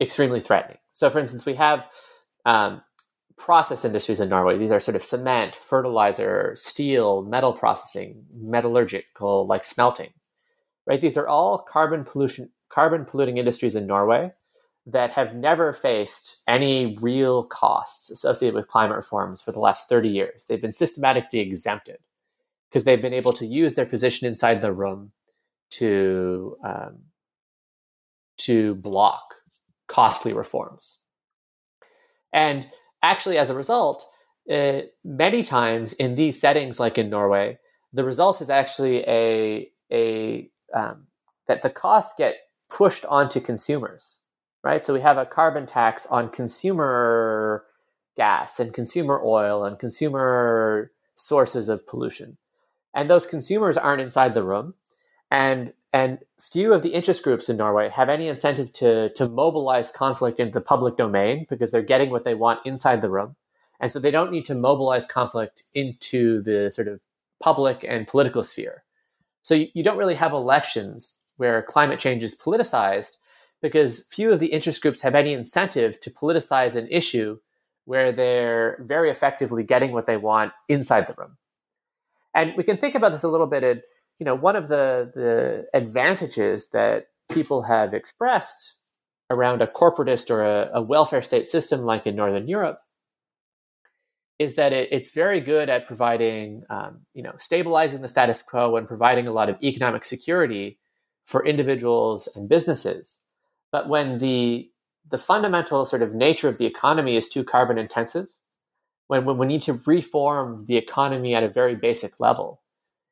extremely 0.02 0.40
threatening. 0.40 0.78
So, 0.92 1.10
for 1.10 1.20
instance, 1.20 1.46
we 1.46 1.56
have 1.56 1.90
um, 2.46 2.82
process 3.38 3.86
industries 3.86 4.20
in 4.20 4.30
Norway. 4.30 4.58
These 4.58 4.72
are 4.72 4.80
sort 4.80 4.96
of 4.96 5.04
cement, 5.04 5.56
fertilizer, 5.56 6.54
steel, 6.56 7.24
metal 7.24 7.54
processing, 7.54 8.26
metallurgical, 8.34 9.48
like 9.48 9.64
smelting. 9.64 10.14
Right? 10.86 11.00
These 11.00 11.18
are 11.18 11.28
all 11.28 11.60
carbon 11.60 12.04
pollution, 12.04 12.52
carbon 12.74 13.06
polluting 13.06 13.38
industries 13.38 13.76
in 13.76 13.86
Norway 13.86 14.32
that 14.86 15.12
have 15.12 15.36
never 15.36 15.72
faced 15.72 16.42
any 16.48 16.98
real 17.00 17.44
costs 17.44 18.10
associated 18.10 18.56
with 18.56 18.68
climate 18.68 18.98
reforms 18.98 19.42
for 19.42 19.52
the 19.52 19.60
last 19.60 19.88
30 19.88 20.10
years. 20.10 20.46
They've 20.46 20.62
been 20.62 20.74
systematically 20.74 21.40
exempted 21.40 22.00
because 22.70 22.84
they've 22.84 23.02
been 23.02 23.14
able 23.14 23.32
to 23.34 23.46
use 23.46 23.76
their 23.76 23.86
position 23.86 24.28
inside 24.28 24.62
the 24.62 24.74
room 24.74 25.12
to 25.72 26.58
um, 26.66 26.98
to 28.40 28.76
block 28.76 29.36
costly 29.88 30.34
reforms. 30.34 30.98
And 32.34 32.68
actually, 33.02 33.38
as 33.38 33.52
a 33.52 33.56
result, 33.56 34.06
uh, 34.52 34.82
many 35.06 35.44
times 35.44 35.94
in 35.94 36.16
these 36.16 36.42
settings, 36.42 36.80
like 36.80 36.98
in 36.98 37.10
Norway, 37.10 37.60
the 37.94 38.04
result 38.04 38.42
is 38.42 38.50
actually 38.50 39.04
a 39.08 39.70
a 39.92 40.50
um, 40.74 41.08
that 41.48 41.62
the 41.62 41.70
costs 41.70 42.16
get 42.18 42.38
pushed 42.74 43.06
onto 43.06 43.40
consumers, 43.40 44.20
right? 44.64 44.84
So 44.84 44.94
we 44.94 45.02
have 45.02 45.18
a 45.18 45.26
carbon 45.26 45.66
tax 45.66 46.08
on 46.08 46.30
consumer 46.30 47.66
gas 48.18 48.60
and 48.60 48.74
consumer 48.74 49.22
oil 49.24 49.64
and 49.64 49.78
consumer 49.78 50.92
sources 51.16 51.70
of 51.70 51.86
pollution, 51.86 52.38
and 52.94 53.10
those 53.10 53.28
consumers 53.28 53.78
aren't 53.78 54.02
inside 54.02 54.34
the 54.34 54.44
room, 54.44 54.74
and 55.30 55.74
and 55.94 56.18
few 56.40 56.74
of 56.74 56.82
the 56.82 56.90
interest 56.90 57.24
groups 57.24 57.50
in 57.50 57.58
Norway 57.58 57.90
have 57.90 58.10
any 58.10 58.28
incentive 58.28 58.74
to, 58.74 59.10
to 59.10 59.30
mobilize 59.30 59.92
conflict 59.92 60.40
into 60.40 60.52
the 60.52 60.60
public 60.60 60.98
domain 60.98 61.46
because 61.48 61.72
they're 61.72 61.84
getting 61.84 62.10
what 62.10 62.24
they 62.24 62.34
want 62.34 62.66
inside 62.66 63.02
the 63.02 63.12
room. 63.12 63.36
And 63.80 63.92
so 63.92 64.00
they 64.00 64.10
don't 64.10 64.32
need 64.32 64.46
to 64.46 64.56
mobilize 64.56 65.06
conflict 65.06 65.64
into 65.76 66.42
the 66.42 66.72
sort 66.72 66.88
of 66.88 67.00
public 67.40 67.86
and 67.88 68.08
political 68.08 68.42
sphere. 68.42 68.84
So 69.44 69.54
you, 69.54 69.68
you 69.76 69.84
don't 69.84 69.98
really 69.98 70.16
have 70.16 70.34
elections 70.34 71.20
where 71.38 71.62
climate 71.62 72.00
change 72.00 72.24
is 72.24 72.40
politicized 72.40 73.18
because 73.62 74.06
few 74.06 74.32
of 74.32 74.40
the 74.40 74.48
interest 74.48 74.82
groups 74.82 75.02
have 75.02 75.16
any 75.16 75.34
incentive 75.34 76.00
to 76.02 76.12
politicize 76.12 76.76
an 76.76 76.88
issue 76.92 77.40
where 77.86 78.12
they're 78.12 78.78
very 78.82 79.10
effectively 79.10 79.64
getting 79.64 79.92
what 79.92 80.06
they 80.06 80.18
want 80.18 80.52
inside 80.70 81.08
the 81.08 81.16
room. 81.18 81.38
And 82.36 82.54
we 82.58 82.64
can 82.64 82.78
think 82.78 82.96
about 82.96 83.12
this 83.12 83.24
a 83.24 83.30
little 83.30 83.48
bit 83.48 83.84
you 84.20 84.26
know, 84.26 84.36
one 84.36 84.56
of 84.56 84.68
the, 84.68 85.12
the 85.14 85.66
advantages 85.78 86.70
that 86.70 87.08
people 87.30 87.64
have 87.64 87.94
expressed 87.94 88.76
around 89.30 89.62
a 89.62 89.68
corporatist 89.68 90.30
or 90.30 90.44
a, 90.44 90.70
a 90.76 90.82
welfare 90.82 91.22
state 91.22 91.48
system 91.48 91.82
like 91.82 92.06
in 92.06 92.16
Northern 92.16 92.48
Europe 92.48 92.80
is 94.40 94.56
that 94.56 94.74
it, 94.74 94.90
it's 94.92 95.14
very 95.14 95.40
good 95.40 95.70
at 95.70 95.88
providing, 95.88 96.64
um, 96.70 97.02
you 97.14 97.24
know, 97.24 97.34
stabilizing 97.38 98.02
the 98.02 98.08
status 98.08 98.42
quo 98.42 98.76
and 98.76 98.88
providing 98.88 99.28
a 99.28 99.32
lot 99.32 99.50
of 99.50 99.58
economic 99.64 100.06
security 100.06 100.80
for 101.26 101.46
individuals 101.46 102.28
and 102.36 102.50
businesses. 102.50 103.22
But 103.72 103.90
when 103.90 104.20
the 104.20 104.70
the 105.10 105.18
fundamental 105.18 105.86
sort 105.86 106.02
of 106.02 106.14
nature 106.14 106.48
of 106.48 106.58
the 106.58 106.66
economy 106.66 107.18
is 107.18 107.28
too 107.28 107.44
carbon 107.44 107.78
intensive, 107.78 108.28
when, 109.08 109.26
when 109.26 109.38
we 109.38 109.46
need 109.46 109.62
to 109.64 109.82
reform 109.86 110.66
the 110.66 110.78
economy 110.78 111.36
at 111.36 111.44
a 111.44 111.50
very 111.50 111.76
basic 111.76 112.22
level, 112.22 112.62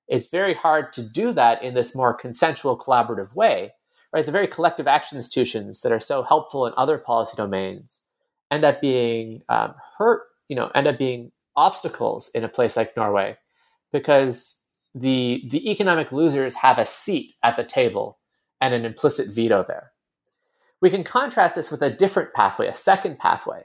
it's 0.07 0.29
very 0.29 0.53
hard 0.53 0.93
to 0.93 1.01
do 1.01 1.33
that 1.33 1.63
in 1.63 1.73
this 1.73 1.95
more 1.95 2.13
consensual 2.13 2.77
collaborative 2.77 3.33
way 3.33 3.73
right 4.13 4.25
the 4.25 4.31
very 4.31 4.47
collective 4.47 4.87
action 4.87 5.17
institutions 5.17 5.81
that 5.81 5.91
are 5.91 5.99
so 5.99 6.21
helpful 6.21 6.67
in 6.67 6.73
other 6.77 6.97
policy 6.97 7.35
domains 7.35 8.01
end 8.51 8.65
up 8.65 8.81
being 8.81 9.41
um, 9.49 9.73
hurt 9.97 10.23
you 10.49 10.55
know 10.55 10.69
end 10.75 10.87
up 10.87 10.97
being 10.97 11.31
obstacles 11.55 12.29
in 12.29 12.43
a 12.43 12.49
place 12.49 12.77
like 12.77 12.95
norway 12.95 13.35
because 13.91 14.60
the 14.93 15.43
the 15.49 15.71
economic 15.71 16.11
losers 16.11 16.55
have 16.55 16.77
a 16.77 16.85
seat 16.85 17.33
at 17.43 17.55
the 17.55 17.63
table 17.63 18.19
and 18.59 18.73
an 18.73 18.85
implicit 18.85 19.33
veto 19.33 19.63
there 19.63 19.91
we 20.81 20.89
can 20.89 21.03
contrast 21.03 21.55
this 21.55 21.71
with 21.71 21.81
a 21.81 21.89
different 21.89 22.33
pathway 22.33 22.67
a 22.67 22.73
second 22.73 23.17
pathway 23.17 23.63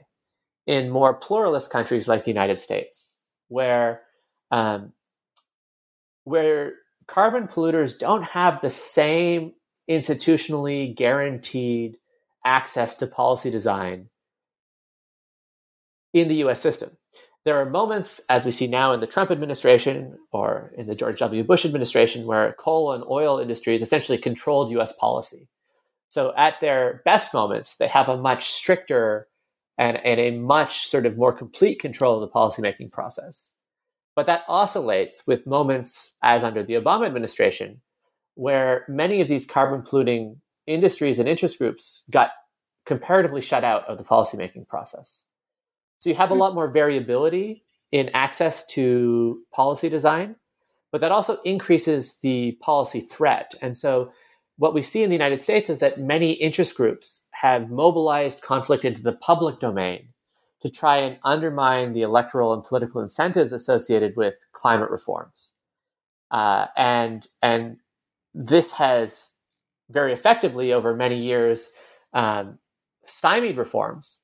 in 0.65 0.89
more 0.89 1.13
pluralist 1.13 1.69
countries 1.69 2.07
like 2.07 2.23
the 2.23 2.31
united 2.31 2.59
states 2.59 3.17
where 3.49 4.01
um, 4.51 4.93
where 6.23 6.73
carbon 7.07 7.47
polluters 7.47 7.97
don't 7.97 8.23
have 8.23 8.61
the 8.61 8.69
same 8.69 9.53
institutionally 9.89 10.93
guaranteed 10.93 11.97
access 12.45 12.97
to 12.97 13.07
policy 13.07 13.49
design 13.49 14.09
in 16.13 16.27
the 16.27 16.35
US 16.35 16.59
system. 16.59 16.96
There 17.47 17.61
are 17.61 17.65
moments, 17.65 18.19
as 18.27 18.43
we 18.43 18.51
see 18.51 18.67
now 18.67 18.91
in 18.91 18.99
the 18.99 19.07
Trump 19.07 19.31
administration 19.31 20.17
or 20.33 20.73
in 20.77 20.87
the 20.87 20.95
George 20.95 21.19
W. 21.19 21.45
Bush 21.45 21.63
administration, 21.63 22.25
where 22.25 22.51
coal 22.59 22.91
and 22.91 23.05
oil 23.09 23.39
industries 23.39 23.81
essentially 23.81 24.17
controlled 24.17 24.69
US 24.71 24.91
policy. 24.91 25.47
So, 26.09 26.33
at 26.35 26.59
their 26.59 27.01
best 27.05 27.33
moments, 27.33 27.77
they 27.77 27.87
have 27.87 28.09
a 28.09 28.17
much 28.17 28.49
stricter 28.49 29.29
and, 29.77 29.95
and 29.95 30.19
a 30.19 30.31
much 30.31 30.87
sort 30.87 31.05
of 31.05 31.17
more 31.17 31.31
complete 31.31 31.79
control 31.79 32.15
of 32.15 32.19
the 32.19 32.27
policymaking 32.27 32.91
process. 32.91 33.53
But 34.13 34.25
that 34.25 34.43
oscillates 34.49 35.25
with 35.25 35.47
moments, 35.47 36.15
as 36.21 36.43
under 36.43 36.63
the 36.63 36.73
Obama 36.73 37.05
administration, 37.05 37.79
where 38.35 38.83
many 38.89 39.21
of 39.21 39.29
these 39.29 39.45
carbon 39.45 39.83
polluting 39.83 40.41
industries 40.65 41.17
and 41.17 41.29
interest 41.29 41.59
groups 41.59 42.03
got 42.09 42.31
comparatively 42.85 43.39
shut 43.39 43.63
out 43.63 43.87
of 43.87 43.97
the 43.97 44.03
policymaking 44.03 44.67
process. 44.67 45.23
So 45.99 46.09
you 46.09 46.15
have 46.15 46.31
a 46.31 46.33
hmm. 46.33 46.39
lot 46.41 46.55
more 46.55 46.71
variability 46.71 47.63
in 47.91 48.09
access 48.13 48.65
to 48.67 49.41
policy 49.53 49.89
design, 49.89 50.35
but 50.91 51.01
that 51.01 51.11
also 51.11 51.41
increases 51.43 52.17
the 52.21 52.57
policy 52.61 52.99
threat. 52.99 53.53
And 53.61 53.77
so 53.77 54.11
what 54.57 54.73
we 54.73 54.81
see 54.81 55.03
in 55.03 55.09
the 55.09 55.15
United 55.15 55.39
States 55.41 55.69
is 55.69 55.79
that 55.79 55.99
many 55.99 56.31
interest 56.31 56.75
groups 56.75 57.25
have 57.31 57.69
mobilized 57.69 58.41
conflict 58.41 58.83
into 58.83 59.01
the 59.01 59.13
public 59.13 59.59
domain 59.59 60.09
to 60.61 60.69
try 60.69 60.97
and 60.97 61.19
undermine 61.23 61.93
the 61.93 62.01
electoral 62.01 62.53
and 62.53 62.63
political 62.63 63.01
incentives 63.01 63.53
associated 63.53 64.15
with 64.17 64.35
climate 64.51 64.89
reforms. 64.89 65.53
Uh, 66.31 66.65
and 66.75 67.27
and 67.41 67.77
this 68.33 68.71
has 68.73 69.35
very 69.89 70.11
effectively 70.11 70.73
over 70.73 70.95
many 70.95 71.21
years 71.21 71.71
um, 72.13 72.57
stymied 73.05 73.57
reforms. 73.57 74.21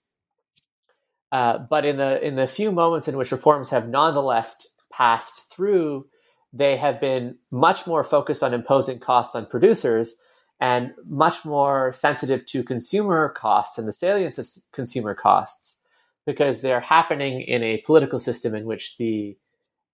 Uh, 1.34 1.58
but 1.58 1.84
in 1.84 1.96
the 1.96 2.24
in 2.26 2.36
the 2.36 2.46
few 2.46 2.72
moments 2.72 3.08
in 3.08 3.18
which 3.18 3.32
reforms 3.32 3.72
have 3.72 3.90
nonetheless 3.90 4.68
passed 4.92 5.52
through, 5.52 6.06
they 6.54 6.78
have 6.78 7.02
been 7.02 7.36
much 7.50 7.88
more 7.88 8.04
focused 8.04 8.44
on 8.44 8.54
imposing 8.54 9.00
costs 9.00 9.34
on 9.34 9.48
producers 9.48 10.16
and 10.62 10.94
much 11.08 11.44
more 11.44 11.92
sensitive 11.92 12.46
to 12.46 12.64
consumer 12.64 13.30
costs 13.30 13.80
and 13.80 13.88
the 13.88 13.94
salience 13.94 14.38
of 14.38 14.48
consumer 14.72 15.16
costs 15.16 15.80
because 16.28 16.62
they're 16.62 16.80
happening 16.80 17.42
in 17.42 17.64
a 17.64 17.82
political 17.84 18.20
system 18.20 18.54
in 18.54 18.66
which 18.66 18.98
the 18.98 19.36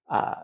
uh, 0.10 0.36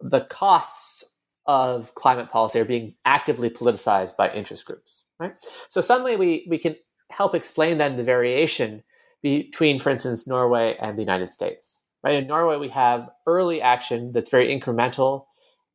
the 0.00 0.22
costs 0.22 1.04
of 1.44 1.94
climate 1.94 2.30
policy 2.30 2.58
are 2.58 2.64
being 2.64 2.94
actively 3.04 3.50
politicized 3.50 4.16
by 4.16 4.30
interest 4.30 4.64
groups. 4.64 5.04
Right. 5.18 5.34
So 5.68 5.82
suddenly 5.82 6.16
we 6.16 6.46
we 6.48 6.56
can 6.56 6.76
help 7.10 7.34
explain 7.34 7.76
then 7.76 7.98
the 7.98 8.02
variation 8.02 8.82
between, 9.22 9.78
for 9.78 9.90
instance, 9.90 10.26
Norway 10.26 10.76
and 10.80 10.96
the 10.96 11.02
United 11.02 11.30
States. 11.30 11.82
Right. 12.02 12.14
In 12.14 12.26
Norway, 12.26 12.56
we 12.56 12.70
have 12.70 13.10
early 13.26 13.60
action 13.60 14.12
that's 14.12 14.30
very 14.30 14.48
incremental 14.48 15.26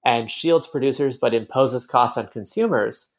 and 0.03 0.29
shields 0.29 0.67
producers 0.67 1.17
but 1.17 1.35
imposes 1.35 1.85
costs 1.85 2.17
on 2.17 2.27
consumers. 2.27 3.11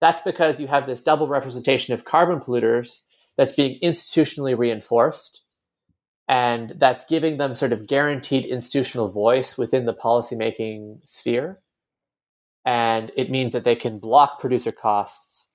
That's 0.00 0.20
because 0.20 0.60
you 0.60 0.68
have 0.68 0.86
this 0.86 1.02
double 1.02 1.26
representation 1.26 1.92
of 1.92 2.04
carbon 2.04 2.40
polluters 2.40 3.00
that's 3.36 3.54
being 3.54 3.78
institutionally 3.82 4.56
reinforced 4.56 5.42
and 6.28 6.74
that's 6.76 7.04
giving 7.04 7.36
them 7.36 7.54
sort 7.54 7.72
of 7.72 7.86
guaranteed 7.86 8.44
institutional 8.44 9.08
voice 9.08 9.56
within 9.56 9.84
the 9.84 9.94
policymaking 9.94 10.98
sphere 11.04 11.60
and 12.64 13.12
it 13.16 13.30
means 13.30 13.52
that 13.52 13.62
they 13.62 13.76
can 13.76 13.98
block 13.98 14.40
producer 14.40 14.72
costs 14.72 15.48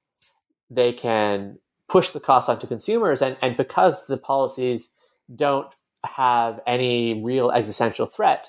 they 0.69 0.93
can 0.93 1.57
push 1.91 2.11
the 2.11 2.21
costs 2.21 2.47
onto 2.47 2.65
consumers 2.65 3.21
and, 3.21 3.35
and 3.41 3.57
because 3.57 4.07
the 4.07 4.17
policies 4.17 4.93
don't 5.35 5.75
have 6.05 6.61
any 6.65 7.21
real 7.21 7.51
existential 7.51 8.05
threat, 8.05 8.47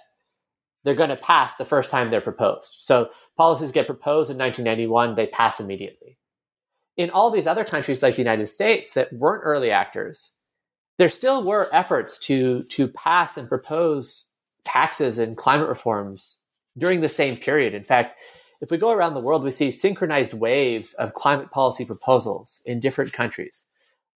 they're 0.84 0.95
going 0.95 1.11
to 1.11 1.16
pass 1.16 1.57
the 1.57 1.64
first 1.64 1.90
time 1.90 2.11
they're 2.11 2.20
proposed. 2.20 2.76
So 2.78 3.11
policies 3.36 3.72
get 3.72 3.86
proposed 3.86 4.30
in 4.30 4.38
1991, 4.38 5.16
they 5.16 5.26
pass 5.26 5.59
immediately. 5.59 6.18
In 6.97 7.11
all 7.11 7.32
these 7.32 7.49
other 7.49 7.64
countries 7.64 8.01
like 8.01 8.14
the 8.14 8.22
United 8.22 8.47
States 8.47 8.95
that 8.95 9.12
weren't 9.12 9.43
early 9.45 9.72
actors, 9.72 10.34
there 10.99 11.09
still 11.09 11.43
were 11.43 11.68
efforts 11.72 12.18
to, 12.26 12.62
to 12.64 12.86
pass 12.86 13.36
and 13.36 13.49
propose 13.49 14.26
taxes 14.64 15.18
and 15.18 15.36
climate 15.36 15.68
reforms 15.68 16.38
during 16.78 17.01
the 17.01 17.09
same 17.09 17.36
period. 17.36 17.74
In 17.74 17.82
fact, 17.82 18.14
if 18.63 18.71
we 18.71 18.79
go 18.79 18.93
around 18.93 19.15
the 19.15 19.21
world, 19.21 19.43
we 19.43 19.51
see 19.51 19.73
synchronized 19.73 20.35
waves 20.35 20.95
of 20.95 21.15
climate 21.15 21.51
policy 21.51 21.85
proposals 21.85 22.63
in 22.65 22.79
different 22.79 23.13
countries. 23.13 23.67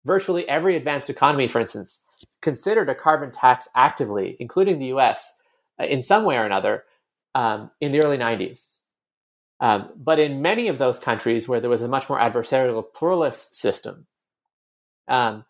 Virtually 0.05 0.47
every 0.47 0.77
advanced 0.77 1.09
economy, 1.09 1.47
for 1.47 1.63
instance, 1.63 2.05
considered 2.43 2.91
a 2.91 2.95
carbon 2.95 3.33
tax 3.33 3.67
actively, 3.75 4.37
including 4.39 4.79
the 4.79 4.93
US, 4.97 5.39
uh, 5.81 5.85
in 5.85 6.03
some 6.03 6.25
way 6.25 6.37
or 6.37 6.45
another, 6.45 6.85
um, 7.35 7.71
in 7.81 7.91
the 7.91 8.05
early 8.05 8.19
90s. 8.19 8.81
Um, 9.61 9.89
but 9.97 10.19
in 10.19 10.43
many 10.43 10.69
of 10.69 10.77
those 10.77 10.99
countries 11.01 11.49
where 11.49 11.61
there 11.61 11.71
was 11.71 11.81
a 11.81 11.89
much 11.89 12.11
more 12.11 12.19
adversarial 12.19 12.85
pluralist 12.93 13.55
system, 13.55 14.07
um, 15.09 15.47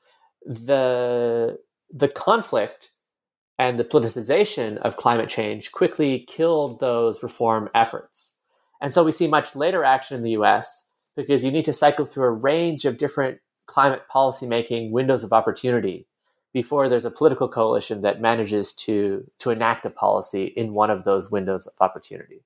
the 0.47 1.59
the 1.91 2.09
conflict 2.09 2.91
and 3.59 3.79
the 3.79 3.85
politicization 3.85 4.77
of 4.79 4.97
climate 4.97 5.29
change 5.29 5.73
quickly 5.73 6.25
killed 6.29 6.81
those 6.81 7.23
reform 7.23 7.69
efforts. 7.75 8.35
And 8.85 8.93
so 8.93 9.03
we 9.03 9.13
see 9.13 9.27
much 9.27 9.57
later 9.57 9.83
action 9.83 10.15
in 10.15 10.23
the 10.23 10.33
US 10.33 10.85
because 11.17 11.43
you 11.43 11.51
need 11.51 11.65
to 11.65 11.73
cycle 11.73 12.05
through 12.05 12.27
a 12.27 12.31
range 12.31 12.85
of 12.85 12.99
different 12.99 13.39
climate 13.65 14.07
policy 14.09 14.47
making 14.47 14.93
windows 14.93 15.25
of 15.25 15.33
opportunity 15.33 16.07
before 16.53 16.91
there's 16.91 17.07
a 17.07 17.11
political 17.11 17.49
coalition 17.49 18.03
that 18.03 18.21
manages 18.21 18.75
to, 18.75 19.25
to 19.39 19.49
enact 19.49 19.87
a 19.87 19.91
policy 19.91 20.45
in 20.45 20.75
one 20.75 20.91
of 20.91 21.05
those 21.05 21.31
windows 21.31 21.67
of 21.67 21.73
opportunity. 21.81 22.45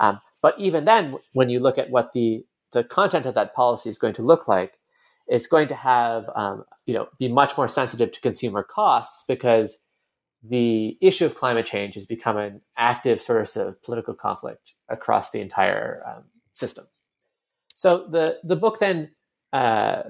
Um, 0.00 0.20
but 0.42 0.58
even 0.58 0.86
then, 0.86 1.14
when 1.34 1.50
you 1.50 1.60
look 1.60 1.78
at 1.78 1.88
what 1.88 2.14
the, 2.14 2.44
the 2.72 2.82
content 2.82 3.24
of 3.24 3.34
that 3.34 3.54
policy 3.54 3.88
is 3.88 3.96
going 3.96 4.14
to 4.14 4.22
look 4.22 4.48
like, 4.48 4.80
it's 5.28 5.46
going 5.46 5.68
to 5.68 5.76
have 5.76 6.28
um, 6.34 6.64
you 6.84 6.94
know 6.94 7.06
be 7.20 7.28
much 7.28 7.56
more 7.56 7.68
sensitive 7.68 8.10
to 8.10 8.20
consumer 8.20 8.64
costs 8.64 9.22
because 9.28 9.78
the 10.42 10.96
issue 11.00 11.26
of 11.26 11.34
climate 11.34 11.66
change 11.66 11.94
has 11.94 12.06
become 12.06 12.36
an 12.36 12.62
active 12.76 13.20
source 13.20 13.56
of 13.56 13.82
political 13.82 14.14
conflict 14.14 14.74
across 14.88 15.30
the 15.30 15.40
entire 15.40 16.02
um, 16.06 16.24
system. 16.54 16.86
So 17.74 18.06
the 18.08 18.38
the 18.42 18.56
book 18.56 18.78
then 18.78 19.10
uh, 19.52 20.02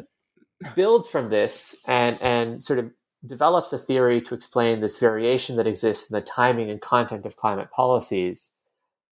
builds 0.75 1.09
from 1.09 1.31
this 1.31 1.77
and 1.87 2.21
and 2.21 2.65
sort 2.65 2.79
of 2.79 2.91
develops 3.27 3.73
a 3.73 3.79
theory 3.79 4.21
to 4.23 4.35
explain 4.35 4.81
this 4.81 4.99
variation 4.99 5.57
that 5.57 5.67
exists 5.67 6.11
in 6.11 6.15
the 6.15 6.23
timing 6.23 6.71
and 6.71 6.81
content 6.81 7.27
of 7.27 7.37
climate 7.37 7.71
policies 7.71 8.53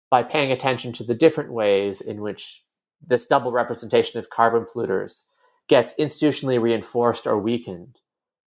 by 0.10 0.24
paying 0.24 0.52
attention 0.52 0.94
to 0.94 1.04
the 1.04 1.16
different 1.16 1.52
ways 1.52 2.00
in 2.00 2.22
which 2.22 2.64
this 3.06 3.28
double 3.28 3.52
representation 3.52 4.20
of 4.20 4.30
carbon 4.30 4.66
polluters 4.66 5.24
gets 5.68 5.94
institutionally 6.00 6.62
reinforced 6.62 7.28
or 7.28 7.38
weakened 7.38 8.00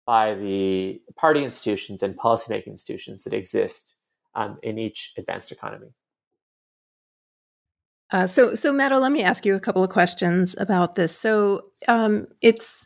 by 0.06 0.36
the 0.36 1.01
party 1.16 1.43
institutions 1.43 2.03
and 2.03 2.18
policymaking 2.18 2.68
institutions 2.68 3.24
that 3.24 3.34
exist 3.34 3.95
um, 4.36 4.60
in 4.62 4.78
each 4.78 5.14
advanced 5.18 5.51
economy. 5.51 5.88
Uh, 8.12 8.28
so, 8.28 8.53
so 8.53 8.72
Matto, 8.72 8.99
let 8.99 9.12
me 9.12 9.24
ask 9.24 9.45
you 9.45 9.56
a 9.56 9.60
couple 9.60 9.84
of 9.84 9.89
questions 9.89 10.56
about 10.60 10.95
this. 10.95 11.18
So, 11.18 11.72
um, 11.88 12.28
it's 12.41 12.86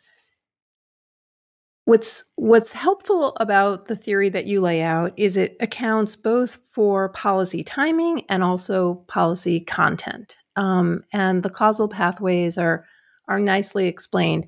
what's 1.84 2.24
what's 2.36 2.72
helpful 2.72 3.36
about 3.38 3.86
the 3.86 3.96
theory 3.96 4.28
that 4.30 4.46
you 4.46 4.60
lay 4.60 4.80
out 4.80 5.12
is 5.16 5.36
it 5.36 5.56
accounts 5.60 6.16
both 6.16 6.56
for 6.74 7.10
policy 7.10 7.62
timing 7.62 8.24
and 8.28 8.42
also 8.42 8.94
policy 9.08 9.60
content, 9.60 10.36
um, 10.56 11.02
and 11.12 11.42
the 11.42 11.50
causal 11.50 11.88
pathways 11.88 12.56
are 12.56 12.86
are 13.28 13.38
nicely 13.38 13.86
explained 13.88 14.46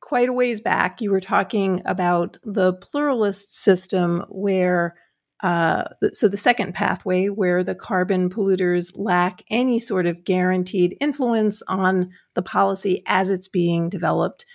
quite 0.00 0.28
a 0.28 0.32
ways 0.32 0.60
back, 0.60 1.00
you 1.00 1.10
were 1.10 1.20
talking 1.20 1.82
about 1.84 2.38
the 2.44 2.74
pluralist 2.74 3.56
system 3.56 4.24
where, 4.28 4.94
uh, 5.42 5.84
so 6.12 6.28
the 6.28 6.36
second 6.36 6.74
pathway 6.74 7.28
where 7.28 7.62
the 7.62 7.74
carbon 7.74 8.30
polluters 8.30 8.92
lack 8.94 9.42
any 9.50 9.78
sort 9.78 10.06
of 10.06 10.24
guaranteed 10.24 10.96
influence 11.00 11.62
on 11.68 12.10
the 12.34 12.42
policy 12.42 13.02
as 13.06 13.30
it's 13.30 13.48
being 13.48 13.88
developed. 13.88 14.46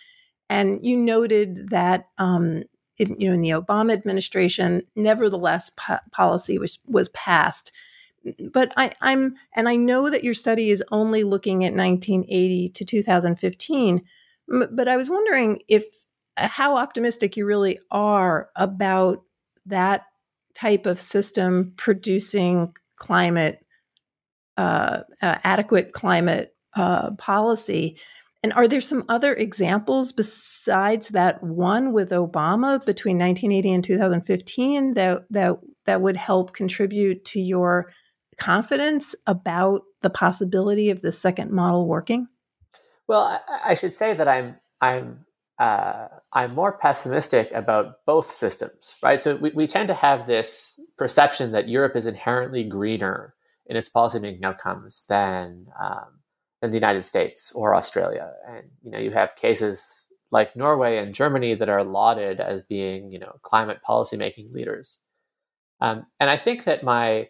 And 0.50 0.80
you 0.82 0.98
noted 0.98 1.70
that, 1.70 2.08
um, 2.18 2.64
in, 2.98 3.20
you 3.20 3.28
know, 3.28 3.36
in 3.36 3.42
the 3.42 3.50
Obama 3.50 3.94
administration, 3.94 4.82
nevertheless, 4.96 5.70
po- 5.70 6.00
policy 6.12 6.58
was 6.58 6.80
was 6.86 7.10
passed. 7.10 7.72
But 8.52 8.74
I, 8.76 8.92
I'm, 9.00 9.36
and 9.56 9.70
I 9.70 9.78
know 9.78 10.10
that 10.10 10.24
your 10.24 10.34
study 10.34 10.70
is 10.70 10.84
only 10.92 11.24
looking 11.24 11.64
at 11.64 11.74
1980 11.74 12.70
to 12.70 12.84
2015 12.84 14.02
but 14.72 14.88
I 14.88 14.97
was 14.97 15.10
wondering 15.10 15.62
if 15.68 15.86
uh, 16.38 16.47
how 16.47 16.78
optimistic 16.78 17.38
you 17.38 17.45
really 17.45 17.80
are 17.91 18.50
about 18.56 19.24
that 19.66 20.06
type 20.56 20.86
of 20.86 21.00
system 21.00 21.74
producing 21.78 22.74
climate 22.95 23.60
uh, 24.58 25.04
uh, 25.22 25.38
adequate 25.43 25.93
climate 25.93 26.54
uh, 26.76 27.12
policy. 27.12 27.97
And 28.43 28.52
are 28.54 28.68
there 28.68 28.82
some 28.82 29.06
other 29.08 29.34
examples 29.34 30.12
besides 30.12 31.10
that 31.10 31.41
one 31.41 31.93
with 31.93 32.10
Obama 32.10 32.84
between 32.86 33.18
1980 33.18 33.72
and 33.72 33.84
2015 33.84 34.93
that 34.95 35.24
that 35.30 35.60
that 35.86 36.02
would 36.02 36.18
help 36.18 36.54
contribute 36.54 37.24
to 37.26 37.39
your 37.39 37.89
confidence 38.38 39.16
about 39.28 39.84
the 40.02 40.10
possibility 40.10 40.89
of 40.89 41.02
the 41.02 41.12
second 41.12 41.52
model 41.52 41.88
working? 41.88 42.28
Well, 43.10 43.41
I, 43.66 43.74
should 43.74 43.95
say 43.95 44.14
that 44.14 44.28
I'm 44.28 44.57
I'm 44.80 45.26
uh, 45.57 46.10
I'm 46.32 46.53
more 46.53 46.78
pessimistic 46.78 47.51
about 47.51 48.05
both 48.05 48.30
systems, 48.30 48.97
right? 49.01 49.20
So 49.20 49.36
we, 49.36 49.49
we 49.49 49.66
tend 49.66 49.88
to 49.88 49.95
have 49.95 50.28
this 50.28 50.80
perception 50.95 51.51
that 51.51 51.68
Europe 51.68 51.95
is 51.95 52.05
inherently 52.05 52.64
greener 52.64 53.34
in 53.66 53.76
its 53.76 53.89
policymaking 53.89 54.45
outcomes 54.45 55.05
than 55.10 55.66
um, 55.82 56.20
than 56.62 56.70
the 56.70 56.78
United 56.78 57.03
States 57.03 57.51
or 57.55 57.74
Australia, 57.74 58.32
and 58.47 58.68
you 58.84 58.91
know 58.91 58.99
you 58.99 59.10
have 59.10 59.36
cases 59.36 60.05
like 60.30 60.55
Norway 60.55 60.97
and 60.97 61.12
Germany 61.12 61.55
that 61.55 61.68
are 61.68 61.84
lauded 61.84 62.39
as 62.39 62.62
being 62.70 63.12
you 63.12 63.18
know 63.18 63.39
climate 63.41 63.80
policymaking 63.84 64.53
leaders, 64.53 64.99
um, 65.82 66.05
and 66.20 66.30
I 66.30 66.38
think 66.38 66.66
that 66.66 66.84
my 66.84 67.30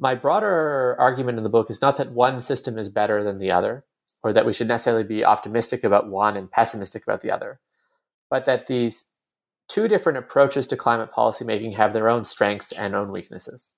my 0.00 0.16
broader 0.16 0.96
argument 0.98 1.38
in 1.38 1.44
the 1.44 1.48
book 1.48 1.70
is 1.70 1.80
not 1.80 1.96
that 1.98 2.10
one 2.10 2.40
system 2.40 2.76
is 2.76 2.90
better 2.90 3.22
than 3.22 3.38
the 3.38 3.52
other 3.52 3.84
or 4.22 4.32
that 4.32 4.46
we 4.46 4.52
should 4.52 4.68
necessarily 4.68 5.04
be 5.04 5.24
optimistic 5.24 5.84
about 5.84 6.08
one 6.08 6.36
and 6.36 6.50
pessimistic 6.50 7.02
about 7.02 7.20
the 7.20 7.30
other, 7.30 7.60
but 8.30 8.44
that 8.44 8.66
these 8.66 9.10
two 9.68 9.88
different 9.88 10.18
approaches 10.18 10.66
to 10.68 10.76
climate 10.76 11.10
policymaking 11.12 11.76
have 11.76 11.92
their 11.92 12.08
own 12.08 12.24
strengths 12.24 12.72
and 12.72 12.94
own 12.94 13.10
weaknesses. 13.10 13.76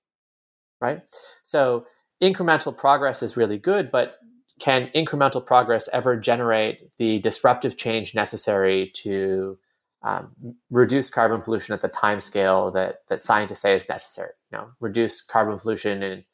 Right? 0.81 1.03
So 1.45 1.87
incremental 2.23 2.77
progress 2.77 3.23
is 3.23 3.37
really 3.37 3.59
good, 3.59 3.91
but 3.91 4.19
can 4.61 4.91
incremental 4.95 5.45
progress 5.45 5.89
ever 5.93 6.17
generate 6.17 6.91
the 6.99 7.19
disruptive 7.21 7.77
change 7.77 8.15
necessary 8.15 8.91
to 8.95 9.59
um, 10.03 10.33
reduce 10.71 11.11
carbon 11.11 11.41
pollution 11.41 11.73
at 11.75 11.81
the 11.81 11.89
time 11.89 12.21
scale 12.21 12.71
that, 12.73 13.01
that 13.09 13.23
scientists 13.23 13.61
say 13.61 13.75
is 13.75 13.89
necessary? 13.89 14.33
You 14.53 14.59
know, 14.59 14.69
reduce 14.81 15.23
carbon 15.23 15.59
pollution 15.59 16.03
in 16.03 16.25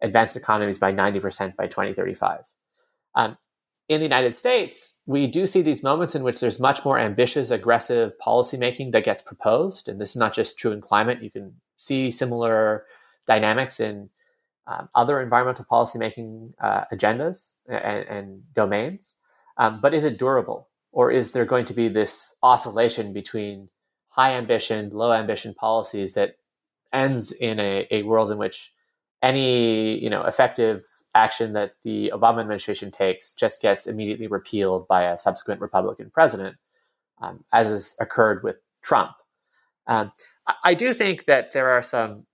advanced 0.00 0.36
economies 0.36 0.78
by 0.78 0.92
90% 0.92 1.56
by 1.56 1.66
2035. 1.66 2.40
Um, 3.14 3.36
in 3.88 4.00
the 4.00 4.06
United 4.06 4.34
States, 4.34 5.00
we 5.06 5.26
do 5.26 5.46
see 5.46 5.62
these 5.62 5.82
moments 5.82 6.14
in 6.14 6.24
which 6.24 6.40
there's 6.40 6.58
much 6.58 6.84
more 6.84 6.98
ambitious, 6.98 7.50
aggressive 7.50 8.12
policymaking 8.24 8.92
that 8.92 9.04
gets 9.04 9.22
proposed. 9.22 9.88
And 9.88 10.00
this 10.00 10.10
is 10.10 10.16
not 10.16 10.34
just 10.34 10.58
true 10.58 10.72
in 10.72 10.80
climate. 10.80 11.22
You 11.22 11.30
can 11.30 11.54
see 11.76 12.10
similar 12.10 12.84
dynamics 13.26 13.78
in 13.78 14.10
um, 14.66 14.88
other 14.94 15.20
environmental 15.20 15.64
policymaking 15.64 16.54
uh, 16.60 16.84
agendas 16.92 17.52
and, 17.68 18.06
and 18.08 18.54
domains. 18.54 19.16
Um, 19.56 19.80
but 19.80 19.94
is 19.94 20.04
it 20.04 20.18
durable? 20.18 20.68
Or 20.90 21.10
is 21.10 21.32
there 21.32 21.44
going 21.44 21.66
to 21.66 21.74
be 21.74 21.88
this 21.88 22.34
oscillation 22.42 23.12
between 23.12 23.68
high 24.08 24.32
ambition, 24.32 24.90
low 24.90 25.12
ambition 25.12 25.54
policies 25.54 26.14
that 26.14 26.38
ends 26.92 27.32
in 27.32 27.60
a, 27.60 27.86
a 27.90 28.02
world 28.02 28.30
in 28.30 28.38
which 28.38 28.72
any 29.22 29.98
you 29.98 30.10
know 30.10 30.22
effective 30.24 30.84
action 31.16 31.54
that 31.54 31.76
the 31.82 32.12
Obama 32.14 32.40
administration 32.40 32.90
takes 32.90 33.34
just 33.34 33.62
gets 33.62 33.86
immediately 33.86 34.26
repealed 34.26 34.86
by 34.86 35.04
a 35.04 35.18
subsequent 35.18 35.60
Republican 35.60 36.10
president, 36.10 36.56
um, 37.20 37.44
as 37.52 37.68
has 37.68 37.96
occurred 38.00 38.42
with 38.44 38.56
Trump. 38.82 39.12
Um, 39.86 40.12
I 40.62 40.74
do 40.74 40.92
think 40.92 41.24
that 41.24 41.52
there 41.52 41.68
are 41.68 41.82
some 41.82 42.26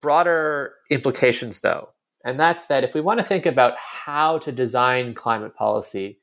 broader 0.00 0.74
implications, 0.90 1.60
though, 1.60 1.88
and 2.24 2.38
that's 2.38 2.66
that 2.66 2.84
if 2.84 2.94
we 2.94 3.00
want 3.00 3.20
to 3.20 3.26
think 3.26 3.46
about 3.46 3.74
how 3.78 4.38
to 4.38 4.52
design 4.52 5.14
climate 5.14 5.54
policy, 5.54 6.18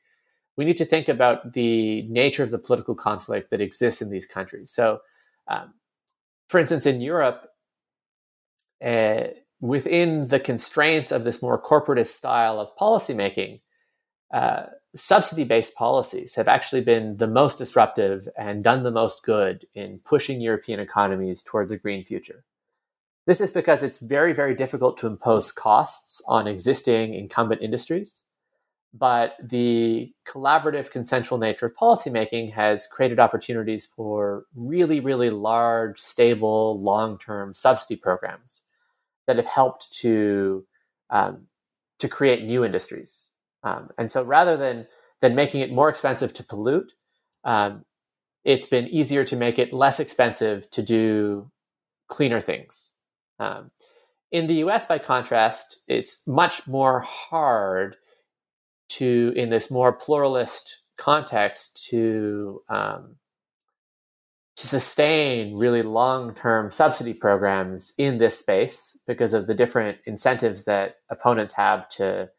we 0.58 0.66
need 0.66 0.78
to 0.78 0.86
think 0.86 1.10
about 1.10 1.54
the 1.54 2.04
nature 2.04 2.44
of 2.44 2.52
the 2.52 2.60
political 2.60 2.96
conflict 2.96 3.50
that 3.50 3.62
exists 3.62 4.02
in 4.02 4.10
these 4.10 4.26
countries. 4.26 4.72
So, 4.72 5.00
um, 5.48 5.74
for 6.48 6.60
instance, 6.60 6.86
in 6.86 7.02
Europe, 7.02 7.48
uh, 8.84 9.28
within 9.62 10.28
the 10.28 10.40
constraints 10.40 11.12
of 11.12 11.24
this 11.24 11.42
more 11.42 11.62
corporatist 11.62 12.08
style 12.08 12.60
of 12.60 12.76
policymaking, 12.76 13.62
uh, 14.34 14.64
subsidy 14.96 15.44
based 15.44 15.76
policies 15.76 16.36
have 16.36 16.48
actually 16.48 16.82
been 16.82 17.16
the 17.18 17.28
most 17.28 17.58
disruptive 17.60 18.28
and 18.38 18.64
done 18.64 18.84
the 18.84 18.92
most 18.92 19.24
good 19.24 19.66
in 19.76 20.00
pushing 20.04 20.42
European 20.42 20.80
economies 20.80 21.44
towards 21.44 21.72
a 21.72 21.78
green 21.78 22.04
future. 22.04 22.44
This 23.28 23.40
is 23.40 23.52
because 23.52 23.84
it's 23.84 24.00
very, 24.00 24.34
very 24.34 24.56
difficult 24.56 24.98
to 24.98 25.08
impose 25.08 25.52
costs 25.52 26.22
on 26.28 26.48
existing 26.48 27.14
incumbent 27.14 27.62
industries. 27.62 28.26
But 28.94 29.36
the 29.42 30.12
collaborative, 30.28 30.92
consensual 30.92 31.38
nature 31.38 31.68
of 31.68 31.76
policymaking 31.76 32.52
has 32.54 32.88
created 32.88 33.20
opportunities 33.20 33.86
for 33.86 34.46
really, 34.54 35.00
really 35.00 35.30
large, 35.30 35.98
stable, 36.00 36.82
long 36.82 37.18
term 37.18 37.54
subsidy 37.54 37.96
programs 37.96 38.64
that 39.28 39.38
have 39.38 39.46
helped 39.46 39.94
to, 40.00 40.66
um, 41.10 41.48
to 42.00 42.08
create 42.08 42.44
new 42.44 42.64
industries. 42.66 43.30
Um, 43.64 43.90
and 43.98 44.12
so 44.12 44.24
rather 44.24 44.58
than, 44.58 44.88
than 45.22 45.36
making 45.36 45.62
it 45.62 45.72
more 45.72 45.90
expensive 45.90 46.34
to 46.34 46.44
pollute, 46.44 46.94
um, 47.44 47.86
it's 48.44 48.66
been 48.66 48.88
easier 48.88 49.24
to 49.26 49.36
make 49.36 49.60
it 49.60 49.72
less 49.72 50.00
expensive 50.00 50.70
to 50.72 50.82
do 50.82 51.52
cleaner 52.08 52.40
things. 52.40 52.94
Um, 53.40 53.72
in 54.32 54.48
the 54.48 54.56
US, 54.66 54.86
by 54.86 54.98
contrast, 54.98 55.82
it's 55.88 56.24
much 56.26 56.68
more 56.68 57.02
hard 57.02 57.98
to, 58.90 59.34
in 59.36 59.50
this 59.50 59.70
more 59.70 59.94
pluralist 59.94 60.86
context, 60.98 61.88
to 61.90 62.62
um, 62.70 63.16
to 64.62 64.68
sustain 64.68 65.58
really 65.58 65.82
long-term 65.82 66.70
subsidy 66.70 67.16
programs 67.16 67.94
in 67.98 68.20
this 68.20 68.38
space 68.38 68.96
because 69.08 69.34
of 69.34 69.48
the 69.48 69.56
different 69.56 69.98
incentives 70.06 70.66
that 70.66 70.98
opponents 71.10 71.56
have 71.56 71.90
to 71.90 72.30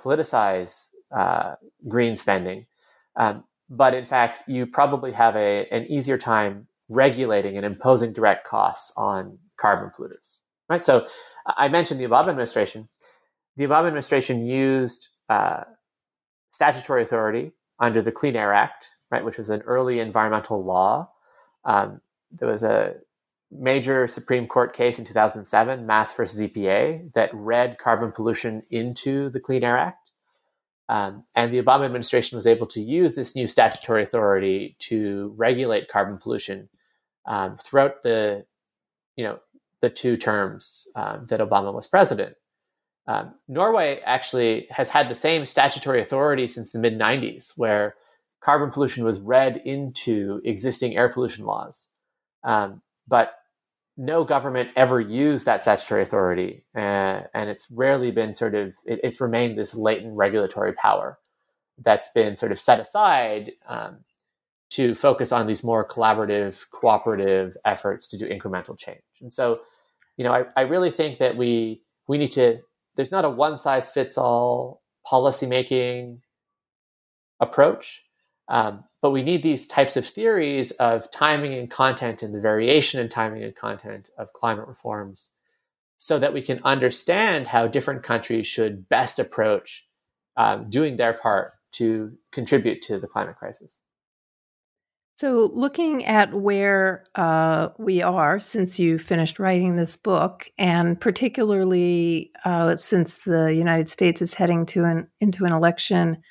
politicize 0.00 0.88
uh, 1.16 1.54
green 1.86 2.16
spending. 2.16 2.66
Um, 3.14 3.44
but 3.68 3.94
in 3.94 4.04
fact, 4.04 4.42
you 4.48 4.66
probably 4.66 5.12
have 5.12 5.36
a, 5.36 5.68
an 5.70 5.86
easier 5.86 6.18
time 6.18 6.66
regulating 6.88 7.56
and 7.56 7.64
imposing 7.64 8.12
direct 8.12 8.44
costs 8.44 8.92
on 8.96 9.38
carbon 9.56 9.92
polluters. 9.96 10.38
Right. 10.68 10.84
So 10.84 11.06
I 11.46 11.68
mentioned 11.68 12.00
the 12.00 12.04
Obama 12.04 12.30
administration. 12.30 12.88
The 13.56 13.64
Obama 13.64 13.86
administration 13.86 14.44
used 14.44 15.08
uh, 15.28 15.62
statutory 16.50 17.02
authority 17.02 17.52
under 17.78 18.02
the 18.02 18.10
Clean 18.10 18.34
Air 18.34 18.52
Act, 18.52 18.86
right, 19.10 19.24
which 19.24 19.38
was 19.38 19.50
an 19.50 19.62
early 19.62 20.00
environmental 20.00 20.64
law. 20.64 21.09
Um, 21.64 22.00
there 22.30 22.48
was 22.48 22.62
a 22.62 22.94
major 23.50 24.06
Supreme 24.06 24.46
Court 24.46 24.72
case 24.72 24.98
in 24.98 25.04
2007, 25.04 25.86
Mass 25.86 26.14
versus 26.16 26.40
EPA, 26.40 27.12
that 27.14 27.30
read 27.34 27.78
carbon 27.78 28.12
pollution 28.12 28.62
into 28.70 29.28
the 29.30 29.40
Clean 29.40 29.64
Air 29.64 29.76
Act. 29.76 30.10
Um, 30.88 31.24
and 31.36 31.52
the 31.52 31.62
Obama 31.62 31.84
administration 31.84 32.36
was 32.36 32.46
able 32.46 32.66
to 32.68 32.80
use 32.80 33.14
this 33.14 33.36
new 33.36 33.46
statutory 33.46 34.02
authority 34.02 34.76
to 34.80 35.32
regulate 35.36 35.88
carbon 35.88 36.18
pollution 36.18 36.68
um, 37.26 37.56
throughout 37.58 38.02
the, 38.02 38.44
you 39.16 39.24
know, 39.24 39.38
the 39.82 39.90
two 39.90 40.16
terms 40.16 40.86
um, 40.96 41.26
that 41.28 41.40
Obama 41.40 41.72
was 41.72 41.86
president. 41.86 42.34
Um, 43.06 43.34
Norway 43.48 44.00
actually 44.04 44.66
has 44.70 44.88
had 44.88 45.08
the 45.08 45.14
same 45.14 45.44
statutory 45.44 46.00
authority 46.00 46.46
since 46.46 46.72
the 46.72 46.78
mid 46.78 46.98
90s, 46.98 47.52
where 47.56 47.94
carbon 48.40 48.70
pollution 48.70 49.04
was 49.04 49.20
read 49.20 49.60
into 49.64 50.40
existing 50.44 50.96
air 50.96 51.08
pollution 51.08 51.44
laws. 51.44 51.88
Um, 52.42 52.82
but 53.06 53.34
no 53.96 54.24
government 54.24 54.70
ever 54.76 55.00
used 55.00 55.44
that 55.46 55.62
statutory 55.62 56.02
authority, 56.02 56.64
uh, 56.74 57.22
and 57.34 57.50
it's 57.50 57.70
rarely 57.70 58.10
been 58.10 58.34
sort 58.34 58.54
of, 58.54 58.74
it, 58.86 59.00
it's 59.02 59.20
remained 59.20 59.58
this 59.58 59.74
latent 59.74 60.16
regulatory 60.16 60.72
power 60.72 61.18
that's 61.82 62.10
been 62.12 62.36
sort 62.36 62.52
of 62.52 62.58
set 62.58 62.80
aside 62.80 63.52
um, 63.68 63.98
to 64.70 64.94
focus 64.94 65.32
on 65.32 65.46
these 65.46 65.64
more 65.64 65.86
collaborative, 65.86 66.64
cooperative 66.70 67.56
efforts 67.64 68.06
to 68.08 68.16
do 68.16 68.26
incremental 68.26 68.78
change. 68.78 69.02
And 69.20 69.32
so, 69.32 69.60
you 70.16 70.24
know, 70.24 70.32
I, 70.32 70.44
I 70.56 70.60
really 70.62 70.90
think 70.90 71.18
that 71.18 71.36
we 71.36 71.82
we 72.06 72.18
need 72.18 72.32
to. 72.32 72.58
There's 72.96 73.12
not 73.12 73.24
a 73.24 73.30
one 73.30 73.56
size 73.56 73.90
fits 73.92 74.18
all 74.18 74.82
policymaking 75.10 76.20
approach, 77.40 78.04
um, 78.50 78.84
but 79.00 79.12
we 79.12 79.22
need 79.22 79.42
these 79.42 79.66
types 79.66 79.96
of 79.96 80.04
theories 80.04 80.72
of 80.72 81.10
timing 81.10 81.54
and 81.54 81.70
content 81.70 82.22
and 82.22 82.34
the 82.34 82.40
variation 82.40 83.00
in 83.00 83.08
timing 83.08 83.42
and 83.42 83.54
content 83.54 84.10
of 84.18 84.32
climate 84.32 84.66
reforms, 84.68 85.30
so 85.96 86.18
that 86.18 86.34
we 86.34 86.42
can 86.42 86.60
understand 86.64 87.46
how 87.46 87.66
different 87.66 88.02
countries 88.02 88.46
should 88.46 88.88
best 88.88 89.18
approach 89.18 89.86
um, 90.36 90.68
doing 90.68 90.96
their 90.96 91.14
part 91.14 91.52
to 91.72 92.12
contribute 92.32 92.82
to 92.82 92.98
the 92.98 93.06
climate 93.06 93.36
crisis. 93.36 93.80
So, 95.16 95.50
looking 95.52 96.04
at 96.06 96.32
where 96.32 97.04
uh, 97.14 97.68
we 97.78 98.00
are 98.00 98.40
since 98.40 98.80
you 98.80 98.98
finished 98.98 99.38
writing 99.38 99.76
this 99.76 99.94
book, 99.94 100.50
and 100.58 100.98
particularly 100.98 102.30
uh, 102.44 102.76
since 102.76 103.24
the 103.24 103.54
United 103.54 103.90
States 103.90 104.22
is 104.22 104.34
heading 104.34 104.64
to 104.66 104.84
an 104.84 105.08
into 105.20 105.44
an 105.44 105.52
election 105.52 106.22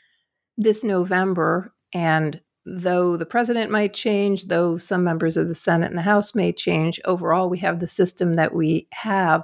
this 0.57 0.84
November, 0.84 1.72
and 1.94 2.42
though 2.66 3.18
the 3.18 3.26
president 3.26 3.72
might 3.72 3.94
change, 3.94 4.46
though 4.46 4.78
some 4.78 5.04
members 5.04 5.38
of 5.38 5.48
the 5.48 5.56
Senate 5.56 5.90
and 5.90 5.98
the 5.98 6.04
House 6.04 6.36
may 6.36 6.52
change, 6.52 7.00
overall 7.06 7.50
we 7.50 7.58
have 7.60 7.80
the 7.80 7.88
system 7.88 8.34
that 8.34 8.54
we 8.54 8.88
have 8.92 9.44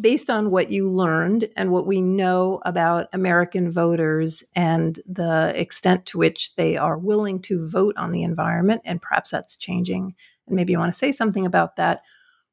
based 0.00 0.30
on 0.30 0.50
what 0.50 0.70
you 0.70 0.88
learned 0.88 1.48
and 1.56 1.70
what 1.70 1.86
we 1.86 2.00
know 2.00 2.60
about 2.64 3.08
American 3.12 3.70
voters 3.70 4.42
and 4.54 5.00
the 5.06 5.52
extent 5.54 6.06
to 6.06 6.18
which 6.18 6.54
they 6.56 6.76
are 6.76 6.96
willing 6.96 7.40
to 7.42 7.68
vote 7.68 7.94
on 7.98 8.10
the 8.10 8.22
environment, 8.22 8.80
and 8.84 9.02
perhaps 9.02 9.30
that's 9.30 9.56
changing. 9.56 10.14
And 10.46 10.56
maybe 10.56 10.72
you 10.72 10.78
want 10.78 10.92
to 10.92 10.98
say 10.98 11.12
something 11.12 11.44
about 11.44 11.76
that. 11.76 12.02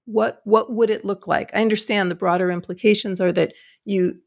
What 0.06 0.42
what 0.44 0.74
would 0.74 0.90
it 0.90 1.06
look 1.06 1.28
like? 1.28 1.52
I 1.54 1.62
understand 1.62 2.10
the 2.10 2.16
broader 2.16 2.52
implications 2.52 3.22
are 3.22 3.32
that 3.34 3.54
you 3.86 4.20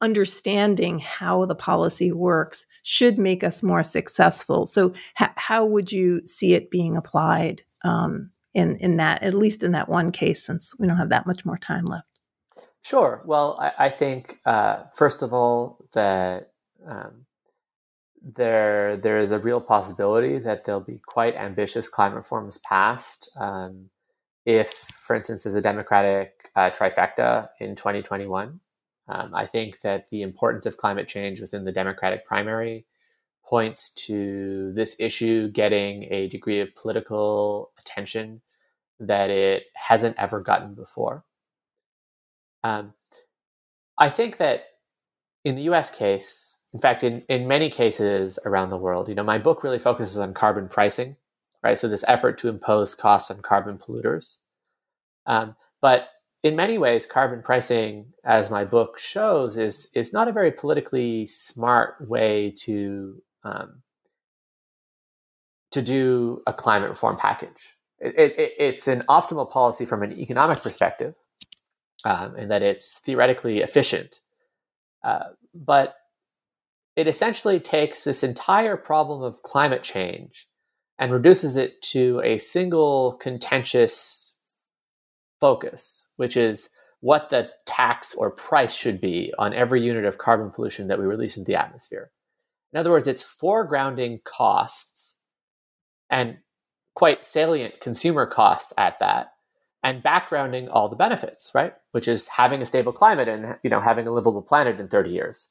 understanding 0.00 0.98
how 0.98 1.44
the 1.46 1.54
policy 1.54 2.12
works 2.12 2.66
should 2.82 3.18
make 3.18 3.42
us 3.42 3.62
more 3.62 3.82
successful. 3.82 4.66
So, 4.66 4.92
how 5.14 5.64
would 5.64 5.92
you 5.92 6.26
see 6.26 6.54
it 6.54 6.70
being 6.70 6.96
applied 6.96 7.62
um, 7.84 8.30
in 8.54 8.76
in 8.76 8.96
that 8.96 9.22
at 9.22 9.34
least 9.34 9.62
in 9.62 9.72
that 9.72 9.88
one 9.88 10.12
case, 10.12 10.44
since 10.44 10.74
we 10.78 10.86
don't 10.86 10.96
have 10.96 11.10
that 11.10 11.26
much 11.26 11.44
more 11.44 11.58
time 11.58 11.84
left? 11.84 12.06
Sure. 12.82 13.22
Well, 13.24 13.58
I, 13.60 13.86
I 13.86 13.88
think 13.88 14.38
uh, 14.46 14.84
first 14.94 15.22
of 15.22 15.32
all 15.32 15.84
that 15.92 16.52
um, 16.86 17.26
there 18.22 18.96
there 18.96 19.18
is 19.18 19.32
a 19.32 19.38
real 19.38 19.60
possibility 19.60 20.38
that 20.38 20.64
there'll 20.64 20.80
be 20.80 21.00
quite 21.06 21.34
ambitious 21.36 21.88
climate 21.88 22.16
reforms 22.16 22.58
passed 22.58 23.30
um, 23.36 23.90
if, 24.46 24.68
for 24.68 25.16
instance, 25.16 25.42
there's 25.42 25.56
a 25.56 25.60
Democratic 25.60 26.50
uh, 26.54 26.70
trifecta 26.70 27.48
in 27.60 27.74
2021. 27.74 28.60
Um, 29.08 29.34
I 29.34 29.46
think 29.46 29.80
that 29.82 30.10
the 30.10 30.22
importance 30.22 30.66
of 30.66 30.76
climate 30.76 31.08
change 31.08 31.40
within 31.40 31.64
the 31.64 31.72
Democratic 31.72 32.26
primary 32.26 32.86
points 33.44 33.90
to 33.94 34.72
this 34.72 34.96
issue 34.98 35.48
getting 35.48 36.12
a 36.12 36.28
degree 36.28 36.60
of 36.60 36.74
political 36.74 37.70
attention 37.78 38.40
that 38.98 39.30
it 39.30 39.64
hasn't 39.74 40.16
ever 40.18 40.40
gotten 40.40 40.74
before. 40.74 41.24
Um, 42.64 42.94
I 43.96 44.08
think 44.08 44.38
that 44.38 44.64
in 45.44 45.54
the 45.54 45.62
US 45.62 45.96
case, 45.96 46.56
in 46.74 46.80
fact, 46.80 47.04
in, 47.04 47.22
in 47.28 47.46
many 47.46 47.70
cases 47.70 48.38
around 48.44 48.70
the 48.70 48.76
world, 48.76 49.08
you 49.08 49.14
know, 49.14 49.22
my 49.22 49.38
book 49.38 49.62
really 49.62 49.78
focuses 49.78 50.16
on 50.16 50.34
carbon 50.34 50.68
pricing, 50.68 51.16
right? 51.62 51.78
So 51.78 51.86
this 51.86 52.04
effort 52.08 52.38
to 52.38 52.48
impose 52.48 52.94
costs 52.94 53.30
on 53.30 53.40
carbon 53.42 53.78
polluters. 53.78 54.38
Um, 55.24 55.54
but 55.80 56.08
in 56.42 56.56
many 56.56 56.78
ways, 56.78 57.06
carbon 57.06 57.42
pricing, 57.42 58.12
as 58.24 58.50
my 58.50 58.64
book 58.64 58.98
shows, 58.98 59.56
is 59.56 59.90
is 59.94 60.12
not 60.12 60.28
a 60.28 60.32
very 60.32 60.52
politically 60.52 61.26
smart 61.26 61.96
way 62.00 62.54
to 62.58 63.22
um, 63.42 63.82
to 65.72 65.82
do 65.82 66.42
a 66.46 66.52
climate 66.52 66.90
reform 66.90 67.16
package. 67.16 67.76
It, 67.98 68.34
it, 68.38 68.52
it's 68.58 68.88
an 68.88 69.02
optimal 69.08 69.50
policy 69.50 69.86
from 69.86 70.02
an 70.02 70.18
economic 70.18 70.62
perspective, 70.62 71.14
um, 72.04 72.36
and 72.36 72.50
that 72.50 72.62
it's 72.62 72.98
theoretically 73.00 73.60
efficient. 73.60 74.20
Uh, 75.02 75.30
but 75.54 75.94
it 76.96 77.06
essentially 77.06 77.60
takes 77.60 78.04
this 78.04 78.22
entire 78.22 78.76
problem 78.76 79.22
of 79.22 79.42
climate 79.42 79.82
change 79.82 80.48
and 80.98 81.12
reduces 81.12 81.56
it 81.56 81.80
to 81.82 82.20
a 82.24 82.38
single 82.38 83.12
contentious 83.12 84.38
focus, 85.40 86.05
which 86.16 86.36
is 86.36 86.70
what 87.00 87.30
the 87.30 87.50
tax 87.66 88.14
or 88.14 88.30
price 88.30 88.74
should 88.74 89.00
be 89.00 89.32
on 89.38 89.54
every 89.54 89.82
unit 89.82 90.04
of 90.04 90.18
carbon 90.18 90.50
pollution 90.50 90.88
that 90.88 90.98
we 90.98 91.04
release 91.04 91.36
into 91.36 91.50
the 91.50 91.60
atmosphere. 91.60 92.10
In 92.72 92.80
other 92.80 92.90
words, 92.90 93.06
it's 93.06 93.22
foregrounding 93.22 94.24
costs 94.24 95.16
and 96.10 96.38
quite 96.94 97.24
salient 97.24 97.80
consumer 97.80 98.26
costs 98.26 98.72
at 98.76 98.98
that 98.98 99.32
and 99.82 100.02
backgrounding 100.02 100.68
all 100.70 100.88
the 100.88 100.96
benefits, 100.96 101.52
right? 101.54 101.74
Which 101.92 102.08
is 102.08 102.26
having 102.28 102.60
a 102.60 102.66
stable 102.66 102.92
climate 102.92 103.28
and 103.28 103.56
you 103.62 103.70
know 103.70 103.80
having 103.80 104.06
a 104.06 104.12
livable 104.12 104.42
planet 104.42 104.80
in 104.80 104.88
30 104.88 105.10
years. 105.10 105.50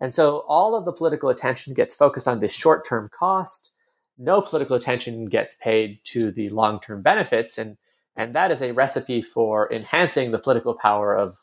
And 0.00 0.14
so 0.14 0.44
all 0.48 0.74
of 0.74 0.84
the 0.84 0.92
political 0.92 1.28
attention 1.28 1.72
gets 1.72 1.94
focused 1.94 2.28
on 2.28 2.40
this 2.40 2.52
short-term 2.52 3.08
cost. 3.12 3.70
No 4.18 4.40
political 4.42 4.76
attention 4.76 5.26
gets 5.26 5.54
paid 5.54 6.00
to 6.04 6.30
the 6.30 6.48
long-term 6.50 7.02
benefits 7.02 7.58
and 7.58 7.76
and 8.16 8.34
that 8.34 8.50
is 8.50 8.62
a 8.62 8.72
recipe 8.72 9.20
for 9.22 9.70
enhancing 9.72 10.30
the 10.30 10.38
political 10.38 10.74
power 10.74 11.14
of 11.14 11.36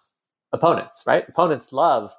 opponents, 0.51 1.03
right? 1.05 1.25
Opponents 1.29 1.71
love 1.71 2.15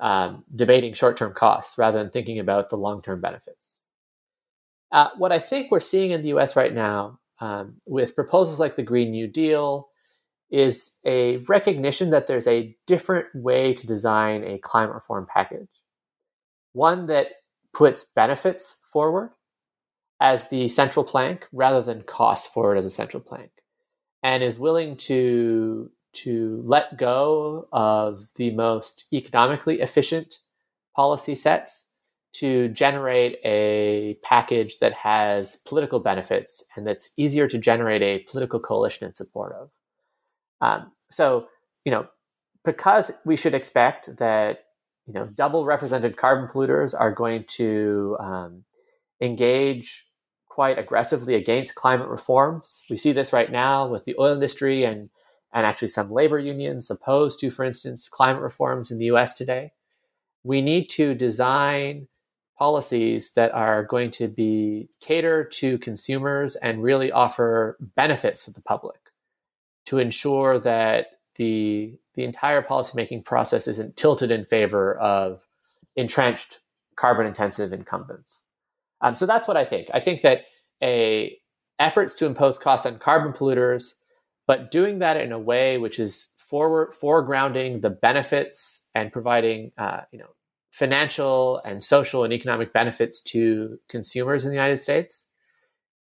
um, 0.00 0.44
debating 0.54 0.92
short-term 0.92 1.32
costs 1.32 1.78
rather 1.78 1.98
than 1.98 2.10
thinking 2.10 2.38
about 2.38 2.70
the 2.70 2.76
long-term 2.76 3.20
benefits. 3.20 3.78
Uh, 4.90 5.10
what 5.16 5.32
I 5.32 5.38
think 5.38 5.70
we're 5.70 5.80
seeing 5.80 6.10
in 6.10 6.22
the 6.22 6.28
U.S. 6.28 6.56
right 6.56 6.72
now 6.72 7.18
um, 7.40 7.76
with 7.86 8.14
proposals 8.14 8.60
like 8.60 8.76
the 8.76 8.82
Green 8.82 9.10
New 9.10 9.26
Deal 9.26 9.88
is 10.50 10.96
a 11.04 11.38
recognition 11.48 12.10
that 12.10 12.26
there's 12.26 12.46
a 12.46 12.76
different 12.86 13.26
way 13.34 13.74
to 13.74 13.86
design 13.86 14.44
a 14.44 14.58
climate 14.58 14.94
reform 14.94 15.26
package. 15.32 15.68
One 16.72 17.06
that 17.06 17.28
puts 17.72 18.04
benefits 18.04 18.80
forward 18.92 19.30
as 20.20 20.48
the 20.48 20.68
central 20.68 21.04
plank 21.04 21.46
rather 21.52 21.82
than 21.82 22.02
costs 22.02 22.48
forward 22.52 22.78
as 22.78 22.86
a 22.86 22.90
central 22.90 23.22
plank 23.22 23.50
and 24.24 24.42
is 24.42 24.58
willing 24.58 24.96
to 24.96 25.90
to 26.12 26.62
let 26.64 26.96
go 26.96 27.68
of 27.72 28.26
the 28.36 28.50
most 28.52 29.06
economically 29.12 29.80
efficient 29.80 30.38
policy 30.96 31.34
sets 31.34 31.86
to 32.32 32.68
generate 32.68 33.38
a 33.44 34.16
package 34.22 34.78
that 34.78 34.92
has 34.92 35.56
political 35.66 36.00
benefits 36.00 36.64
and 36.74 36.86
that's 36.86 37.12
easier 37.16 37.46
to 37.46 37.58
generate 37.58 38.02
a 38.02 38.24
political 38.30 38.58
coalition 38.58 39.06
in 39.06 39.14
support 39.14 39.54
of. 39.54 39.70
Um, 40.60 40.92
so, 41.10 41.48
you 41.84 41.92
know, 41.92 42.06
because 42.64 43.12
we 43.24 43.36
should 43.36 43.54
expect 43.54 44.16
that, 44.16 44.64
you 45.06 45.12
know, 45.12 45.26
double 45.26 45.64
represented 45.64 46.16
carbon 46.16 46.48
polluters 46.48 46.94
are 46.98 47.12
going 47.12 47.44
to 47.44 48.16
um, 48.20 48.64
engage 49.20 50.06
quite 50.54 50.78
aggressively 50.78 51.34
against 51.34 51.74
climate 51.74 52.06
reforms. 52.06 52.84
We 52.88 52.96
see 52.96 53.10
this 53.10 53.32
right 53.32 53.50
now 53.50 53.88
with 53.88 54.04
the 54.04 54.14
oil 54.20 54.34
industry 54.34 54.84
and 54.84 55.10
and 55.52 55.66
actually 55.66 55.88
some 55.88 56.10
labor 56.10 56.38
unions 56.38 56.90
opposed 56.90 57.40
to, 57.40 57.50
for 57.50 57.64
instance, 57.64 58.08
climate 58.08 58.42
reforms 58.42 58.92
in 58.92 58.98
the 58.98 59.06
US 59.06 59.36
today. 59.36 59.72
We 60.44 60.62
need 60.62 60.88
to 60.90 61.14
design 61.14 62.06
policies 62.56 63.32
that 63.32 63.52
are 63.52 63.82
going 63.82 64.12
to 64.12 64.28
be 64.28 64.88
cater 65.00 65.42
to 65.44 65.76
consumers 65.78 66.54
and 66.54 66.84
really 66.84 67.10
offer 67.10 67.76
benefits 67.96 68.44
to 68.44 68.52
the 68.52 68.62
public 68.62 69.00
to 69.86 69.98
ensure 69.98 70.60
that 70.60 71.18
the 71.34 71.98
the 72.14 72.22
entire 72.22 72.62
policymaking 72.62 73.24
process 73.24 73.66
isn't 73.66 73.96
tilted 73.96 74.30
in 74.30 74.44
favor 74.44 74.96
of 74.98 75.44
entrenched 75.96 76.60
carbon 76.94 77.26
intensive 77.26 77.72
incumbents. 77.72 78.43
Um, 79.04 79.14
so 79.14 79.26
that's 79.26 79.46
what 79.46 79.58
I 79.58 79.64
think. 79.64 79.88
I 79.92 80.00
think 80.00 80.22
that 80.22 80.46
a 80.82 81.38
efforts 81.78 82.14
to 82.16 82.26
impose 82.26 82.58
costs 82.58 82.86
on 82.86 82.98
carbon 82.98 83.32
polluters, 83.32 83.94
but 84.46 84.70
doing 84.70 85.00
that 85.00 85.18
in 85.18 85.30
a 85.30 85.38
way 85.38 85.76
which 85.78 85.98
is 85.98 86.32
forward 86.38 86.90
foregrounding 86.90 87.82
the 87.82 87.90
benefits 87.90 88.88
and 88.94 89.12
providing 89.12 89.72
uh, 89.76 90.00
you 90.10 90.18
know 90.18 90.30
financial 90.72 91.60
and 91.66 91.82
social 91.82 92.24
and 92.24 92.32
economic 92.32 92.72
benefits 92.72 93.22
to 93.22 93.78
consumers 93.88 94.44
in 94.44 94.50
the 94.50 94.56
United 94.56 94.82
States 94.82 95.28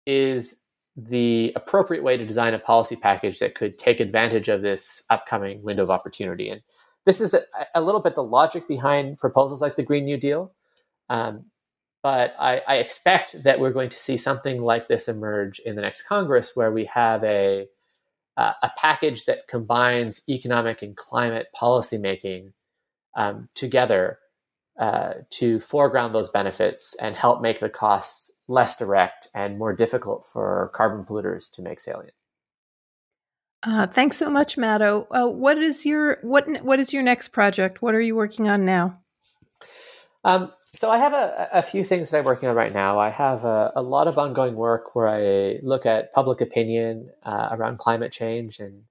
is 0.06 0.62
the 0.96 1.52
appropriate 1.56 2.04
way 2.04 2.16
to 2.16 2.26
design 2.26 2.54
a 2.54 2.60
policy 2.60 2.96
package 2.96 3.40
that 3.40 3.54
could 3.54 3.78
take 3.78 4.00
advantage 4.00 4.48
of 4.48 4.62
this 4.62 5.04
upcoming 5.10 5.62
window 5.62 5.84
of 5.84 5.92
opportunity. 5.92 6.50
And 6.50 6.62
this 7.06 7.20
is 7.20 7.34
a, 7.34 7.42
a 7.76 7.82
little 7.82 8.02
bit 8.02 8.16
the 8.16 8.24
logic 8.24 8.68
behind 8.68 9.18
proposals 9.18 9.62
like 9.62 9.76
the 9.76 9.84
Green 9.84 10.06
New 10.06 10.18
Deal. 10.18 10.54
Um, 11.10 11.46
but 12.04 12.36
I, 12.38 12.62
I, 12.68 12.76
expect 12.76 13.44
that 13.44 13.60
we're 13.60 13.72
going 13.72 13.90
to 13.90 13.98
see 13.98 14.18
something 14.18 14.62
like 14.62 14.90
this 14.90 15.08
emerge 15.08 15.60
in 15.60 15.76
the 15.76 15.82
next 15.82 16.04
Congress, 16.04 16.52
where 16.54 16.72
we 16.72 16.86
have 16.86 17.24
a 17.24 17.68
uh, 18.36 18.54
a 18.62 18.72
package 18.78 19.26
that 19.26 19.48
combines 19.48 20.22
economic 20.28 20.82
and 20.82 20.98
climate 20.98 21.48
policymaking 21.56 22.52
um, 23.16 23.48
together 23.56 24.20
uh, 24.80 25.14
to 25.30 25.60
foreground 25.60 26.14
those 26.16 26.30
benefits 26.30 26.96
and 26.96 27.16
help 27.16 27.42
make 27.42 27.60
the 27.60 27.70
costs 27.70 28.32
less 28.48 28.78
direct 28.78 29.28
and 29.34 29.58
more 29.58 29.74
difficult 29.74 30.26
for 30.26 30.72
carbon 30.74 31.06
polluters 31.06 31.52
to 31.52 31.62
make 31.62 31.80
salient. 31.80 32.14
Uh, 33.62 33.88
thanks 33.88 34.18
so 34.18 34.30
much, 34.30 34.58
Matto. 34.58 35.08
Uh, 35.12 35.28
what 35.28 35.58
is 35.58 35.86
your 35.86 36.18
what 36.22 36.50
What 36.64 36.80
is 36.80 36.92
your 36.92 37.04
next 37.04 37.30
project? 37.30 37.82
What 37.82 37.96
are 37.96 38.02
you 38.02 38.16
working 38.16 38.50
on 38.50 38.66
now? 38.66 39.00
Um, 40.26 40.52
so 40.76 40.90
I 40.90 40.98
have 40.98 41.14
a, 41.14 41.50
a, 41.54 41.62
few 41.62 41.84
things 41.84 42.10
that 42.10 42.20
I'm 42.20 42.26
working 42.26 42.50
on 42.50 42.56
right 42.56 42.74
now. 42.74 42.98
I 43.00 43.10
have 43.10 43.46
a, 43.46 43.72
a, 43.76 43.82
lot 43.82 44.08
of 44.08 44.18
ongoing 44.18 44.56
work 44.56 44.96
where 44.96 45.08
I 45.08 45.60
look 45.62 45.86
at 45.86 46.14
public 46.14 46.42
opinion 46.42 47.12
uh, 47.24 47.50
around 47.52 47.78
climate 47.78 48.12
change 48.12 48.60
and 48.60 48.84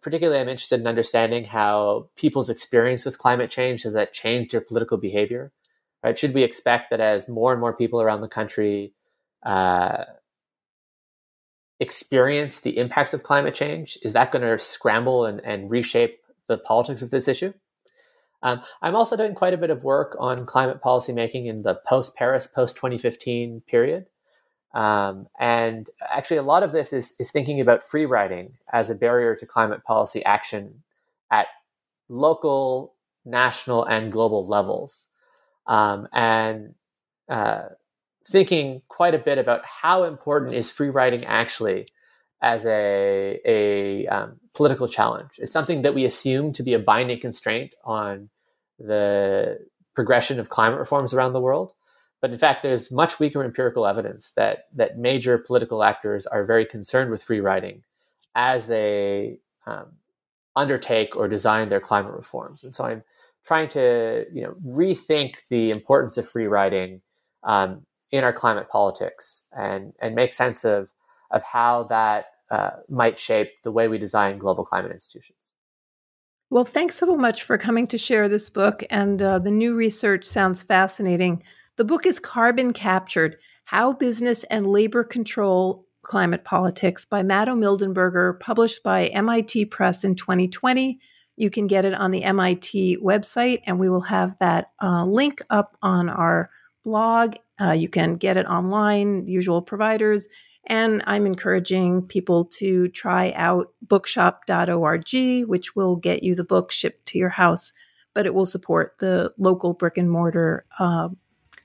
particularly 0.00 0.40
I'm 0.40 0.48
interested 0.48 0.80
in 0.80 0.86
understanding 0.86 1.44
how 1.44 2.08
people's 2.16 2.48
experience 2.48 3.04
with 3.04 3.18
climate 3.18 3.50
change 3.50 3.82
has 3.82 3.92
that 3.94 4.12
changed 4.12 4.52
their 4.52 4.60
political 4.60 4.96
behavior. 4.96 5.52
Right? 6.02 6.16
Should 6.16 6.32
we 6.32 6.44
expect 6.44 6.90
that 6.90 7.00
as 7.00 7.28
more 7.28 7.52
and 7.52 7.60
more 7.60 7.76
people 7.76 8.00
around 8.00 8.22
the 8.22 8.28
country 8.28 8.94
uh, 9.42 10.04
experience 11.78 12.60
the 12.60 12.78
impacts 12.78 13.12
of 13.12 13.22
climate 13.22 13.54
change, 13.54 13.98
is 14.02 14.12
that 14.12 14.32
going 14.32 14.42
to 14.42 14.58
scramble 14.58 15.26
and, 15.26 15.40
and, 15.44 15.70
reshape 15.70 16.20
the 16.46 16.58
politics 16.58 17.02
of 17.02 17.10
this 17.10 17.26
issue? 17.26 17.52
Um, 18.42 18.62
I'm 18.82 18.96
also 18.96 19.16
doing 19.16 19.34
quite 19.34 19.54
a 19.54 19.58
bit 19.58 19.70
of 19.70 19.84
work 19.84 20.16
on 20.18 20.46
climate 20.46 20.80
policy 20.80 21.12
making 21.12 21.46
in 21.46 21.62
the 21.62 21.74
post 21.86 22.16
Paris, 22.16 22.46
post 22.46 22.76
2015 22.76 23.62
period. 23.66 24.06
Um, 24.72 25.26
and 25.38 25.90
actually, 26.08 26.36
a 26.36 26.42
lot 26.42 26.62
of 26.62 26.72
this 26.72 26.92
is, 26.92 27.14
is 27.18 27.30
thinking 27.30 27.60
about 27.60 27.82
free 27.82 28.06
riding 28.06 28.54
as 28.72 28.88
a 28.88 28.94
barrier 28.94 29.34
to 29.34 29.46
climate 29.46 29.84
policy 29.84 30.24
action 30.24 30.82
at 31.30 31.48
local, 32.08 32.94
national, 33.24 33.84
and 33.84 34.12
global 34.12 34.44
levels. 34.44 35.08
Um, 35.66 36.08
and 36.12 36.74
uh, 37.28 37.68
thinking 38.26 38.82
quite 38.88 39.14
a 39.14 39.18
bit 39.18 39.38
about 39.38 39.64
how 39.64 40.04
important 40.04 40.54
is 40.54 40.70
free 40.70 40.88
riding 40.88 41.24
actually 41.24 41.86
as 42.42 42.64
a, 42.64 43.38
a 43.44 44.06
um, 44.06 44.36
political 44.54 44.88
challenge. 44.88 45.32
It's 45.38 45.52
something 45.52 45.82
that 45.82 45.94
we 45.94 46.04
assume 46.04 46.52
to 46.54 46.62
be 46.62 46.74
a 46.74 46.78
binding 46.78 47.20
constraint 47.20 47.74
on 47.84 48.30
the 48.78 49.58
progression 49.94 50.40
of 50.40 50.48
climate 50.48 50.78
reforms 50.78 51.12
around 51.12 51.34
the 51.34 51.40
world. 51.40 51.72
But 52.20 52.30
in 52.30 52.38
fact, 52.38 52.62
there's 52.62 52.90
much 52.90 53.18
weaker 53.18 53.42
empirical 53.42 53.86
evidence 53.86 54.32
that 54.32 54.66
that 54.74 54.98
major 54.98 55.38
political 55.38 55.82
actors 55.82 56.26
are 56.26 56.44
very 56.44 56.66
concerned 56.66 57.10
with 57.10 57.22
free 57.22 57.40
riding 57.40 57.82
as 58.34 58.66
they 58.66 59.38
um, 59.66 59.86
undertake 60.54 61.16
or 61.16 61.28
design 61.28 61.68
their 61.68 61.80
climate 61.80 62.12
reforms. 62.12 62.62
And 62.62 62.74
so 62.74 62.84
I'm 62.84 63.02
trying 63.44 63.68
to 63.68 64.26
you 64.32 64.42
know 64.42 64.54
rethink 64.66 65.48
the 65.48 65.70
importance 65.70 66.18
of 66.18 66.28
free 66.28 66.46
riding 66.46 67.00
um, 67.42 67.86
in 68.10 68.24
our 68.24 68.32
climate 68.32 68.68
politics 68.70 69.44
and 69.56 69.92
and 70.00 70.14
make 70.14 70.32
sense 70.32 70.64
of 70.64 70.92
of 71.30 71.42
how 71.42 71.84
that 71.84 72.26
uh, 72.50 72.70
might 72.88 73.18
shape 73.18 73.62
the 73.62 73.72
way 73.72 73.88
we 73.88 73.98
design 73.98 74.38
global 74.38 74.64
climate 74.64 74.90
institutions. 74.90 75.38
Well, 76.50 76.64
thanks 76.64 76.96
so 76.96 77.16
much 77.16 77.44
for 77.44 77.56
coming 77.56 77.86
to 77.86 77.98
share 77.98 78.28
this 78.28 78.50
book, 78.50 78.82
and 78.90 79.22
uh, 79.22 79.38
the 79.38 79.52
new 79.52 79.76
research 79.76 80.24
sounds 80.24 80.64
fascinating. 80.64 81.44
The 81.76 81.84
book 81.84 82.04
is 82.04 82.18
Carbon 82.18 82.72
Captured 82.72 83.36
How 83.66 83.92
Business 83.92 84.42
and 84.44 84.66
Labor 84.66 85.04
Control 85.04 85.86
Climate 86.02 86.42
Politics 86.42 87.04
by 87.04 87.22
Matto 87.22 87.54
Mildenberger, 87.54 88.40
published 88.40 88.82
by 88.82 89.06
MIT 89.06 89.66
Press 89.66 90.02
in 90.02 90.16
2020. 90.16 90.98
You 91.36 91.50
can 91.50 91.68
get 91.68 91.84
it 91.84 91.94
on 91.94 92.10
the 92.10 92.24
MIT 92.24 92.98
website, 92.98 93.60
and 93.64 93.78
we 93.78 93.88
will 93.88 94.00
have 94.00 94.36
that 94.40 94.72
uh, 94.82 95.04
link 95.04 95.40
up 95.50 95.76
on 95.82 96.08
our 96.08 96.50
blog. 96.82 97.36
Uh, 97.60 97.72
you 97.72 97.88
can 97.88 98.14
get 98.14 98.36
it 98.36 98.46
online, 98.46 99.26
usual 99.26 99.62
providers. 99.62 100.26
And 100.66 101.02
I'm 101.06 101.26
encouraging 101.26 102.02
people 102.02 102.44
to 102.44 102.88
try 102.88 103.32
out 103.34 103.72
bookshop.org, 103.82 105.48
which 105.48 105.74
will 105.74 105.96
get 105.96 106.22
you 106.22 106.34
the 106.34 106.44
book 106.44 106.70
shipped 106.70 107.06
to 107.06 107.18
your 107.18 107.30
house, 107.30 107.72
but 108.14 108.26
it 108.26 108.34
will 108.34 108.46
support 108.46 108.96
the 108.98 109.32
local 109.38 109.72
brick 109.72 109.96
and 109.98 110.10
mortar 110.10 110.64
uh, 110.78 111.08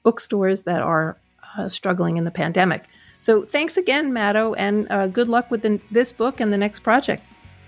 bookstores 0.03 0.61
that 0.61 0.81
are 0.81 1.19
uh, 1.57 1.69
struggling 1.69 2.17
in 2.17 2.23
the 2.23 2.31
pandemic. 2.31 2.85
So 3.19 3.43
thanks 3.43 3.77
again, 3.77 4.13
Matto, 4.13 4.53
and 4.53 4.87
uh, 4.91 5.07
good 5.07 5.27
luck 5.27 5.51
with 5.51 5.61
the, 5.61 5.79
this 5.91 6.11
book 6.11 6.39
and 6.39 6.51
the 6.53 6.57
next 6.57 6.79
project. 6.79 7.23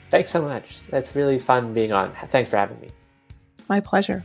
Thanks 0.10 0.30
so 0.30 0.42
much. 0.42 0.82
That's 0.90 1.16
really 1.16 1.40
fun 1.40 1.74
being 1.74 1.92
on. 1.92 2.14
Thanks 2.28 2.50
for 2.50 2.58
having 2.58 2.80
me. 2.80 2.90
My 3.68 3.80
pleasure. 3.80 4.24